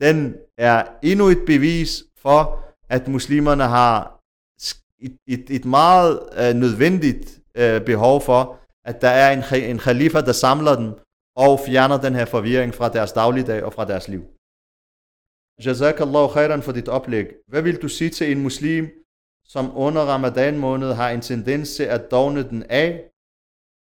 den 0.00 0.36
er 0.58 0.84
endnu 1.02 1.26
et 1.26 1.42
bevis 1.46 2.04
for, 2.22 2.64
at 2.88 3.08
muslimerne 3.08 3.64
har 3.64 4.20
et, 5.00 5.16
et, 5.26 5.44
et 5.50 5.64
meget 5.64 6.20
øh, 6.38 6.54
nødvendigt 6.54 7.40
øh, 7.54 7.80
behov 7.80 8.20
for, 8.20 8.56
at 8.84 9.00
der 9.00 9.08
er 9.08 9.32
en, 9.32 9.70
en 9.70 9.78
khalifa, 9.78 10.20
der 10.20 10.32
samler 10.32 10.76
dem 10.76 10.92
og 11.36 11.60
fjerner 11.66 12.00
den 12.00 12.14
her 12.14 12.24
forvirring 12.24 12.74
fra 12.74 12.88
deres 12.88 13.12
dagligdag 13.12 13.64
og 13.64 13.72
fra 13.72 13.84
deres 13.84 14.08
liv. 14.08 14.22
Jazakallahu 15.64 16.28
khairan 16.28 16.62
for 16.62 16.72
dit 16.72 16.88
oplæg. 16.88 17.26
Hvad 17.48 17.62
vil 17.62 17.82
du 17.82 17.88
sige 17.88 18.10
til 18.10 18.32
en 18.32 18.42
muslim, 18.42 18.90
som 19.48 19.72
under 19.76 20.02
ramadan 20.02 20.58
måned 20.58 20.92
har 20.92 21.10
en 21.10 21.20
tendens 21.20 21.76
til 21.76 21.82
at 21.82 22.10
dogne 22.10 22.48
den 22.48 22.62
af 22.62 23.10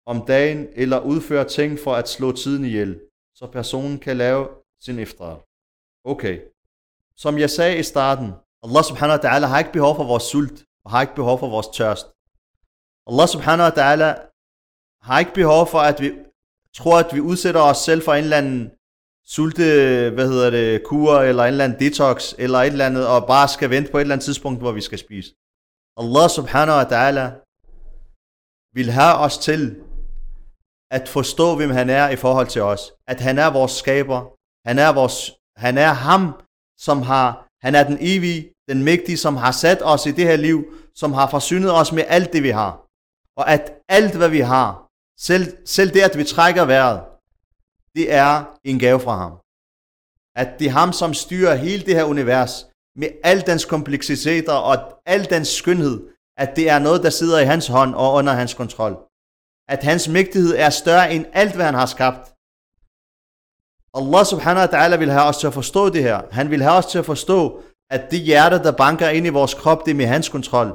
om 0.07 0.26
dagen 0.28 0.68
eller 0.74 0.99
udføre 0.99 1.47
ting 1.47 1.80
for 1.80 1.93
at 1.95 2.09
slå 2.09 2.32
tiden 2.32 2.66
ihjel, 2.66 2.99
så 3.36 3.47
personen 3.47 3.99
kan 3.99 4.18
lave 4.18 4.47
sin 4.82 4.99
iftar? 4.99 5.39
Okay. 6.03 6.41
Som 7.18 7.38
jeg 7.38 7.49
sagde 7.49 7.78
i 7.80 7.84
starten, 7.84 8.32
Allah 8.63 8.84
subhanahu 8.84 9.20
wa 9.20 9.30
ta'ala 9.30 9.45
har 9.45 9.59
ikke 9.59 9.72
behov 9.72 9.95
for 9.95 10.03
vores 10.03 10.24
sult, 10.24 10.66
og 10.86 10.91
har 10.91 11.01
ikke 11.01 11.16
behov 11.16 11.39
for 11.39 11.49
vores 11.49 11.68
tørst. 11.68 12.07
Allah 13.09 13.28
subhanahu 13.28 13.70
wa 13.70 13.76
ta'ala 13.82 14.09
har 15.01 15.20
ikke 15.20 15.34
behov 15.34 15.68
for, 15.68 15.80
at 15.80 16.01
vi 16.01 16.11
tror, 16.74 16.99
at 16.99 17.16
vi 17.16 17.22
udsætter 17.22 17.61
os 17.61 17.78
selv 17.78 18.01
for 18.01 18.13
en 18.13 18.24
eller 18.24 18.38
anden 18.38 18.72
sulte, 19.26 19.63
hvad 20.13 20.28
hedder 20.28 20.49
det, 20.49 20.84
kur, 20.84 21.20
eller 21.20 21.43
en 21.43 21.47
eller 21.47 21.63
anden 21.63 21.80
detox, 21.80 22.34
eller 22.38 22.59
et 22.59 22.68
eller 22.68 22.86
andet, 22.86 23.07
og 23.07 23.28
bare 23.28 23.47
skal 23.47 23.70
vente 23.70 23.91
på 23.91 23.97
et 23.97 24.01
eller 24.01 24.16
andet 24.16 24.26
tidspunkt, 24.26 24.59
hvor 24.59 24.72
vi 24.72 24.82
skal 24.82 24.97
spise. 24.97 25.30
Allah 25.97 26.29
subhanahu 26.29 26.77
wa 26.81 26.87
ta'ala 26.93 27.25
vil 28.73 28.91
have 28.91 29.15
os 29.25 29.37
til 29.37 29.83
at 30.91 31.09
forstå, 31.09 31.55
hvem 31.55 31.69
han 31.69 31.89
er 31.89 32.09
i 32.09 32.15
forhold 32.15 32.47
til 32.47 32.61
os. 32.61 32.93
At 33.07 33.19
han 33.19 33.37
er 33.39 33.49
vores 33.49 33.71
skaber. 33.71 34.21
Han 34.67 34.79
er, 34.79 34.93
vores, 34.93 35.31
han 35.57 35.77
er 35.77 35.93
ham, 35.93 36.41
som 36.77 37.01
har, 37.01 37.47
han 37.61 37.75
er 37.75 37.83
den 37.83 37.97
evige, 37.99 38.53
den 38.69 38.83
mægtige, 38.83 39.17
som 39.17 39.35
har 39.35 39.51
sat 39.51 39.81
os 39.81 40.05
i 40.05 40.11
det 40.11 40.25
her 40.25 40.35
liv, 40.35 40.65
som 40.95 41.13
har 41.13 41.29
forsynet 41.29 41.71
os 41.73 41.91
med 41.91 42.03
alt 42.07 42.33
det, 42.33 42.43
vi 42.43 42.49
har. 42.49 42.85
Og 43.37 43.51
at 43.51 43.73
alt, 43.89 44.15
hvad 44.15 44.29
vi 44.29 44.39
har, 44.39 44.87
selv, 45.19 45.57
selv 45.65 45.93
det, 45.93 46.01
at 46.01 46.17
vi 46.17 46.23
trækker 46.23 46.65
vejret, 46.65 47.03
det 47.95 48.13
er 48.13 48.57
en 48.63 48.79
gave 48.79 48.99
fra 48.99 49.15
ham. 49.17 49.33
At 50.35 50.59
det 50.59 50.67
er 50.67 50.71
ham, 50.71 50.93
som 50.93 51.13
styrer 51.13 51.55
hele 51.55 51.85
det 51.85 51.95
her 51.95 52.03
univers, 52.03 52.65
med 52.95 53.09
al 53.23 53.47
dens 53.47 53.65
kompleksiteter 53.65 54.53
og 54.53 54.75
al 55.05 55.29
dens 55.29 55.47
skønhed, 55.47 56.07
at 56.37 56.55
det 56.55 56.69
er 56.69 56.79
noget, 56.79 57.03
der 57.03 57.09
sidder 57.09 57.39
i 57.39 57.45
hans 57.45 57.67
hånd 57.67 57.95
og 57.95 58.13
under 58.13 58.33
hans 58.33 58.53
kontrol. 58.53 58.97
At 59.67 59.83
hans 59.83 60.07
mægtighed 60.07 60.55
er 60.57 60.69
større 60.69 61.13
end 61.13 61.25
alt, 61.33 61.55
hvad 61.55 61.65
han 61.65 61.73
har 61.73 61.85
skabt. 61.85 62.31
Allah 63.99 64.25
subhanahu 64.25 64.65
wa 64.65 64.71
ta'ala 64.75 64.95
vil 64.95 65.11
have 65.11 65.27
os 65.29 65.37
til 65.37 65.47
at 65.47 65.53
forstå 65.53 65.89
det 65.89 66.03
her. 66.03 66.21
Han 66.31 66.51
vil 66.51 66.61
have 66.61 66.77
os 66.77 66.85
til 66.85 66.99
at 66.99 67.05
forstå, 67.05 67.63
at 67.89 68.11
det 68.11 68.19
hjerte, 68.19 68.63
der 68.63 68.71
banker 68.71 69.09
ind 69.09 69.25
i 69.25 69.29
vores 69.29 69.53
krop, 69.53 69.85
det 69.85 69.91
er 69.91 69.95
med 69.95 70.05
hans 70.05 70.29
kontrol. 70.29 70.69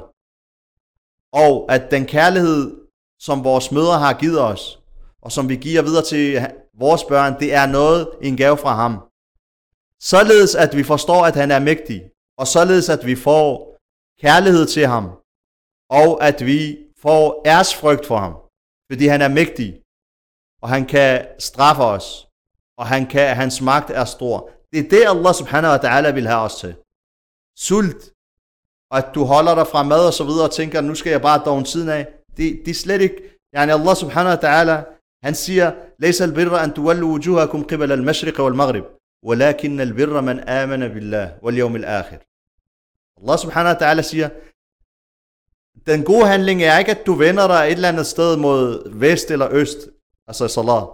Og 1.33 1.71
at 1.75 1.91
den 1.91 2.05
kærlighed, 2.05 2.81
som 3.19 3.43
vores 3.43 3.71
mødre 3.71 3.99
har 3.99 4.13
givet 4.13 4.41
os, 4.41 4.79
og 5.21 5.31
som 5.31 5.49
vi 5.49 5.55
giver 5.55 5.81
videre 5.81 6.03
til 6.03 6.47
vores 6.79 7.03
børn, 7.03 7.39
det 7.39 7.53
er 7.53 7.65
noget, 7.65 8.09
en 8.21 8.37
gave 8.37 8.57
fra 8.57 8.75
ham. 8.75 9.10
Således 10.03 10.55
at 10.55 10.77
vi 10.77 10.83
forstår, 10.83 11.25
at 11.25 11.35
han 11.35 11.51
er 11.51 11.59
mægtig, 11.59 12.03
og 12.37 12.47
således 12.47 12.89
at 12.89 13.05
vi 13.05 13.15
får 13.15 13.77
kærlighed 14.21 14.65
til 14.65 14.87
ham, 14.87 15.05
og 15.89 16.23
at 16.23 16.45
vi 16.45 16.77
får 17.01 17.41
æresfrygt 17.45 18.05
for 18.05 18.17
ham, 18.17 18.33
fordi 18.91 19.05
han 19.07 19.21
er 19.21 19.27
mægtig, 19.27 19.81
og 20.61 20.69
han 20.69 20.85
kan 20.85 21.25
straffe 21.39 21.83
os, 21.83 22.27
og 22.77 22.87
han 22.87 23.05
kan, 23.07 23.35
hans 23.35 23.61
magt 23.61 23.89
er 23.89 24.05
stor. 24.05 24.49
Det 24.71 24.79
er 24.79 24.89
det, 24.89 25.03
Allah 25.07 25.33
subhanahu 25.33 25.71
wa 25.73 25.81
ta'ala 25.85 26.09
vil 26.11 26.27
have 26.27 26.41
os 26.41 26.55
til. 26.55 26.75
Sult, 27.57 28.01
og 28.91 28.97
at 28.97 29.09
du 29.15 29.23
holder 29.23 29.55
dig 29.55 29.67
fra 29.67 29.83
mad 29.83 30.07
og 30.07 30.13
så 30.13 30.23
videre, 30.23 30.45
og 30.45 30.51
tænker, 30.51 30.81
nu 30.81 30.95
skal 30.95 31.11
jeg 31.11 31.21
bare 31.21 31.45
dogen 31.45 31.65
siden 31.65 31.89
af. 31.89 32.07
Det, 32.37 32.61
det 32.65 32.71
er 32.71 32.81
slet 32.85 33.01
ikke, 33.01 33.39
yani 33.55 33.71
Allah 33.71 33.95
subhanahu 33.95 34.35
wa 34.35 34.41
ta'ala, 34.45 34.75
han 35.23 35.35
siger, 35.35 35.71
Læs 35.99 36.21
al-birra 36.21 36.63
an 36.63 36.73
tuwallu 36.73 37.07
wujuhakum 37.07 37.67
qibla 37.67 37.93
al-mashriq 37.93 38.39
wal-maghrib. 38.39 39.00
ولكن 39.22 39.80
البر 39.80 40.20
من 40.20 40.40
آمن 40.40 40.88
بالله 40.88 41.38
واليوم 41.42 41.76
الآخر. 41.76 42.18
Allah 43.20 43.38
subhanahu 43.38 43.74
wa 43.74 43.80
ta'ala 43.80 44.02
siger, 44.02 44.28
den 45.86 46.04
gode 46.04 46.26
handling 46.26 46.62
er 46.62 46.78
ikke, 46.78 46.90
at 46.90 47.06
du 47.06 47.14
vender 47.14 47.46
dig 47.46 47.66
et 47.66 47.72
eller 47.72 47.88
andet 47.88 48.06
sted 48.06 48.36
mod 48.36 48.90
vest 48.90 49.30
eller 49.30 49.48
øst, 49.50 49.78
altså 50.26 50.48
salat. 50.48 50.88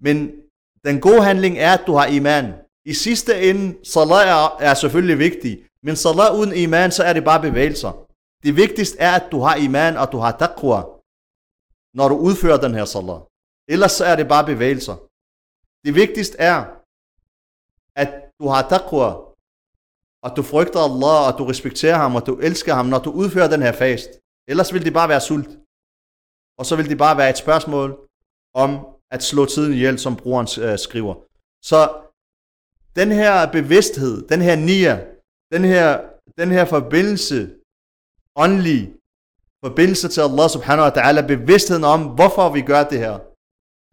Men 0.00 0.16
den 0.84 1.00
gode 1.00 1.22
handling 1.24 1.58
er, 1.58 1.72
at 1.78 1.84
du 1.86 1.92
har 1.92 2.06
iman. 2.06 2.54
I 2.84 2.94
sidste 2.94 3.50
ende, 3.50 3.66
salat 3.84 4.28
er, 4.28 4.56
er 4.60 4.74
selvfølgelig 4.74 5.18
vigtig, 5.18 5.52
men 5.82 5.96
salat 5.96 6.34
uden 6.38 6.52
iman, 6.56 6.90
så 6.90 7.02
er 7.04 7.12
det 7.12 7.24
bare 7.24 7.42
bevægelser. 7.42 7.92
Det 8.44 8.56
vigtigste 8.56 8.98
er, 8.98 9.12
at 9.20 9.26
du 9.32 9.38
har 9.40 9.54
iman, 9.56 9.96
og 9.96 10.12
du 10.12 10.18
har 10.18 10.32
taqwa, 10.38 10.80
når 11.94 12.08
du 12.08 12.16
udfører 12.16 12.60
den 12.60 12.74
her 12.74 12.84
salat. 12.84 13.22
Ellers 13.68 13.92
så 13.92 14.04
er 14.04 14.16
det 14.16 14.28
bare 14.28 14.46
bevægelser. 14.46 14.96
Det 15.84 15.94
vigtigste 15.94 16.36
er, 16.38 16.58
at 17.95 18.09
du 18.39 18.47
har 18.47 18.69
taqwa, 18.69 19.09
og 20.25 20.29
du 20.35 20.41
frygter 20.43 20.79
Allah, 20.79 21.17
og 21.27 21.33
du 21.39 21.43
respekterer 21.45 21.97
ham, 22.03 22.15
og 22.15 22.25
du 22.25 22.35
elsker 22.47 22.73
ham, 22.73 22.85
når 22.85 22.99
du 22.99 23.11
udfører 23.11 23.49
den 23.49 23.61
her 23.61 23.71
fast. 23.71 24.09
Ellers 24.47 24.73
vil 24.73 24.85
det 24.85 24.93
bare 24.93 25.09
være 25.09 25.21
sult. 25.21 25.49
Og 26.59 26.65
så 26.65 26.75
vil 26.75 26.89
det 26.89 26.97
bare 26.97 27.17
være 27.17 27.29
et 27.29 27.37
spørgsmål 27.37 27.89
om 28.53 28.87
at 29.11 29.23
slå 29.23 29.45
tiden 29.45 29.73
ihjel, 29.73 29.99
som 29.99 30.15
brugeren 30.15 30.47
øh, 30.65 30.79
skriver. 30.79 31.15
Så 31.69 31.79
den 32.95 33.11
her 33.11 33.51
bevidsthed, 33.51 34.27
den 34.27 34.41
her 34.41 34.55
nia, 34.55 34.93
den 35.53 35.63
her, 35.63 35.87
den 36.37 36.51
her 36.51 36.65
forbindelse, 36.65 37.55
åndelig 38.35 38.93
forbindelse 39.65 40.07
til 40.07 40.21
Allah 40.21 40.49
subhanahu 40.49 40.85
wa 40.87 40.95
ta'ala, 40.97 41.21
bevidstheden 41.27 41.83
om, 41.83 42.01
hvorfor 42.17 42.49
vi 42.49 42.61
gør 42.61 42.83
det 42.83 42.99
her, 42.99 43.15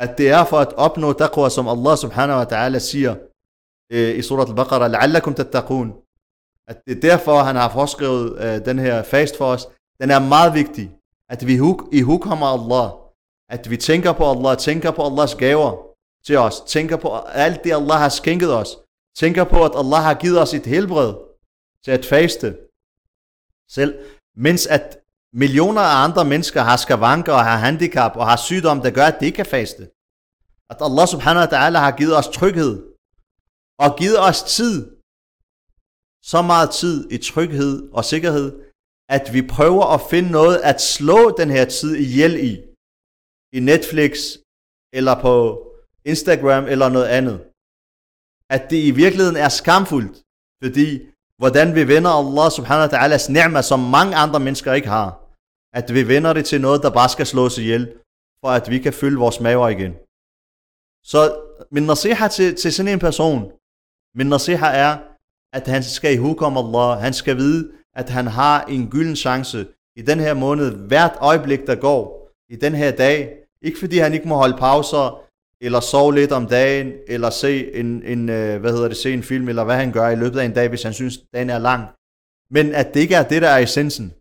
at 0.04 0.18
det 0.18 0.28
er 0.30 0.44
for 0.44 0.58
at 0.58 0.72
opnå 0.72 1.12
taqwa, 1.12 1.48
som 1.50 1.68
Allah 1.68 1.96
subhanahu 2.04 2.38
wa 2.38 2.48
ta'ala 2.52 2.78
siger 2.78 3.12
i 3.92 4.22
surat 4.22 4.48
al-Baqarah, 4.48 4.90
la'allakum 4.90 5.34
tattaqun, 5.34 5.92
at 6.68 6.76
det 6.86 6.96
er 6.96 7.00
derfor, 7.00 7.42
han 7.42 7.56
har 7.56 7.68
forskrevet 7.68 8.38
øh, 8.44 8.64
den 8.64 8.78
her 8.78 9.02
fast 9.02 9.36
for 9.36 9.46
os. 9.46 9.68
Den 10.00 10.10
er 10.10 10.18
meget 10.18 10.54
vigtig, 10.54 10.90
at 11.28 11.46
vi 11.46 11.52
i 11.92 12.00
hukommer 12.00 12.46
Allah, 12.46 12.90
at 13.48 13.70
vi 13.70 13.76
tænker 13.76 14.12
på 14.12 14.30
Allah, 14.30 14.56
tænker 14.56 14.90
på 14.90 15.06
Allahs 15.06 15.34
gaver 15.34 15.76
til 16.26 16.38
os, 16.38 16.60
tænker 16.60 16.96
på 16.96 17.16
alt 17.18 17.64
det, 17.64 17.72
Allah 17.72 17.98
har 17.98 18.08
skænket 18.08 18.54
os, 18.54 18.78
tænker 19.16 19.44
på, 19.44 19.64
at 19.64 19.72
Allah 19.76 20.02
har 20.02 20.14
givet 20.14 20.40
os 20.40 20.54
et 20.54 20.66
helbred 20.66 21.14
til 21.84 21.90
at 21.90 22.06
faste. 22.06 22.56
Selv, 23.70 23.98
mens 24.36 24.66
at 24.66 24.98
millioner 25.32 25.80
af 25.80 26.04
andre 26.04 26.24
mennesker 26.24 26.60
har 26.60 26.76
skavanker 26.76 27.32
og 27.32 27.44
har 27.44 27.56
handicap 27.56 28.16
og 28.16 28.26
har 28.26 28.36
sygdom, 28.36 28.80
der 28.80 28.90
gør, 28.90 29.04
at 29.04 29.20
de 29.20 29.26
ikke 29.26 29.36
kan 29.36 29.46
faste. 29.46 29.88
At 30.70 30.76
Allah 30.80 31.08
subhanahu 31.08 31.46
wa 31.46 31.52
ta'ala 31.56 31.78
har 31.78 31.90
givet 31.90 32.16
os 32.16 32.28
tryghed 32.28 32.91
og 33.84 33.90
givet 34.00 34.18
os 34.28 34.40
tid. 34.58 34.76
Så 36.30 36.38
meget 36.52 36.70
tid 36.80 36.96
i 37.16 37.18
tryghed 37.18 37.74
og 37.98 38.04
sikkerhed, 38.04 38.48
at 39.16 39.24
vi 39.34 39.42
prøver 39.56 39.86
at 39.94 40.00
finde 40.10 40.30
noget 40.30 40.56
at 40.70 40.78
slå 40.94 41.20
den 41.40 41.50
her 41.56 41.64
tid 41.78 41.92
ihjel 42.06 42.34
i. 42.50 42.52
I 43.56 43.60
Netflix, 43.60 44.10
eller 44.98 45.14
på 45.26 45.34
Instagram, 46.12 46.64
eller 46.72 46.88
noget 46.88 47.10
andet. 47.18 47.38
At 48.54 48.62
det 48.70 48.80
i 48.90 48.90
virkeligheden 48.90 49.38
er 49.46 49.48
skamfuldt, 49.48 50.16
fordi 50.62 50.88
hvordan 51.40 51.74
vi 51.78 51.82
vender 51.94 52.10
Allah 52.20 52.48
subhanahu 52.58 52.84
wa 52.86 52.92
ta'alas 52.96 53.24
ni'ma, 53.36 53.60
som 53.70 53.80
mange 53.80 54.14
andre 54.24 54.40
mennesker 54.40 54.72
ikke 54.72 54.88
har. 54.88 55.08
At 55.78 55.94
vi 55.96 56.02
vender 56.08 56.32
det 56.32 56.44
til 56.46 56.60
noget, 56.60 56.82
der 56.82 56.90
bare 56.90 57.08
skal 57.08 57.26
slås 57.26 57.58
ihjel, 57.58 57.84
for 58.40 58.50
at 58.58 58.70
vi 58.72 58.78
kan 58.78 58.92
fylde 58.92 59.18
vores 59.24 59.40
maver 59.40 59.68
igen. 59.76 59.92
Så 61.12 61.20
min 61.74 61.86
nasiha 61.90 62.28
til, 62.28 62.48
til 62.56 62.72
sådan 62.72 62.92
en 62.92 62.98
person, 63.08 63.40
min 64.14 64.26
nasiha 64.26 64.66
er, 64.66 64.96
at 65.52 65.66
han 65.66 65.82
skal 65.82 66.14
i 66.14 66.16
hukom 66.16 66.56
Allah, 66.56 66.98
han 66.98 67.12
skal 67.12 67.36
vide, 67.36 67.72
at 67.96 68.08
han 68.08 68.26
har 68.26 68.64
en 68.64 68.90
gylden 68.90 69.16
chance 69.16 69.66
i 69.96 70.02
den 70.02 70.20
her 70.20 70.34
måned, 70.34 70.70
hvert 70.88 71.16
øjeblik, 71.20 71.66
der 71.66 71.74
går, 71.74 72.22
i 72.48 72.56
den 72.56 72.74
her 72.74 72.90
dag. 72.90 73.36
Ikke 73.62 73.78
fordi 73.78 73.98
han 73.98 74.14
ikke 74.14 74.28
må 74.28 74.36
holde 74.36 74.56
pauser, 74.58 75.22
eller 75.60 75.80
sove 75.80 76.14
lidt 76.14 76.32
om 76.32 76.46
dagen, 76.46 76.92
eller 77.08 77.30
se 77.30 77.74
en, 77.74 78.02
en, 78.02 78.28
øh, 78.28 78.60
hvad 78.60 78.72
hedder 78.72 78.88
det, 78.88 78.96
se 78.96 79.12
en 79.12 79.22
film, 79.22 79.48
eller 79.48 79.64
hvad 79.64 79.76
han 79.76 79.92
gør 79.92 80.08
i 80.08 80.16
løbet 80.16 80.38
af 80.38 80.44
en 80.44 80.54
dag, 80.54 80.68
hvis 80.68 80.82
han 80.82 80.92
synes, 80.92 81.18
dagen 81.34 81.50
er 81.50 81.58
lang. 81.58 81.82
Men 82.50 82.74
at 82.74 82.94
det 82.94 83.00
ikke 83.00 83.14
er 83.14 83.22
det, 83.22 83.42
der 83.42 83.48
er 83.48 83.58
essensen. 83.58 84.12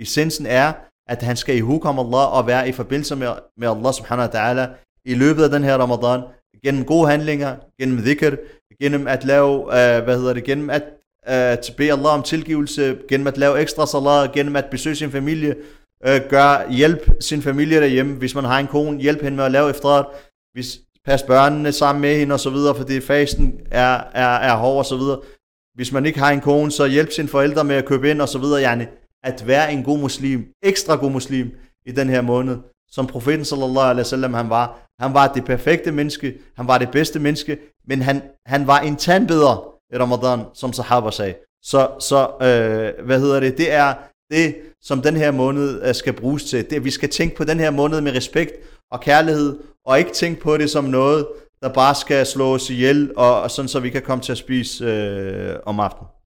Essensen 0.00 0.46
er, 0.46 0.72
at 1.06 1.22
han 1.22 1.36
skal 1.36 1.56
i 1.56 1.60
hukom 1.60 1.98
Allah 1.98 2.36
og 2.38 2.46
være 2.46 2.68
i 2.68 2.72
forbindelse 2.72 3.16
med, 3.16 3.28
med 3.56 3.68
Allah 3.68 3.92
subhanahu 3.94 4.28
wa 4.28 4.34
ta'ala 4.36 4.64
i 5.04 5.14
løbet 5.14 5.42
af 5.44 5.50
den 5.50 5.64
her 5.64 5.76
Ramadan, 5.76 6.20
gennem 6.64 6.84
gode 6.84 7.08
handlinger, 7.08 7.56
gennem 7.80 7.98
dhikr, 7.98 8.36
gennem 8.82 9.06
at 9.08 9.24
lave, 9.24 9.58
uh, 9.58 10.04
hvad 10.04 10.18
hedder 10.18 10.32
det, 10.32 10.44
gennem 10.44 10.70
at 10.70 10.82
uh, 11.28 11.76
bede 11.76 11.92
Allah 11.92 12.14
om 12.14 12.22
tilgivelse, 12.22 12.98
gennem 13.08 13.26
at 13.26 13.38
lave 13.38 13.60
ekstra 13.60 13.86
salat, 13.86 14.32
gennem 14.32 14.56
at 14.56 14.64
besøge 14.70 14.96
sin 14.96 15.10
familie, 15.10 15.56
uh, 16.08 16.28
gør, 16.28 16.70
hjælp 16.70 17.10
sin 17.20 17.42
familie 17.42 17.80
derhjemme, 17.80 18.16
hvis 18.16 18.34
man 18.34 18.44
har 18.44 18.58
en 18.58 18.66
kone, 18.66 19.00
hjælp 19.00 19.22
hende 19.22 19.36
med 19.36 19.44
at 19.44 19.52
lave 19.52 19.70
efterret, 19.70 20.06
hvis 20.52 20.78
pas 21.04 21.22
børnene 21.22 21.72
sammen 21.72 22.02
med 22.02 22.16
hende 22.16 22.32
og 22.32 22.40
så 22.40 22.50
videre, 22.50 22.74
fordi 22.74 23.00
fasten 23.00 23.60
er, 23.70 24.00
er, 24.14 24.34
er 24.36 24.56
hård 24.56 24.78
og 24.78 24.86
så 24.86 24.96
videre. 24.96 25.20
hvis 25.74 25.92
man 25.92 26.06
ikke 26.06 26.18
har 26.18 26.30
en 26.30 26.40
kone, 26.40 26.70
så 26.70 26.86
hjælp 26.86 27.12
sine 27.12 27.28
forældre 27.28 27.64
med 27.64 27.76
at 27.76 27.84
købe 27.84 28.10
ind 28.10 28.20
og 28.20 28.28
så 28.28 28.38
videre. 28.38 28.62
Yani, 28.62 28.84
at 29.24 29.46
være 29.46 29.72
en 29.72 29.82
god 29.82 29.98
muslim, 29.98 30.46
ekstra 30.62 30.96
god 30.96 31.10
muslim 31.10 31.50
i 31.86 31.92
den 31.92 32.08
her 32.08 32.20
måned, 32.20 32.58
som 32.90 33.06
profeten 33.06 33.44
sallallahu 33.44 33.86
alaihi 33.86 33.98
wasallam 33.98 34.34
han 34.34 34.50
var. 34.50 34.89
Han 35.00 35.14
var 35.14 35.32
det 35.32 35.44
perfekte 35.44 35.92
menneske, 35.92 36.38
han 36.56 36.68
var 36.68 36.78
det 36.78 36.90
bedste 36.90 37.18
menneske, 37.18 37.58
men 37.88 38.02
han, 38.02 38.22
han 38.46 38.66
var 38.66 38.78
en 38.78 38.96
tandbeder 38.96 39.74
i 39.94 39.98
Ramadan, 39.98 40.40
som 40.54 40.72
sahaba 40.72 41.10
sagde. 41.10 41.34
Så, 41.62 41.88
så 42.00 42.18
øh, 42.42 43.06
hvad 43.06 43.20
hedder 43.20 43.40
det, 43.40 43.58
det 43.58 43.72
er 43.72 43.94
det, 44.30 44.56
som 44.82 45.02
den 45.02 45.16
her 45.16 45.30
måned 45.30 45.82
øh, 45.82 45.94
skal 45.94 46.12
bruges 46.12 46.44
til. 46.44 46.70
Det, 46.70 46.84
vi 46.84 46.90
skal 46.90 47.08
tænke 47.08 47.36
på 47.36 47.44
den 47.44 47.60
her 47.60 47.70
måned 47.70 48.00
med 48.00 48.16
respekt 48.16 48.52
og 48.90 49.00
kærlighed, 49.00 49.58
og 49.86 49.98
ikke 49.98 50.12
tænke 50.12 50.40
på 50.40 50.56
det 50.56 50.70
som 50.70 50.84
noget, 50.84 51.26
der 51.62 51.68
bare 51.68 51.94
skal 51.94 52.26
slå 52.26 52.54
os 52.54 52.70
ihjel, 52.70 53.12
og, 53.16 53.42
og 53.42 53.50
sådan 53.50 53.68
så 53.68 53.80
vi 53.80 53.90
kan 53.90 54.02
komme 54.02 54.22
til 54.22 54.32
at 54.32 54.38
spise 54.38 54.84
øh, 54.84 55.56
om 55.66 55.80
aftenen. 55.80 56.19